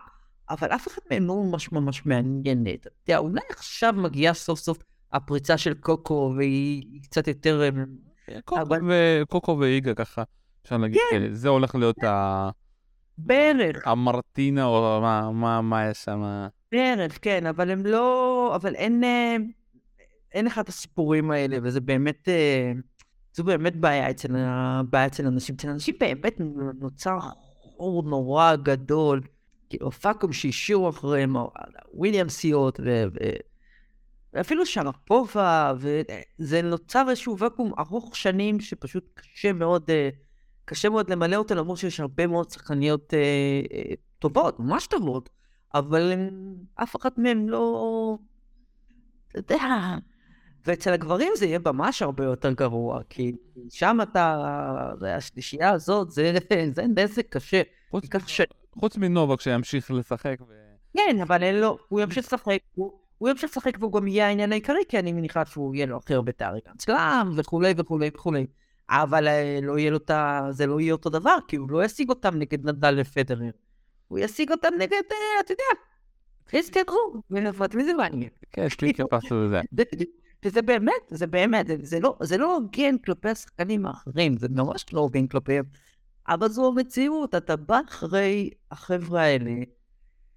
אבל 0.49 0.67
אף 0.67 0.87
אחד 0.87 1.01
מהן 1.11 1.23
לא 1.23 1.35
ממש 1.35 1.71
ממש 1.71 2.05
מעניינת. 2.05 2.87
אתה 2.87 2.89
יודע, 3.07 3.17
אולי 3.17 3.41
עכשיו 3.49 3.93
מגיעה 3.97 4.33
סוף 4.33 4.59
סוף 4.59 4.77
הפריצה 5.13 5.57
של 5.57 5.73
קוקו, 5.73 6.33
והיא 6.37 7.01
קצת 7.03 7.27
יותר... 7.27 7.69
אה, 8.91 9.21
קוקו 9.29 9.57
ויגה 9.59 9.93
ככה, 9.93 10.23
אפשר 10.63 10.77
להגיד, 10.77 11.01
כן. 11.11 11.33
זה 11.33 11.49
הולך 11.49 11.75
להיות 11.75 12.03
ה... 12.03 12.49
בערך. 13.25 13.87
המרטינה, 13.87 14.65
או 14.65 14.99
מה, 15.01 15.31
מה, 15.31 15.61
מה 15.61 15.89
יש 15.89 15.97
שם? 15.97 16.47
בערך, 16.71 17.19
כן, 17.21 17.45
אבל 17.45 17.71
הם 17.71 17.85
לא... 17.85 18.51
אבל 18.55 18.75
אין... 18.75 19.03
אה, 19.03 19.35
אין 20.31 20.45
לך 20.45 20.59
את 20.59 20.69
הסיפורים 20.69 21.31
האלה, 21.31 21.57
וזה 21.63 21.81
באמת... 21.81 22.29
אה, 22.29 22.71
זו 23.33 23.43
באמת 23.43 23.75
בעיה 23.75 24.09
אצל, 24.09 24.27
בעיה 24.89 25.05
אצל 25.05 25.27
אנשים. 25.27 25.55
אצל 25.55 25.69
אנשים 25.69 25.95
באמת 25.99 26.33
נוצר 26.79 27.19
חור 27.61 28.03
נורא 28.03 28.55
גדול. 28.55 29.21
כאילו, 29.69 29.91
פאקום 29.91 30.33
שהשאירו 30.33 30.89
אחריהם, 30.89 31.35
וויליאמסיות, 31.93 32.79
ו... 32.85 33.03
ואפילו 34.33 34.65
שרפובה, 34.65 35.73
וזה 35.79 36.61
נוצר 36.61 37.05
איזשהו 37.09 37.37
ואקום 37.37 37.73
ארוך 37.79 38.15
שנים 38.15 38.59
שפשוט 38.59 39.03
קשה 39.13 39.53
מאוד, 39.53 39.89
אה, 39.89 40.09
קשה 40.69 40.89
מאוד 40.89 41.09
למלא 41.09 41.35
אותו, 41.35 41.55
למרות 41.55 41.77
שיש 41.77 41.99
הרבה 41.99 42.27
מאוד 42.27 42.49
שחקניות 42.49 43.13
אה, 43.13 43.19
אה, 43.73 43.93
טובות, 44.19 44.59
ממש 44.59 44.87
טובות, 44.87 45.29
אבל 45.73 46.11
הם, 46.11 46.55
אף 46.75 46.95
אחת 46.95 47.17
מהן 47.17 47.45
לא... 47.45 48.17
אתה 49.31 49.39
יודע, 49.53 49.63
ואצל 50.65 50.93
הגברים 50.93 51.31
זה 51.35 51.45
יהיה 51.45 51.59
ממש 51.65 52.01
הרבה 52.01 52.23
יותר 52.23 52.53
גרוע, 52.53 53.01
כי 53.09 53.31
שם 53.69 53.97
אתה, 54.03 54.37
השלישייה 55.17 55.69
הזאת, 55.69 56.11
זה, 56.11 56.33
זה 56.75 56.83
נזק 56.87 57.29
קשה. 57.29 57.61
חוץ, 57.91 58.05
ש... 58.27 58.41
חוץ 58.79 58.97
מנובק 58.97 59.41
שימשיך 59.41 59.91
לשחק. 59.91 60.37
ו... 60.47 60.53
כן, 60.93 61.17
אבל 61.21 61.43
אין 61.43 61.55
לו, 61.55 61.77
הוא 61.89 62.01
ימשיך 62.01 62.25
לשחק, 62.25 62.59
הוא... 62.75 62.99
הוא 63.19 63.29
ימשיך 63.29 63.51
לשחק 63.51 63.77
והוא 63.79 63.93
גם 63.93 64.07
יהיה 64.07 64.27
העניין 64.27 64.51
העיקרי, 64.51 64.83
כי 64.89 64.99
אני 64.99 65.13
מניחה 65.13 65.45
שהוא 65.45 65.75
יהיה 65.75 65.85
לו 65.85 65.97
הכי 65.97 66.13
הרבה 66.13 66.31
תארי 66.31 66.59
גרנד 66.87 67.39
וכולי 67.39 67.73
וכולי 67.77 68.09
וכולי. 68.13 68.45
אבל 68.89 69.27
אה, 69.27 69.59
לא 69.63 69.79
יהיה 69.79 69.91
לו 69.91 69.97
את 69.97 70.09
ה... 70.09 70.47
זה 70.49 70.65
לא 70.67 70.79
יהיה 70.79 70.93
אותו 70.93 71.09
דבר, 71.09 71.37
כי 71.47 71.55
הוא 71.55 71.71
לא 71.71 71.83
ישיג 71.83 72.09
אותם 72.09 72.35
נגד 72.35 72.65
נדל 72.65 72.97
ופדרר. 73.01 73.51
הוא 74.07 74.19
ישיג 74.19 74.51
אותם 74.51 74.69
נגד, 74.79 75.01
אה, 75.11 75.39
אתה 75.39 75.53
יודע, 75.53 75.63
הסתדרו, 76.53 77.13
ונפרד 77.31 77.75
מזה 77.75 77.93
מעניין. 77.93 78.29
כן, 78.51 78.69
שטיקר 78.69 79.03
פסו 79.09 79.35
וזה. 79.35 79.61
וזה 80.45 80.61
באמת, 80.61 80.93
זה 81.09 81.27
באמת, 81.27 81.65
זה 81.81 81.99
לא, 81.99 82.17
זה 82.21 82.37
לא 82.37 82.55
הוגן 82.55 82.97
כלפי 82.97 83.29
השחקנים 83.29 83.85
האחרים, 83.85 84.37
זה 84.37 84.47
ממש 84.49 84.85
לא 84.93 84.99
הוגן 84.99 85.27
כלפיהם. 85.27 85.65
אבל 86.27 86.49
זו 86.49 86.67
המציאות, 86.67 87.35
אתה 87.35 87.55
בא 87.55 87.79
אחרי 87.89 88.49
החבר'ה 88.71 89.21
האלה, 89.21 89.51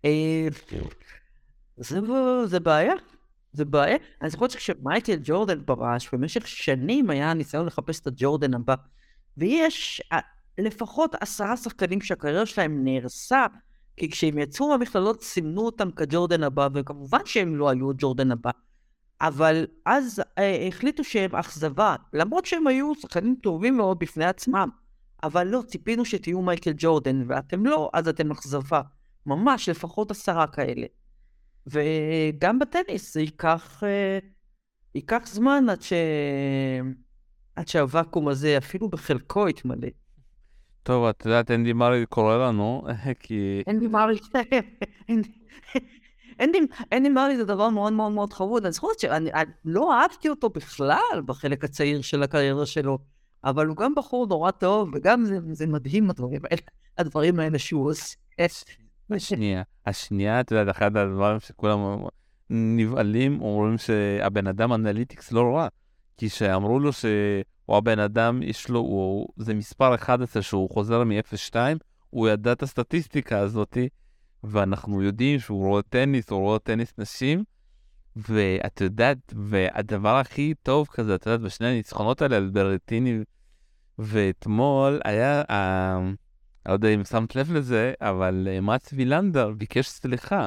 אה, 0.05 0.49
זה, 1.77 2.01
זה 2.45 2.61
בעיה, 2.61 2.95
זה 3.53 3.65
בעיה. 3.65 3.97
אני 4.23 4.31
זוכר 4.31 4.49
שכשמייקל 4.49 5.17
ג'ורדן 5.23 5.65
פרש, 5.65 6.09
במשך 6.13 6.47
שנים 6.47 7.11
היה 7.11 7.35
ניסיון 7.35 7.67
לחפש 7.67 8.01
את 8.01 8.07
הג'ורדן 8.07 8.55
הבא, 8.55 8.75
ויש 9.37 10.03
אה, 10.13 10.19
לפחות 10.59 11.15
עשרה 11.21 11.57
שחקנים 11.57 12.01
שהקריירה 12.01 12.47
שלהם 12.47 12.85
נהרסה, 12.85 13.47
כי 13.97 14.11
כשהם 14.11 14.39
יצאו 14.39 14.69
מהמכללות 14.69 15.23
סימנו 15.23 15.61
אותם 15.61 15.91
כג'ורדן 15.91 16.43
הבא, 16.43 16.69
וכמובן 16.75 17.21
שהם 17.25 17.57
לא 17.57 17.69
היו 17.69 17.91
ג'ורדן 17.99 18.33
הבא. 18.33 18.51
אבל 19.21 19.67
אז 19.87 20.23
אה, 20.39 20.69
החליטו 20.69 21.05
שהם 21.05 21.35
אכזבה, 21.35 21.97
למרות 22.13 22.47
שהם 22.47 22.67
היו 22.67 22.93
שחקנים 22.95 23.37
טובים 23.43 23.77
מאוד 23.77 23.99
בפני 23.99 24.25
עצמם. 24.25 24.69
אבל 25.23 25.47
לא, 25.47 25.63
ציפינו 25.67 26.05
שתהיו 26.05 26.43
מייקל 26.43 26.73
ג'ורדן, 26.77 27.25
ואתם 27.27 27.67
לא, 27.67 27.91
אז 27.93 28.09
אתם 28.09 28.31
אכזבה. 28.31 28.81
ממש, 29.27 29.69
לפחות 29.69 30.11
עשרה 30.11 30.47
כאלה. 30.47 30.87
וגם 31.67 32.59
בטניס 32.59 33.15
זה 33.15 33.21
ייקח, 33.21 33.83
אה, 33.85 34.19
ייקח 34.95 35.21
זמן 35.27 35.65
עד, 35.71 35.83
ש... 35.83 35.93
עד 37.57 37.69
שהוואקום 37.69 38.29
הזה 38.29 38.59
אפילו 38.59 38.89
בחלקו 38.89 39.49
יתמלא. 39.49 39.89
טוב, 40.83 41.05
את 41.05 41.25
יודעת, 41.25 41.51
אנדי 41.51 41.73
מארי 41.73 42.07
קורא 42.07 42.37
לנו, 42.37 42.83
כי... 43.21 43.63
אנדי 43.69 43.87
מארי, 43.89 44.19
אנדי 46.93 47.09
מארי 47.09 47.37
זה 47.37 47.45
דבר 47.45 47.69
מאוד 47.69 47.93
מאוד 47.93 48.13
מאוד 48.13 48.33
חבוד. 48.33 48.65
אני 48.65 48.73
זוכרת 48.73 48.99
שאני 48.99 49.31
לא 49.65 49.95
אהבתי 49.95 50.29
אותו 50.29 50.51
בכלל 50.51 51.23
בחלק 51.27 51.65
הצעיר 51.65 52.03
של 52.03 52.23
הקריירה 52.23 52.67
שלו, 52.67 52.99
אבל 53.45 53.67
הוא 53.67 53.77
גם 53.77 53.95
בחור 53.95 54.27
נורא 54.27 54.51
טוב, 54.51 54.91
וגם 54.95 55.25
זה, 55.25 55.39
זה 55.53 55.67
מדהים 55.67 56.11
הדברים 56.11 56.41
האלה, 56.45 56.63
הדברים 56.99 57.41
האלה 57.41 57.59
שהוא 57.59 57.91
עושה. 57.91 58.17
השנייה, 59.15 59.63
השנייה, 59.87 60.41
אתה 60.41 60.55
יודע, 60.55 60.71
אחד 60.71 60.97
הדברים 60.97 61.41
שכולם 61.41 61.79
נבהלים, 62.51 63.41
אומרים 63.41 63.79
שהבן 63.79 64.47
אדם 64.47 64.73
analytics 64.73 65.33
לא 65.33 65.57
רע. 65.57 65.69
כי 66.17 66.29
שאמרו 66.29 66.79
לו 66.79 66.93
שהוא 66.93 67.77
הבן 67.77 67.99
אדם, 67.99 68.43
יש 68.43 68.69
לו, 68.69 68.79
הוא, 68.79 69.29
זה 69.37 69.55
מספר 69.55 69.95
11 69.95 70.43
שהוא 70.43 70.71
חוזר 70.71 71.05
מ-0-2, 71.05 71.55
הוא 72.11 72.29
ידע 72.29 72.53
את 72.53 72.63
הסטטיסטיקה 72.63 73.39
הזאתי, 73.39 73.89
ואנחנו 74.45 75.03
יודעים 75.03 75.39
שהוא 75.39 75.67
רואה 75.69 75.83
טניס, 75.83 76.31
הוא 76.31 76.41
רואה 76.41 76.59
טניס 76.59 76.93
נשים, 76.99 77.45
ואת 78.17 78.81
יודעת, 78.81 79.35
והדבר 79.37 80.17
הכי 80.17 80.55
טוב 80.63 80.89
כזה, 80.91 81.15
את 81.15 81.27
יודעת, 81.27 81.41
בשני 81.41 81.67
הניצחונות 81.67 82.23
האלה 82.23 82.37
על 82.37 82.51
ברטיני, 82.53 83.19
ואתמול 83.99 85.01
היה, 85.05 85.43
אני 85.49 86.13
לא 86.67 86.73
יודע 86.73 86.89
אם 86.89 87.05
שמת 87.05 87.37
לב 87.37 87.53
לזה, 87.53 87.93
אבל 88.01 88.49
אה, 88.51 88.61
מאטס 88.61 88.93
וילנדר 88.93 89.51
ביקש 89.51 89.89
סליחה. 89.89 90.47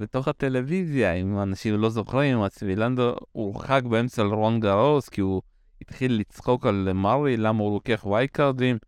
בתוך 0.00 0.28
הטלוויזיה, 0.28 1.12
אם 1.12 1.42
אנשים 1.42 1.74
לא 1.74 1.90
זוכרים, 1.90 2.38
מאץ 2.38 2.62
וילנדר 2.62 3.14
הורחק 3.32 3.82
באמצע 3.90 4.22
על 4.22 4.28
רון 4.28 4.60
גרוס, 4.60 5.08
כי 5.08 5.20
הוא 5.20 5.42
התחיל 5.82 6.12
לצחוק 6.12 6.66
על 6.66 6.92
מארי, 6.92 7.36
למה 7.36 7.62
הוא 7.62 7.74
לוקח 7.74 8.06
וייקרדים. 8.06 8.78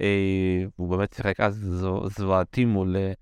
אה, 0.00 0.64
הוא 0.76 0.88
באמת 0.88 1.12
שיחק 1.12 1.40
אז 1.40 1.84
זוועתי 2.16 2.64
מול 2.64 2.96
אה, 2.96 3.12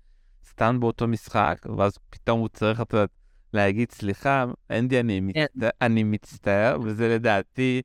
סטן 0.45 0.79
באותו 0.79 1.07
משחק, 1.07 1.65
ואז 1.77 1.97
פתאום 2.09 2.39
הוא 2.39 2.47
צריך 2.47 2.81
אתה, 2.81 3.05
להגיד 3.53 3.91
סליחה, 3.91 4.45
אנדי, 4.71 4.99
אני, 4.99 5.21
כן. 5.33 5.45
אני 5.81 6.03
מצטער, 6.03 6.77
וזה 6.83 7.15
לדעתי... 7.15 7.81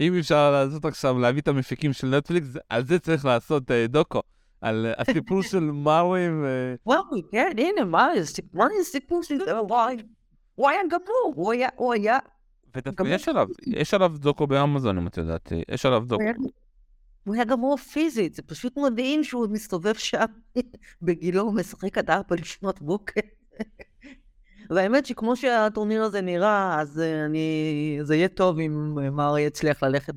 אם 0.00 0.18
אפשר 0.18 0.50
לעשות 0.50 0.84
עכשיו, 0.84 1.18
להביא 1.18 1.40
את 1.40 1.48
המפיקים 1.48 1.92
של 1.92 2.06
נטפליקס, 2.06 2.48
על 2.68 2.86
זה 2.86 2.98
צריך 2.98 3.24
לעשות 3.24 3.70
uh, 3.70 3.74
דוקו. 3.88 4.20
על 4.60 4.86
uh, 4.90 4.94
הסיפור 5.02 5.42
של 5.42 5.60
מארי 5.60 6.28
ו... 6.30 6.74
וואו, 6.86 7.02
כן, 7.32 7.52
הנה, 7.58 7.84
מארי 7.84 8.22
זה? 8.22 8.42
סיפור 8.82 9.22
של... 9.22 9.38
הוא 10.54 10.68
היה 10.68 10.80
גמור, 10.90 11.32
הוא 11.36 11.52
היה, 11.52 11.68
הוא 11.76 11.92
היה... 11.92 12.18
יש 13.06 13.28
עליו, 13.28 13.48
יש 13.66 13.94
עליו 13.94 14.12
דוקו 14.18 14.46
באמזון, 14.46 14.98
אם 14.98 15.06
את 15.06 15.16
יודעת, 15.16 15.52
יש 15.68 15.86
עליו 15.86 16.04
דוקו. 16.06 16.24
הוא 17.24 17.34
היה 17.34 17.44
גמור 17.44 17.76
פיזית, 17.76 18.34
זה 18.34 18.42
פשוט 18.42 18.78
מדהים 18.78 19.24
שהוא 19.24 19.48
מסתובב 19.48 19.94
שם. 19.94 20.24
בגילו, 21.02 21.52
משחק 21.52 21.98
עד 21.98 22.10
ארבע 22.10 22.36
לפנות 22.36 22.82
בוקר. 22.82 23.20
והאמת 24.70 25.06
שכמו 25.06 25.36
שהטורניר 25.36 26.02
הזה 26.02 26.20
נראה, 26.20 26.80
אז 26.80 27.00
אה, 27.00 27.24
אני... 27.24 27.98
זה 28.02 28.16
יהיה 28.16 28.28
טוב 28.28 28.58
אם 28.58 28.94
מארי 29.12 29.42
יצליח 29.42 29.82
ללכת 29.82 30.14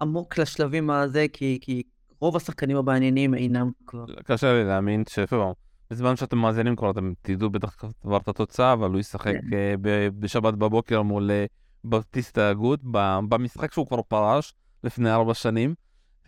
עמוק 0.00 0.38
לשלבים 0.38 0.90
הזה, 0.90 1.26
כי, 1.32 1.58
כי 1.60 1.82
רוב 2.20 2.36
השחקנים 2.36 2.76
המעניינים 2.76 3.34
אינם 3.34 3.70
כבר. 3.86 4.04
קשה 4.24 4.52
לי 4.52 4.64
להאמין 4.64 5.04
שפעם, 5.08 5.52
בזמן 5.90 6.16
שאתם 6.16 6.38
מאזינים 6.38 6.76
כבר, 6.76 6.90
אתם 6.90 7.12
תדעו 7.22 7.50
בטח 7.50 7.76
כבר 8.02 8.16
את 8.16 8.28
התוצאה, 8.28 8.72
אבל 8.72 8.90
הוא 8.90 9.00
ישחק 9.00 9.34
כן. 9.50 9.56
אה, 9.88 10.08
בשבת 10.18 10.54
בבוקר 10.54 11.02
מול 11.02 11.30
אה, 11.30 11.44
באפטיסטה 11.84 12.50
הגות, 12.50 12.80
במשחק 13.28 13.72
שהוא 13.72 13.86
כבר 13.86 14.02
פרש 14.02 14.54
לפני 14.84 15.10
ארבע 15.12 15.34
שנים. 15.34 15.74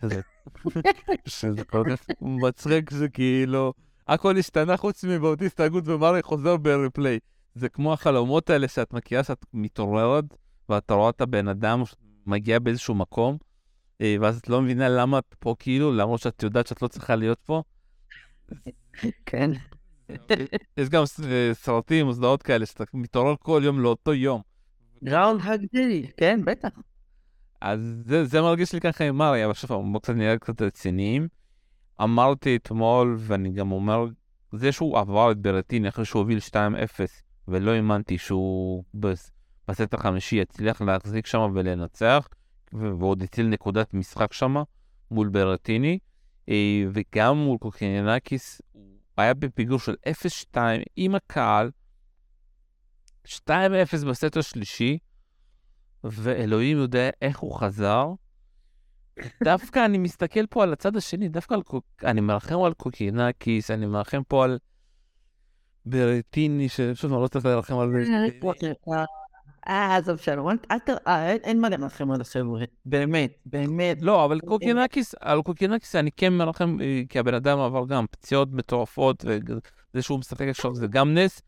כך 1.85 2.05
מצחיק 2.21 2.89
שכאילו, 2.89 3.73
הכל 4.09 4.37
השתנה 4.37 4.77
חוץ 4.77 5.03
מבאוטיסטה 5.03 5.63
הגות 5.63 5.83
ומרי 5.87 6.23
חוזר 6.23 6.57
בריפליי. 6.57 7.19
זה 7.55 7.69
כמו 7.69 7.93
החלומות 7.93 8.49
האלה 8.49 8.67
שאת 8.67 8.93
מכירה 8.93 9.23
שאת 9.23 9.45
מתעוררת, 9.53 10.25
ואת 10.69 10.91
רואה 10.91 11.09
את 11.09 11.21
הבן 11.21 11.47
אדם 11.47 11.83
מגיע 12.25 12.59
באיזשהו 12.59 12.95
מקום, 12.95 13.37
אה, 14.01 14.15
ואז 14.21 14.37
את 14.37 14.49
לא 14.49 14.61
מבינה 14.61 14.89
למה 14.89 15.19
את 15.19 15.35
פה 15.39 15.55
כאילו, 15.59 15.93
למרות 15.93 16.19
שאת 16.19 16.43
יודעת 16.43 16.67
שאת 16.67 16.81
לא 16.81 16.87
צריכה 16.87 17.15
להיות 17.15 17.39
פה. 17.45 17.63
כן. 19.25 19.51
יש 20.77 20.89
גם 20.89 21.03
אה, 21.23 21.49
סרטים, 21.53 22.13
סדרות 22.13 22.43
כאלה, 22.43 22.65
שאתה 22.65 22.83
מתעורר 22.93 23.35
כל 23.39 23.61
יום 23.65 23.79
לאותו 23.79 24.13
יום. 24.13 24.41
גראונד 25.03 25.41
הגדילי, 25.43 26.07
כן, 26.17 26.41
בטח. 26.45 26.69
אז 27.61 27.95
זה, 28.05 28.25
זה 28.25 28.41
מרגיש 28.41 28.73
לי 28.73 28.81
ככה 28.81 29.03
עם 29.03 29.17
מרי, 29.17 29.45
אבל 29.45 29.53
שוב, 29.53 29.69
בואו 29.69 29.99
קצת 29.99 30.13
נראה 30.13 30.37
קצת 30.37 30.61
רציניים. 30.61 31.27
אמרתי 32.03 32.55
אתמול, 32.55 33.15
ואני 33.19 33.51
גם 33.51 33.71
אומר, 33.71 34.05
זה 34.51 34.71
שהוא 34.71 34.99
עבר 34.99 35.31
את 35.31 35.37
ברטיני 35.37 35.89
אחרי 35.89 36.05
שהוא 36.05 36.19
הוביל 36.19 36.39
2-0, 36.39 36.53
ולא 37.47 37.71
האמנתי 37.71 38.17
שהוא 38.17 38.83
בס- 38.93 39.31
בסט 39.67 39.93
החמישי 39.93 40.35
יצליח 40.35 40.81
להחזיק 40.81 41.25
שם 41.25 41.51
ולנצח, 41.53 42.27
ועוד 42.73 43.21
הציל 43.23 43.47
נקודת 43.47 43.93
משחק 43.93 44.33
שם 44.33 44.55
מול 45.11 45.29
ברטיני, 45.29 45.99
אה, 46.49 46.83
וגם 46.93 47.37
מול 47.37 47.57
קוקינקיס, 47.57 48.61
הוא 48.71 48.83
היה 49.17 49.33
בפיגור 49.33 49.79
של 49.79 49.95
0-2 50.09 50.57
עם 50.95 51.15
הקהל, 51.15 51.71
2-0 53.27 54.03
בסט 54.09 54.37
השלישי, 54.37 54.97
ואלוהים 56.03 56.77
יודע 56.77 57.09
איך 57.21 57.39
הוא 57.39 57.59
חזר. 57.59 58.07
דווקא 59.43 59.85
אני 59.85 59.97
מסתכל 59.97 60.45
פה 60.45 60.63
על 60.63 60.73
הצד 60.73 60.95
השני, 60.95 61.29
דווקא 61.29 61.53
על, 61.53 61.61
קוק- 61.61 62.03
אני 62.03 62.21
מרחם 62.21 62.61
על 62.63 62.73
קוקינקיס, 62.73 63.71
אני 63.71 63.85
מרחם 63.85 64.21
פה 64.27 64.43
על 64.43 64.57
ברטיני, 65.85 66.69
ששוב, 66.69 67.13
אני 67.13 67.21
לא 67.23 67.27
צריך 67.27 67.45
לרחם 67.45 67.77
על 67.77 67.89
ברטיני. 67.91 68.29
אה, 69.67 69.95
עזוב 69.97 70.17
שלום. 70.17 70.47
אה, 71.07 71.31
אין- 71.31 71.61
מה 71.61 71.69
לרחם 71.69 72.11
על 72.11 72.21
החבר'ה. 72.21 72.63
באמת, 72.85 73.31
באמת. 73.45 73.97
לא, 74.01 74.25
אבל 74.25 74.39
קוקינקיס, 74.39 75.15
על 75.19 75.41
קוקינקיס 75.41 75.95
אני 75.95 76.11
כן 76.11 76.33
מרחם, 76.33 76.77
אה, 76.81 77.01
כי 77.09 77.19
הבן 77.19 77.33
אדם 77.33 77.59
עבר 77.59 77.85
גם 77.87 78.05
פציעות 78.11 78.47
מטורפות, 78.51 79.25
וזה 79.25 80.01
שהוא 80.01 80.19
משחק 80.19 80.47
עכשיו 80.47 80.75
זה 80.75 80.87
גם 80.87 81.13
נס, 81.13 81.41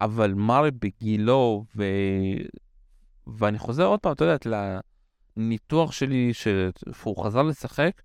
אבל 0.00 0.34
מרי 0.34 0.70
בגילו, 0.70 1.64
ו... 1.76 1.84
ואני 3.38 3.58
חוזר 3.58 3.84
עוד 3.86 4.00
פעם, 4.00 4.12
אתה 4.12 4.24
יודעת, 4.24 4.46
לניתוח 5.36 5.92
שלי, 5.92 6.30
שהוא 6.34 7.24
חזר 7.24 7.42
לשחק, 7.42 8.02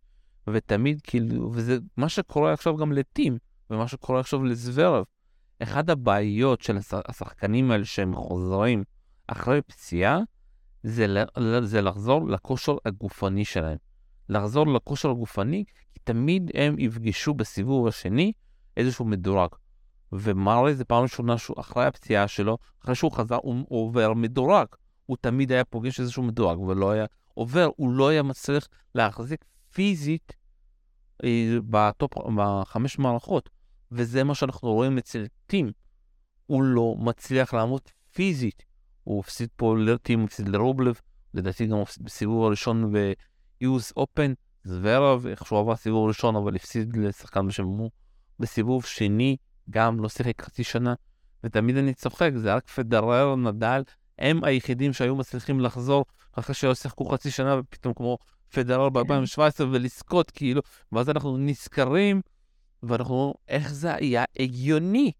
ותמיד 0.49 1.01
כאילו, 1.03 1.51
וזה 1.53 1.77
מה 1.97 2.09
שקורה 2.09 2.53
עכשיו 2.53 2.77
גם 2.77 2.91
לתים, 2.91 3.37
ומה 3.69 3.87
שקורה 3.87 4.19
עכשיו 4.19 4.43
לזוורב. 4.43 5.03
אחד 5.63 5.89
הבעיות 5.89 6.61
של 6.61 6.77
הש- 6.77 6.93
השחקנים 7.07 7.71
האלה 7.71 7.85
שהם 7.85 8.15
חוזרים 8.15 8.83
אחרי 9.27 9.61
פציעה, 9.61 10.19
זה, 10.83 11.23
זה 11.63 11.81
לחזור 11.81 12.29
לכושר 12.29 12.75
הגופני 12.85 13.45
שלהם. 13.45 13.77
לחזור 14.29 14.67
לכושר 14.67 15.09
הגופני, 15.09 15.63
כי 15.93 15.99
תמיד 16.03 16.51
הם 16.53 16.79
יפגשו 16.79 17.33
בסיבוב 17.33 17.87
השני 17.87 18.31
איזשהו 18.77 19.05
מדורג. 19.05 19.49
ומרי 20.11 20.75
זה 20.75 20.85
פעם 20.85 21.03
ראשונה 21.03 21.37
שהוא 21.37 21.59
אחרי 21.59 21.85
הפציעה 21.85 22.27
שלו, 22.27 22.57
אחרי 22.83 22.95
שהוא 22.95 23.11
חזר, 23.11 23.39
הוא, 23.41 23.55
הוא 23.67 23.87
עובר 23.87 24.13
מדורג. 24.13 24.67
הוא 25.05 25.17
תמיד 25.21 25.51
היה 25.51 25.65
פוגש 25.65 25.99
איזשהו 25.99 26.23
מדורג, 26.23 26.59
ולא 26.59 26.91
היה 26.91 27.05
עובר, 27.33 27.69
הוא 27.75 27.93
לא 27.93 28.07
היה 28.09 28.23
מצליח 28.23 28.67
להחזיק 28.95 29.45
פיזית 29.73 30.33
אה, 31.23 31.57
בטופ, 31.69 32.13
בחמש 32.35 32.99
מערכות. 32.99 33.49
וזה 33.91 34.23
מה 34.23 34.35
שאנחנו 34.35 34.73
רואים 34.73 34.97
אצל 34.97 35.25
טים. 35.47 35.71
הוא 36.45 36.63
לא 36.63 36.95
מצליח 36.99 37.53
לעמוד 37.53 37.81
פיזית. 38.13 38.63
הוא 39.03 39.19
הפסיד 39.19 39.49
פה 39.55 39.75
לטים, 39.77 40.19
הוא 40.19 40.25
הפסיד 40.25 40.47
לרובלב, 40.47 40.99
לדעתי 41.33 41.67
גם 41.67 41.77
בסיבוב 42.01 42.45
הראשון 42.45 42.93
ב-US 42.93 43.93
Open, 43.99 44.33
זוורב, 44.63 45.27
איך 45.27 45.45
שהוא 45.45 45.59
עבר 45.59 45.75
סיבוב 45.75 46.07
ראשון, 46.07 46.35
אבל 46.35 46.55
הפסיד 46.55 46.97
לשחקן 46.97 47.47
בשם 47.47 47.63
מו. 47.63 47.89
בסיבוב 48.39 48.85
שני, 48.85 49.37
גם 49.69 49.99
לא 49.99 50.09
שיחק 50.09 50.41
חצי 50.41 50.63
שנה, 50.63 50.93
ותמיד 51.43 51.77
אני 51.77 51.93
צוחק, 51.93 52.31
זה 52.35 52.53
רק 52.53 52.69
פדרר, 52.69 53.35
נדל, 53.35 53.83
הם 54.19 54.43
היחידים 54.43 54.93
שהיו 54.93 55.15
מצליחים 55.15 55.59
לחזור 55.59 56.05
אחרי 56.33 56.55
שלא 56.55 56.75
שיחקו 56.75 57.05
חצי 57.05 57.31
שנה, 57.31 57.59
ופתאום 57.59 57.93
כמו 57.93 58.17
פדרר 58.53 58.89
ב-2017 58.89 59.39
ולזכות, 59.71 60.31
כאילו, 60.31 60.61
ואז 60.91 61.09
אנחנו 61.09 61.37
נזכרים, 61.37 62.21
ואנחנו 62.83 63.15
אומרים, 63.15 63.33
איך 63.47 63.73
זה 63.73 63.95
היה 63.95 64.23
הגיוני. 64.39 65.11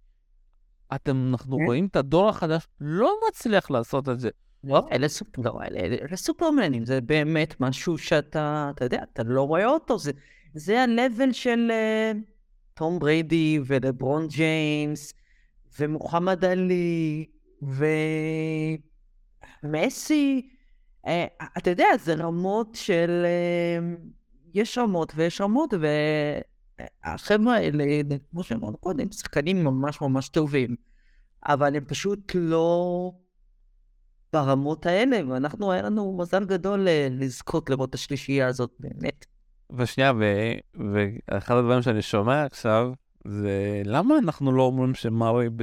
אתם, 0.96 1.28
אנחנו 1.32 1.58
כן. 1.58 1.64
רואים 1.66 1.86
את 1.86 1.96
הדור 1.96 2.30
החדש 2.30 2.68
לא 2.82 3.14
מצליח 3.30 3.72
לעשות 3.72 4.10
את 4.10 4.20
זה. 4.20 4.30
לא, 4.64 4.88
אלה 4.92 5.08
סופ- 5.08 5.42
לא, 5.44 5.60
אלה- 5.72 6.18
סופרמנים, 6.18 6.86
זה 6.86 7.02
באמת 7.02 7.56
משהו 7.62 7.98
שאתה, 7.98 8.72
אתה 8.76 8.86
יודע, 8.86 9.04
אתה 9.14 9.24
לא 9.24 9.42
רואה 9.42 9.66
אותו, 9.66 10.00
זה, 10.00 10.12
זה 10.54 10.82
ה-level 10.84 11.34
של 11.34 11.68
אה, 11.72 12.12
תום 12.74 13.00
בריידי 13.00 13.60
ולברון 13.66 14.28
ג'יימס 14.28 15.14
ומוחמד 15.80 16.46
עלי 16.46 17.26
ומסי, 19.64 20.50
אתה 21.58 21.70
יודע, 21.70 21.86
זה 22.04 22.14
רמות 22.14 22.68
של, 22.74 23.26
אה, 23.26 23.94
יש 24.54 24.78
רמות 24.78 25.14
ויש 25.16 25.42
רמות, 25.42 25.74
והחבר'ה 27.04 27.56
האלה, 27.56 27.84
כמו 28.32 28.44
שאמרנו 28.44 28.78
קודם, 28.78 29.12
שחקנים 29.12 29.64
ממש 29.64 30.02
ממש 30.02 30.30
טובים, 30.30 30.76
אבל 31.46 31.76
הם 31.76 31.86
פשוט 31.86 32.32
לא... 32.36 33.12
ברמות 34.34 34.86
האלה, 34.86 35.20
ואנחנו, 35.30 35.72
היה 35.72 35.82
לנו 35.82 36.18
מזל 36.18 36.46
גדול 36.46 36.88
אה, 36.88 37.08
לזכות 37.12 37.70
לראות 37.70 37.96
השלישייה 37.96 38.48
הזאת, 38.48 38.72
באמת. 38.80 39.26
ושנייה, 39.78 40.14
ואחד 40.76 41.56
הדברים 41.56 41.82
שאני 41.82 42.02
שומע 42.02 42.46
עכשיו, 42.46 42.92
זה 43.28 43.82
למה 43.86 44.18
אנחנו 44.18 44.52
לא 44.52 44.64
אומרים 44.64 44.94
ב- 45.56 45.62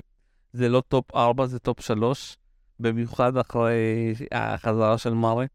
זה 0.53 0.69
לא 0.69 0.83
טופ 0.89 1.15
4, 1.15 1.47
זה 1.47 1.59
טופ 1.59 1.81
3, 1.81 2.38
במיוחד 2.81 3.37
אחרי 3.37 4.15
החזרה 4.33 4.99
של 4.99 5.15
מרי? 5.15 5.47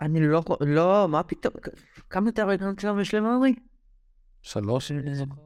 אני 0.00 0.20
לא, 0.20 0.42
לא, 0.60 1.08
מה 1.08 1.22
פתאום, 1.22 1.54
כמה 2.10 2.28
יותר 2.28 2.48
רגעים 2.48 2.78
שלנו 2.78 3.00
יש 3.00 3.14
למרי? 3.14 3.54
שלוש, 4.42 4.92
אני 4.92 5.14
זוכר. 5.14 5.40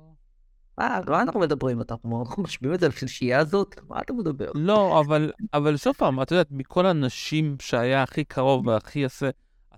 אה, 0.80 1.00
לא 1.06 1.20
אנחנו 1.20 1.40
מדברים, 1.40 1.80
אנחנו 1.80 2.42
משמיעים 2.42 2.74
את 2.74 2.80
זה 2.80 2.88
לשלישייה 2.88 3.38
הזאת? 3.38 3.80
מה 3.88 4.00
אתה 4.00 4.12
מדבר? 4.12 4.50
לא, 4.54 5.00
אבל, 5.00 5.32
אבל 5.54 5.76
שוב 5.76 5.94
פעם, 5.94 6.22
את 6.22 6.30
יודעת, 6.30 6.48
מכל 6.50 6.86
הנשים 6.86 7.56
שהיה 7.60 8.02
הכי 8.02 8.24
קרוב 8.24 8.66
והכי 8.66 8.98
יפה... 8.98 9.26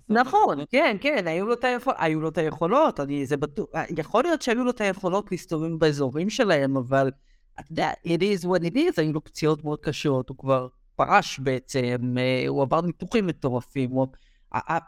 נכון, 0.09 0.59
כן, 0.71 0.97
כן, 1.01 1.27
היו 1.27 1.47
לו 1.47 1.55
את 1.55 1.65
היכולות, 1.65 1.97
היו 2.01 2.21
לו 2.21 2.29
את 2.29 2.39
היכולות, 2.39 3.01
אני, 3.01 3.27
זה 3.27 3.37
בטוח, 3.37 3.69
יכול 3.97 4.25
להיות 4.25 4.43
שהיו 4.43 4.65
לו 4.65 4.71
את 4.71 4.81
היכולות 4.81 5.31
להסתובב 5.31 5.79
באזורים 5.79 6.31
שלהם, 6.31 6.77
אבל, 6.77 7.11
אתה 7.61 7.73
יודע, 7.73 7.93
it 8.07 8.21
is 8.21 8.45
what 8.45 8.73
it 8.73 8.77
is, 8.77 8.93
היו 8.97 9.13
לו 9.13 9.25
פציעות 9.25 9.65
מאוד 9.65 9.81
קשות, 9.81 10.29
הוא 10.29 10.39
כבר 10.39 10.69
פרש 10.97 11.39
בעצם, 11.39 12.15
אה, 12.19 12.45
הוא 12.49 12.63
עבר 12.63 12.81
ניתוחים 12.81 13.27
מטורפים, 13.27 13.91
הוא... 13.91 14.07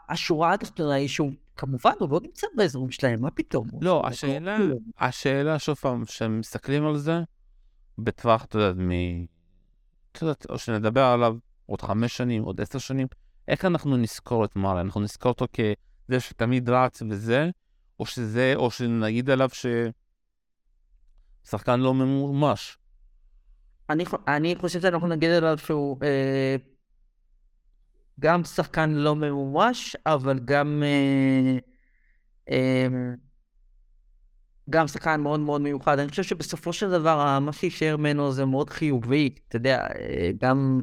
השורה 0.09 0.53
התחתונה 0.53 0.93
היא 0.93 1.07
שהוא, 1.07 1.31
כמובן, 1.55 1.91
הוא 1.99 2.09
לא 2.11 2.19
נמצא 2.23 2.47
באזורים 2.55 2.91
שלהם, 2.91 3.21
מה 3.21 3.31
פתאום? 3.31 3.67
לא, 3.81 4.03
השאלה, 4.07 4.57
השאלה, 4.99 5.59
שוב 5.59 5.75
פעם, 5.75 6.05
כשמסתכלים 6.05 6.85
על 6.85 6.97
זה, 6.97 7.19
בטווח, 7.97 8.43
אתה 8.43 8.57
יודעת, 8.57 8.75
מ... 8.77 8.89
אתה 10.11 10.23
יודעת, 10.23 10.45
או 10.49 10.57
שנדבר 10.57 11.03
עליו 11.03 11.35
עוד 11.65 11.81
חמש 11.81 12.17
שנים, 12.17 12.43
עוד 12.43 12.61
עשר 12.61 12.79
שנים, 12.79 13.07
איך 13.47 13.65
אנחנו 13.65 13.97
נזכור 13.97 14.45
את 14.45 14.55
מרי? 14.55 14.81
אנחנו 14.81 15.01
נזכור 15.01 15.31
אותו 15.31 15.45
כזה 15.53 16.19
שתמיד 16.19 16.69
רץ 16.69 17.01
וזה, 17.09 17.49
או 17.99 18.05
שזה, 18.05 18.53
או 18.55 18.71
שנגיד 18.71 19.29
עליו 19.29 19.49
ששחקן 21.45 21.79
לא 21.79 21.93
ממומש. 21.93 22.77
אני, 23.89 24.05
אני 24.27 24.55
חושב 24.55 24.81
שאנחנו 24.81 25.07
נגיד 25.07 25.29
עליו 25.29 25.57
שהוא 25.57 25.97
אה, 26.03 26.55
גם 28.19 28.43
שחקן 28.43 28.89
לא 28.89 29.15
ממומש, 29.15 29.95
אבל 30.05 30.39
גם, 30.45 30.83
אה, 30.85 31.57
אה, 32.49 32.87
גם 34.69 34.87
שחקן 34.87 35.21
מאוד 35.21 35.39
מאוד 35.39 35.61
מיוחד. 35.61 35.99
אני 35.99 36.09
חושב 36.09 36.23
שבסופו 36.23 36.73
של 36.73 36.91
דבר, 36.91 37.39
מה 37.39 37.53
שיישאר 37.53 37.97
ממנו 37.97 38.31
זה 38.31 38.45
מאוד 38.45 38.69
חיובי. 38.69 39.35
אתה 39.47 39.55
יודע, 39.55 39.87
אה, 39.99 40.31
גם 40.37 40.81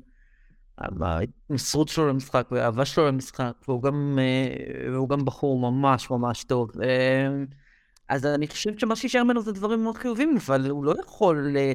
ההתמסרות 1.00 1.88
שלו 1.88 2.08
למשחק 2.08 2.46
והאהבה 2.50 2.84
שלו 2.84 3.06
למשחק, 3.06 3.52
והוא 3.68 3.82
גם, 3.82 4.18
אה, 4.20 4.90
והוא 4.92 5.08
גם 5.08 5.24
בחור 5.24 5.70
ממש 5.70 6.10
ממש 6.10 6.44
טוב. 6.44 6.70
אה, 8.10 8.16
אז 8.16 8.26
אני 8.26 8.48
חושבת 8.48 8.80
שמה 8.80 8.96
שישאר 8.96 9.24
ממנו 9.24 9.42
זה 9.42 9.52
דברים 9.52 9.82
מאוד 9.82 9.96
חיובים, 9.96 10.36
אבל 10.36 10.70
הוא 10.70 10.84
לא 10.84 10.94
יכול... 11.04 11.56
אה, 11.56 11.72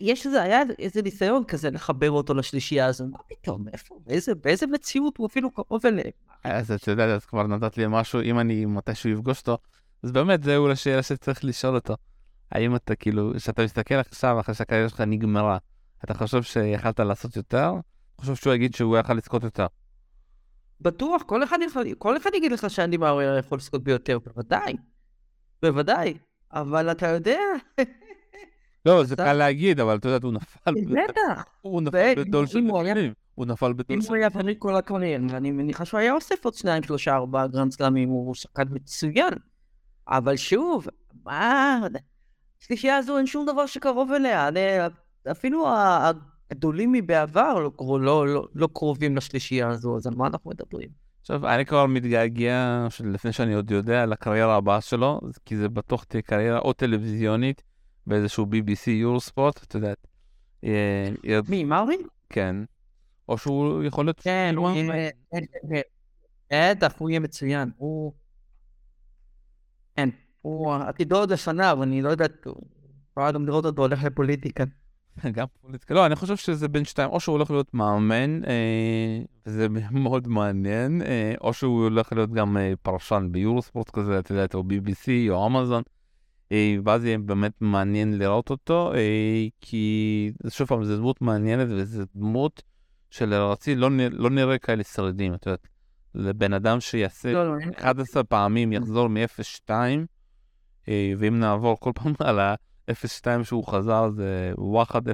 יש 0.00 0.26
איזה, 0.26 0.42
היה 0.42 0.62
איזה 0.78 1.02
ניסיון 1.02 1.44
כזה 1.44 1.70
לחבר 1.70 2.10
אותו 2.10 2.34
לשלישייה 2.34 2.86
הזו, 2.86 3.06
מה 3.06 3.18
פתאום, 3.28 3.68
איפה, 3.72 4.00
באיזה, 4.06 4.34
באיזה 4.34 4.66
מציאות 4.66 5.16
הוא 5.16 5.26
אפילו 5.26 5.50
קרוב 5.50 5.86
אליהם. 5.86 6.10
אז 6.44 6.70
אתה 6.70 6.90
יודע, 6.90 7.04
אז 7.14 7.24
כבר 7.24 7.46
נתת 7.46 7.76
לי 7.76 7.84
משהו, 7.88 8.20
אם 8.20 8.38
אני 8.38 8.64
מתישהו 8.64 9.12
אפגוש 9.12 9.40
אותו, 9.40 9.58
אז 10.02 10.12
באמת 10.12 10.42
זה 10.42 10.56
אולי 10.56 10.76
שאלה 10.76 11.02
שצריך 11.02 11.44
לשאול 11.44 11.74
אותו. 11.74 11.96
האם 12.52 12.76
אתה 12.76 12.94
כאילו, 12.94 13.32
כשאתה 13.36 13.64
מסתכל 13.64 13.94
עכשיו, 13.94 14.40
אחרי 14.40 14.54
שהקריירה 14.54 14.88
שלך 14.88 15.00
נגמרה, 15.00 15.58
אתה 16.04 16.14
חושב 16.14 16.42
שיכלת 16.42 17.00
לעשות 17.00 17.36
יותר? 17.36 17.72
חושב 18.20 18.34
שהוא 18.34 18.54
יגיד 18.54 18.74
שהוא 18.74 18.98
יכל 18.98 19.14
לזכות 19.14 19.42
יותר? 19.42 19.66
בטוח, 20.80 21.22
כל 21.22 21.44
אחד, 21.44 21.58
יכול, 21.66 21.94
כל 21.98 22.16
אחד 22.16 22.30
יגיד 22.34 22.52
לך 22.52 22.70
שאנדי 22.70 22.96
מארי 22.96 23.38
יכול 23.38 23.58
לזכות 23.58 23.84
ביותר, 23.84 24.18
בוודאי. 24.18 24.76
בוודאי. 25.62 26.14
אבל 26.52 26.90
אתה 26.90 27.06
יודע... 27.06 27.40
לא, 28.86 29.04
זה 29.04 29.16
קל 29.16 29.32
להגיד, 29.32 29.80
אבל 29.80 29.96
אתה 29.96 30.08
יודע, 30.08 30.26
הוא 30.26 30.34
נפל... 30.34 30.72
בטח. 30.74 31.44
הוא 31.60 31.82
נפל 31.82 32.14
בדור 32.16 32.46
של 32.46 32.60
נפילים. 32.60 33.12
הוא 33.34 33.46
נפל 33.46 33.72
בדור 33.72 34.00
של... 34.00 34.06
אם 34.06 34.08
הוא 34.08 34.16
היה 34.16 34.30
בריא 34.30 34.58
כל 34.58 34.76
הקריירה, 34.76 35.24
ואני 35.30 35.50
מניחה 35.50 35.84
שהוא 35.84 36.00
היה 36.00 36.12
אוסף 36.12 36.44
עוד 36.44 36.54
שניים, 36.54 36.82
שלושה, 36.82 37.14
ארבעה 37.14 37.46
גרנד 37.46 37.72
סלאמים, 37.72 38.08
הוא 38.08 38.34
שחקן 38.34 38.62
מצוין. 38.70 39.32
אבל 40.08 40.36
שוב, 40.36 40.86
מה... 41.24 41.80
השלישייה 42.62 42.96
הזו 42.96 43.18
אין 43.18 43.26
שום 43.26 43.46
דבר 43.46 43.66
שקרוב 43.66 44.12
אליה. 44.12 44.48
אפילו 45.30 45.66
הגדולים 46.50 46.92
מבעבר 46.92 47.54
לא, 47.54 48.00
לא, 48.00 48.28
לא, 48.28 48.48
לא 48.54 48.68
קרובים 48.74 49.16
לשלישייה 49.16 49.68
הזו, 49.68 49.96
אז 49.96 50.06
על 50.06 50.14
מה 50.14 50.26
אנחנו 50.26 50.50
מדברים? 50.50 51.07
עכשיו, 51.30 51.48
אני 51.48 51.66
כבר 51.66 51.86
מתגעגע, 51.86 52.86
לפני 53.04 53.32
שאני 53.32 53.54
עוד 53.54 53.70
יודע, 53.70 54.06
לקריירה 54.06 54.56
הבאה 54.56 54.80
שלו, 54.80 55.20
כי 55.44 55.56
זה 55.56 55.68
בטוח 55.68 56.04
תהיה 56.04 56.22
קריירה 56.22 56.58
או 56.58 56.72
טלוויזיונית 56.72 57.62
באיזשהו 58.06 58.46
BBC 58.46 58.90
יורוספורט, 58.90 59.62
את 59.62 59.74
יודעת. 59.74 60.06
אה, 60.64 61.08
מי, 61.48 61.64
מרי? 61.64 61.96
כן. 62.28 62.56
או 63.28 63.38
שהוא 63.38 63.84
יכול 63.84 64.04
להיות... 64.04 64.20
כן, 64.20 64.54
הוא 64.56 64.70
יהיה... 64.70 65.10
בטח, 66.52 66.94
הוא 66.98 67.10
יהיה 67.10 67.20
מצוין. 67.20 67.70
הוא... 67.76 68.12
כן, 69.96 70.08
הוא 70.42 70.74
עתידו 70.74 71.16
עוד 71.16 71.32
לפניו, 71.32 71.82
אני 71.82 72.02
לא 72.02 72.08
יודעת, 72.08 72.44
הוא 72.44 72.62
יכולה 73.10 73.32
גם 73.32 73.46
לראות 73.46 73.64
אותו 73.64 73.82
הולך 73.82 74.04
לפוליטיקה. 74.04 74.64
גם 75.36 75.46
פוליטיקה. 75.60 75.94
לא, 75.94 76.06
אני 76.06 76.16
חושב 76.16 76.36
שזה 76.36 76.68
בין 76.68 76.84
שתיים, 76.84 77.10
או 77.10 77.20
שהוא 77.20 77.32
הולך 77.32 77.50
להיות 77.50 77.74
מאמן, 77.74 78.44
אה, 78.44 79.20
וזה 79.46 79.66
מאוד 79.90 80.28
מעניין, 80.28 81.02
אה, 81.02 81.34
או 81.40 81.52
שהוא 81.52 81.84
הולך 81.84 82.12
להיות 82.12 82.32
גם 82.32 82.56
אה, 82.56 82.72
פרשן 82.82 83.28
ביורוספורט 83.30 83.90
כזה, 83.90 84.18
אתה 84.18 84.32
יודע, 84.32 84.46
או 84.54 84.60
BBC 84.60 85.30
או 85.30 85.46
אמזון, 85.46 85.82
אה, 86.52 86.76
ואז 86.84 87.04
יהיה 87.04 87.18
באמת 87.18 87.52
מעניין 87.60 88.18
לראות 88.18 88.50
אותו, 88.50 88.92
אה, 88.94 89.46
כי 89.60 90.32
שוב 90.48 90.68
פעם, 90.68 90.84
זו 90.84 90.96
דמות 90.96 91.22
מעניינת, 91.22 91.68
וזו 91.70 92.04
דמות 92.14 92.62
שלרצי 93.10 93.74
לא, 93.74 93.90
לא 94.10 94.30
נראה 94.30 94.58
כאלה 94.58 94.84
שרידים, 94.84 95.34
את 95.34 95.46
יודעת. 95.46 95.68
לבן 96.14 96.52
אדם 96.52 96.80
שיעשה 96.80 97.32
לא, 97.32 97.56
לא, 97.56 97.64
11 97.78 98.24
פעמים 98.24 98.72
יחזור 98.72 99.08
מ-0-2, 99.08 99.70
אה, 100.88 101.12
ואם 101.18 101.40
נעבור 101.40 101.80
כל 101.80 101.90
פעם 101.94 102.12
על 102.28 102.38
ה... 102.38 102.54
0-2 102.88 103.44
שהוא 103.44 103.64
חזר 103.64 104.10
זה 104.10 104.52
וואחד 104.58 105.08
0-2. 105.08 105.12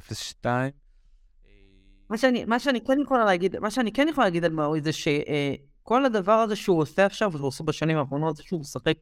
מה 2.10 2.18
שאני, 2.18 2.44
מה 2.44 2.58
שאני 2.58 2.80
כן 2.80 3.00
יכולה 3.02 3.24
להגיד, 3.24 3.58
מה 3.58 3.70
שאני 3.70 3.92
כן 3.92 4.06
יכולה 4.10 4.26
להגיד 4.26 4.44
על 4.44 4.52
מאורי 4.52 4.80
זה 4.80 4.92
שכל 4.92 6.00
אה, 6.02 6.06
הדבר 6.06 6.32
הזה 6.32 6.56
שהוא 6.56 6.78
עושה 6.78 7.06
עכשיו, 7.06 7.30
ושהוא 7.34 7.46
עושה 7.48 7.64
בשנים 7.64 7.96
האחרונות, 7.96 8.36
זה 8.36 8.42
שהוא 8.42 8.60
משחק, 8.60 8.98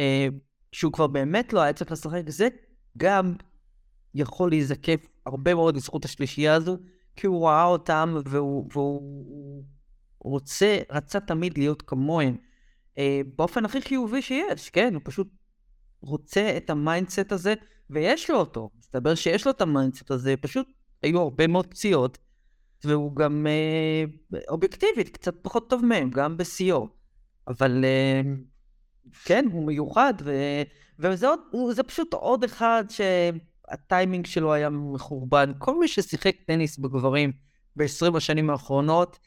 אה, 0.00 0.28
שהוא 0.72 0.92
כבר 0.92 1.06
באמת 1.06 1.52
לא 1.52 1.60
היה 1.60 1.72
צריך 1.72 1.92
לשחק, 1.92 2.22
זה 2.26 2.48
גם 2.96 3.34
יכול 4.14 4.50
להיזקף 4.50 5.06
הרבה 5.26 5.54
מאוד 5.54 5.76
לזכות 5.76 6.04
השלישייה 6.04 6.54
הזו, 6.54 6.76
כי 7.16 7.26
הוא 7.26 7.46
ראה 7.48 7.64
אותם 7.64 8.16
והוא, 8.24 8.68
והוא 8.72 9.62
רוצה, 10.20 10.78
רצה 10.90 11.20
תמיד 11.20 11.58
להיות 11.58 11.82
כמוהם. 11.82 12.36
אה, 12.98 13.20
באופן 13.36 13.64
הכי 13.64 13.82
חיובי 13.82 14.22
שיש, 14.22 14.70
כן, 14.70 14.94
הוא 14.94 15.02
פשוט 15.04 15.28
רוצה 16.06 16.56
את 16.56 16.70
ה 16.70 16.78
mindset 16.78 17.32
הזה, 17.32 17.54
ויש 17.90 18.30
לו 18.30 18.36
אותו. 18.36 18.70
מסתבר 18.78 19.14
שיש 19.14 19.44
לו 19.44 19.50
את 19.50 19.60
ה 19.60 19.66
mindset 19.66 20.10
הזה, 20.10 20.34
פשוט 20.40 20.66
היו 21.02 21.20
הרבה 21.20 21.46
מאוד 21.46 21.66
פציעות, 21.66 22.18
והוא 22.84 23.16
גם 23.16 23.46
אה, 23.46 24.04
אובייקטיבית 24.48 25.08
קצת 25.08 25.34
פחות 25.42 25.70
טוב 25.70 25.84
מהם, 25.84 26.10
גם 26.10 26.36
בשיאו. 26.36 26.88
אבל 27.48 27.84
אה, 27.84 28.20
כן, 29.24 29.44
הוא 29.52 29.66
מיוחד, 29.66 30.14
ו... 30.24 30.32
וזה 30.98 31.28
עוד, 31.28 31.40
זה 31.70 31.82
פשוט 31.82 32.14
עוד 32.14 32.44
אחד 32.44 32.84
שהטיימינג 32.88 34.26
שלו 34.26 34.52
היה 34.52 34.70
מחורבן. 34.70 35.52
כל 35.58 35.78
מי 35.78 35.88
ששיחק 35.88 36.36
טניס 36.46 36.78
בגברים 36.78 37.32
ב-20 37.76 38.16
השנים 38.16 38.50
האחרונות, 38.50 39.18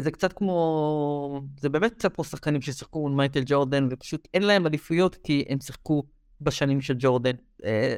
זה 0.00 0.10
קצת 0.10 0.32
כמו, 0.32 1.42
זה 1.60 1.68
באמת 1.68 1.94
קצת 1.94 2.14
כמו 2.14 2.24
שחקנים 2.24 2.62
ששיחקו 2.62 3.00
מול 3.00 3.12
מייקל 3.12 3.42
ג'ורדן, 3.46 3.88
ופשוט 3.90 4.28
אין 4.34 4.42
להם 4.42 4.66
אליפויות 4.66 5.16
כי 5.16 5.44
הם 5.48 5.60
שיחקו 5.60 6.02
בשנים 6.40 6.80
של 6.80 6.94
ג'ורדן. 6.98 7.36
אה, 7.64 7.96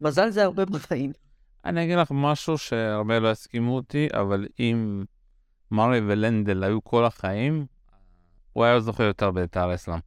מזל 0.00 0.30
זה 0.30 0.44
הרבה 0.44 0.64
בחיים. 0.64 1.12
אני 1.64 1.84
אגיד 1.84 1.98
לך 1.98 2.08
משהו 2.14 2.58
שהרבה 2.58 3.18
לא 3.18 3.30
יסכימו 3.30 3.74
אותי, 3.74 4.08
אבל 4.12 4.46
אם 4.60 5.04
מרי 5.70 6.00
ולנדל 6.06 6.64
היו 6.64 6.84
כל 6.84 7.04
החיים, 7.04 7.66
הוא 8.52 8.64
היה 8.64 8.80
זוכר 8.80 9.02
יותר 9.02 9.30
בית"ר 9.30 9.74
אסלאם. 9.74 9.98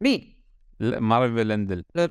מי? 0.00 0.34
מרי 0.80 1.28
ולנדל. 1.34 1.82
לא 1.94 2.04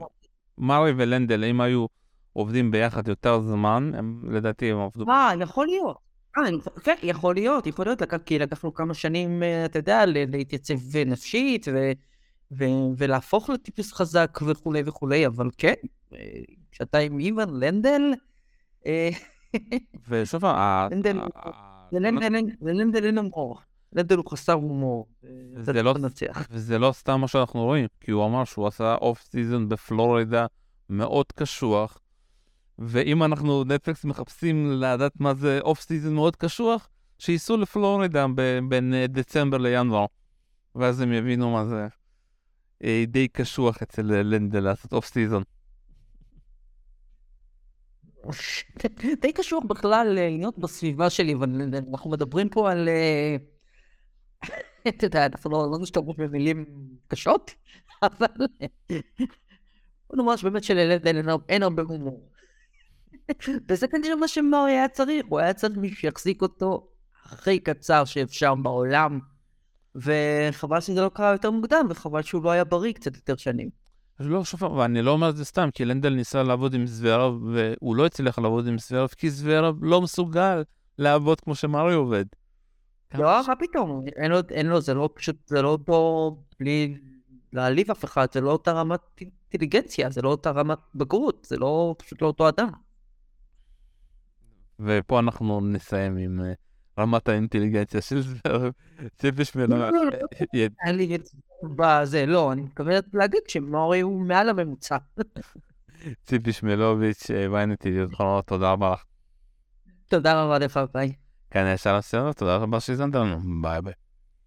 מרי 0.58 0.92
ולנדל, 0.98 1.44
אם 1.44 1.62
היו 1.62 1.86
עובדים 2.34 2.72
ביחד 2.72 3.08
יותר 3.08 3.42
זמן, 3.42 3.92
הם 3.98 4.22
לדעתי 4.32 4.72
הם 4.72 4.78
עבדו... 4.78 5.10
אה, 5.10 5.32
יכול 5.42 5.68
להיות. 5.68 5.98
אה, 6.38 6.44
כן, 6.84 6.96
יכול 7.04 7.36
להיות, 7.36 7.68
יכול 7.68 7.86
להיות, 7.86 8.02
כי 8.26 8.40
לקחנו 8.40 8.74
כמה 8.74 8.94
שנים, 8.94 9.44
אה, 9.44 9.66
אתה 9.66 9.80
יודע, 9.80 10.06
להתייצב 10.06 10.98
נפשית, 11.06 11.68
ו... 11.74 11.92
ו- 12.52 12.98
ולהפוך 12.98 13.50
לטיפוס 13.50 13.94
חזק 13.94 14.40
וכולי 14.48 14.82
וכולי, 14.86 15.28
אבל 15.28 15.50
כן, 15.58 15.74
כשאתה 16.72 16.98
עם 16.98 17.20
איוון 17.20 17.60
לנדל... 17.60 18.02
אה, 18.86 19.10
ושוב, 20.10 20.46
לנדל 22.62 23.06
אין 23.06 23.18
הומור. 23.18 23.60
לנדל 23.94 24.18
הוא 24.18 24.26
חסר 24.32 24.54
הומור. 24.54 25.08
לא 25.84 25.94
וזה 26.52 26.80
לא 26.80 26.92
סתם 26.92 27.22
מה 27.22 27.28
שאנחנו 27.28 27.64
רואים, 27.64 27.88
כי 28.00 28.12
הוא 28.12 28.26
אמר 28.26 28.44
שהוא 28.44 28.68
עשה 28.68 28.96
off 28.96 29.22
season 29.22 29.70
בפלורידה 29.70 30.46
מאוד 30.90 31.26
קשוח, 31.32 32.00
ואם 32.80 33.24
אנשי 33.24 33.64
נטפליקס 33.64 34.06
מחפשים 34.06 34.72
לדעת 34.72 35.12
מה 35.20 35.34
זה 35.34 35.60
off 35.62 35.82
season 35.82 36.14
מאוד 36.14 36.36
קשוח, 36.36 36.90
שייסעו 37.20 37.58
לפלורידה 37.58 38.26
בין 38.70 38.94
דצמבר 39.10 39.58
לינואר, 39.58 40.06
ואז 40.76 41.02
הם 41.02 41.14
יבינו 41.14 41.52
מה 41.52 41.66
זה. 41.66 41.88
אה, 42.84 43.04
די 43.08 43.28
קשוח 43.28 43.82
אצל 43.82 44.02
לנדל 44.02 44.60
לעשות 44.60 44.94
אוף 44.94 45.06
סיזון. 45.06 45.44
די 49.22 49.34
קשוח 49.34 49.64
בכלל 49.64 50.08
להיות 50.08 50.58
בסביבה 50.58 51.10
שלי, 51.10 51.34
אבל 51.34 51.50
אנחנו 51.92 52.10
מדברים 52.10 52.50
פה 52.50 52.72
על... 52.72 52.90
אה, 52.90 53.36
אתה 54.88 55.06
יודע, 55.06 55.26
אנחנו 55.26 55.50
לא 55.72 55.78
נשתמש 55.82 56.16
במילים 56.18 56.66
קשות, 57.08 57.56
אבל... 58.04 58.48
בוא 60.10 60.18
נאמר 60.18 60.36
שבאמת 60.36 60.64
שללנדל 60.64 61.22
אין 61.50 61.64
הרבה 61.64 61.84
הומור. 61.84 62.30
וזה 63.70 63.88
כנראה 63.88 64.16
מה 64.16 64.28
שמאור 64.28 64.66
היה 64.66 64.88
צריך, 64.88 65.26
הוא 65.30 65.40
היה 65.40 65.54
צריך 65.54 65.78
מישהו 65.78 65.98
שיחזיק 65.98 66.42
אותו 66.42 66.88
הכי 67.26 67.60
קצר 67.60 68.06
שאפשר 68.06 68.56
בעולם. 68.56 69.20
וחבל 69.96 70.80
שזה 70.80 71.02
לא 71.02 71.10
קרה 71.10 71.32
יותר 71.32 71.52
מוקדם, 71.52 71.86
וחבל 71.90 72.22
שהוא 72.22 72.44
לא 72.44 72.52
היה 72.52 72.64
בריא 72.64 72.94
קצת 72.94 73.16
יותר 73.16 73.36
שנים. 73.36 73.70
לא, 74.20 74.44
שוב, 74.44 74.64
ואני 74.64 75.02
לא 75.02 75.12
אומר 75.12 75.30
את 75.30 75.38
זה 75.38 75.46
סתם, 75.46 75.70
כי 75.74 75.86
לנדל 75.86 76.10
ניסה 76.10 76.44
לעבוד 76.44 76.74
עם 76.74 76.88
זוורב, 76.88 77.44
והוא 77.44 77.96
לא 77.96 78.06
הצליח 78.06 78.40
לעבוד 78.40 78.68
עם 78.68 78.78
זוורב, 78.78 79.08
כי 79.08 79.30
זוורב 79.30 79.84
לא 79.84 80.02
מסוגל 80.02 80.64
לעבוד 80.98 81.42
כמו 81.42 81.56
שמרי 81.56 81.94
עובד. 81.94 82.26
לא, 83.14 83.42
מה 83.48 83.56
פתאום, 83.56 84.06
אין 84.16 84.32
לו, 84.32 84.38
אין 84.50 84.66
לו, 84.68 84.82
זה 84.82 84.94
לא 84.94 85.10
פשוט, 85.14 85.36
זה 85.48 85.62
לא 85.62 85.68
אותו, 85.68 86.38
בלי 86.60 86.98
להעליב 87.54 87.92
אף 87.92 88.06
אחד, 88.06 88.28
זה 88.34 88.42
לא 88.42 88.52
אותה 88.52 88.72
רמת 88.72 89.00
אינטליגנציה, 89.52 90.10
זה 90.10 90.22
לא 90.22 90.30
אותה 90.30 90.52
רמת 90.52 90.78
בגרות, 90.96 91.48
זה 91.50 91.58
לא, 91.58 91.96
פשוט 91.98 92.22
לא 92.22 92.28
אותו 92.28 92.50
אדם. 92.50 92.70
ופה 94.80 95.20
אנחנו 95.20 95.62
נסיים 95.62 96.18
עם... 96.18 96.40
Uh... 96.40 96.70
רמת 97.00 97.30
האינטליגנציה 97.30 98.02
של 98.02 98.22
זוורב, 98.22 98.72
ציפי 99.18 99.46
שמלוביץ'. 99.46 100.02
לא, 102.28 102.52
אני 102.52 102.62
מתכוונת 102.62 103.06
להגיד 103.14 103.42
שמורי 103.48 104.00
הוא 104.00 104.22
מעל 104.22 104.50
הממוצע. 104.50 104.98
ציפי 106.26 106.54
שמלוביץ', 106.54 107.24
ynet 107.24 107.88
ידיעות 107.88 108.14
אחרונות, 108.14 108.48
תודה 108.48 108.72
רבה 108.72 108.94
לך. 108.94 109.04
תודה 110.08 110.44
רבה 110.44 110.60
לך, 110.60 110.80
ביי. 110.94 111.14
כאן 111.52 111.74
ישר 111.74 111.96
הסרט, 111.96 112.38
תודה 112.38 112.56
רבה 112.56 112.80
שהאזנת 112.80 113.16
לנו, 113.16 113.62
ביי 113.62 113.82
ביי. 113.82 113.94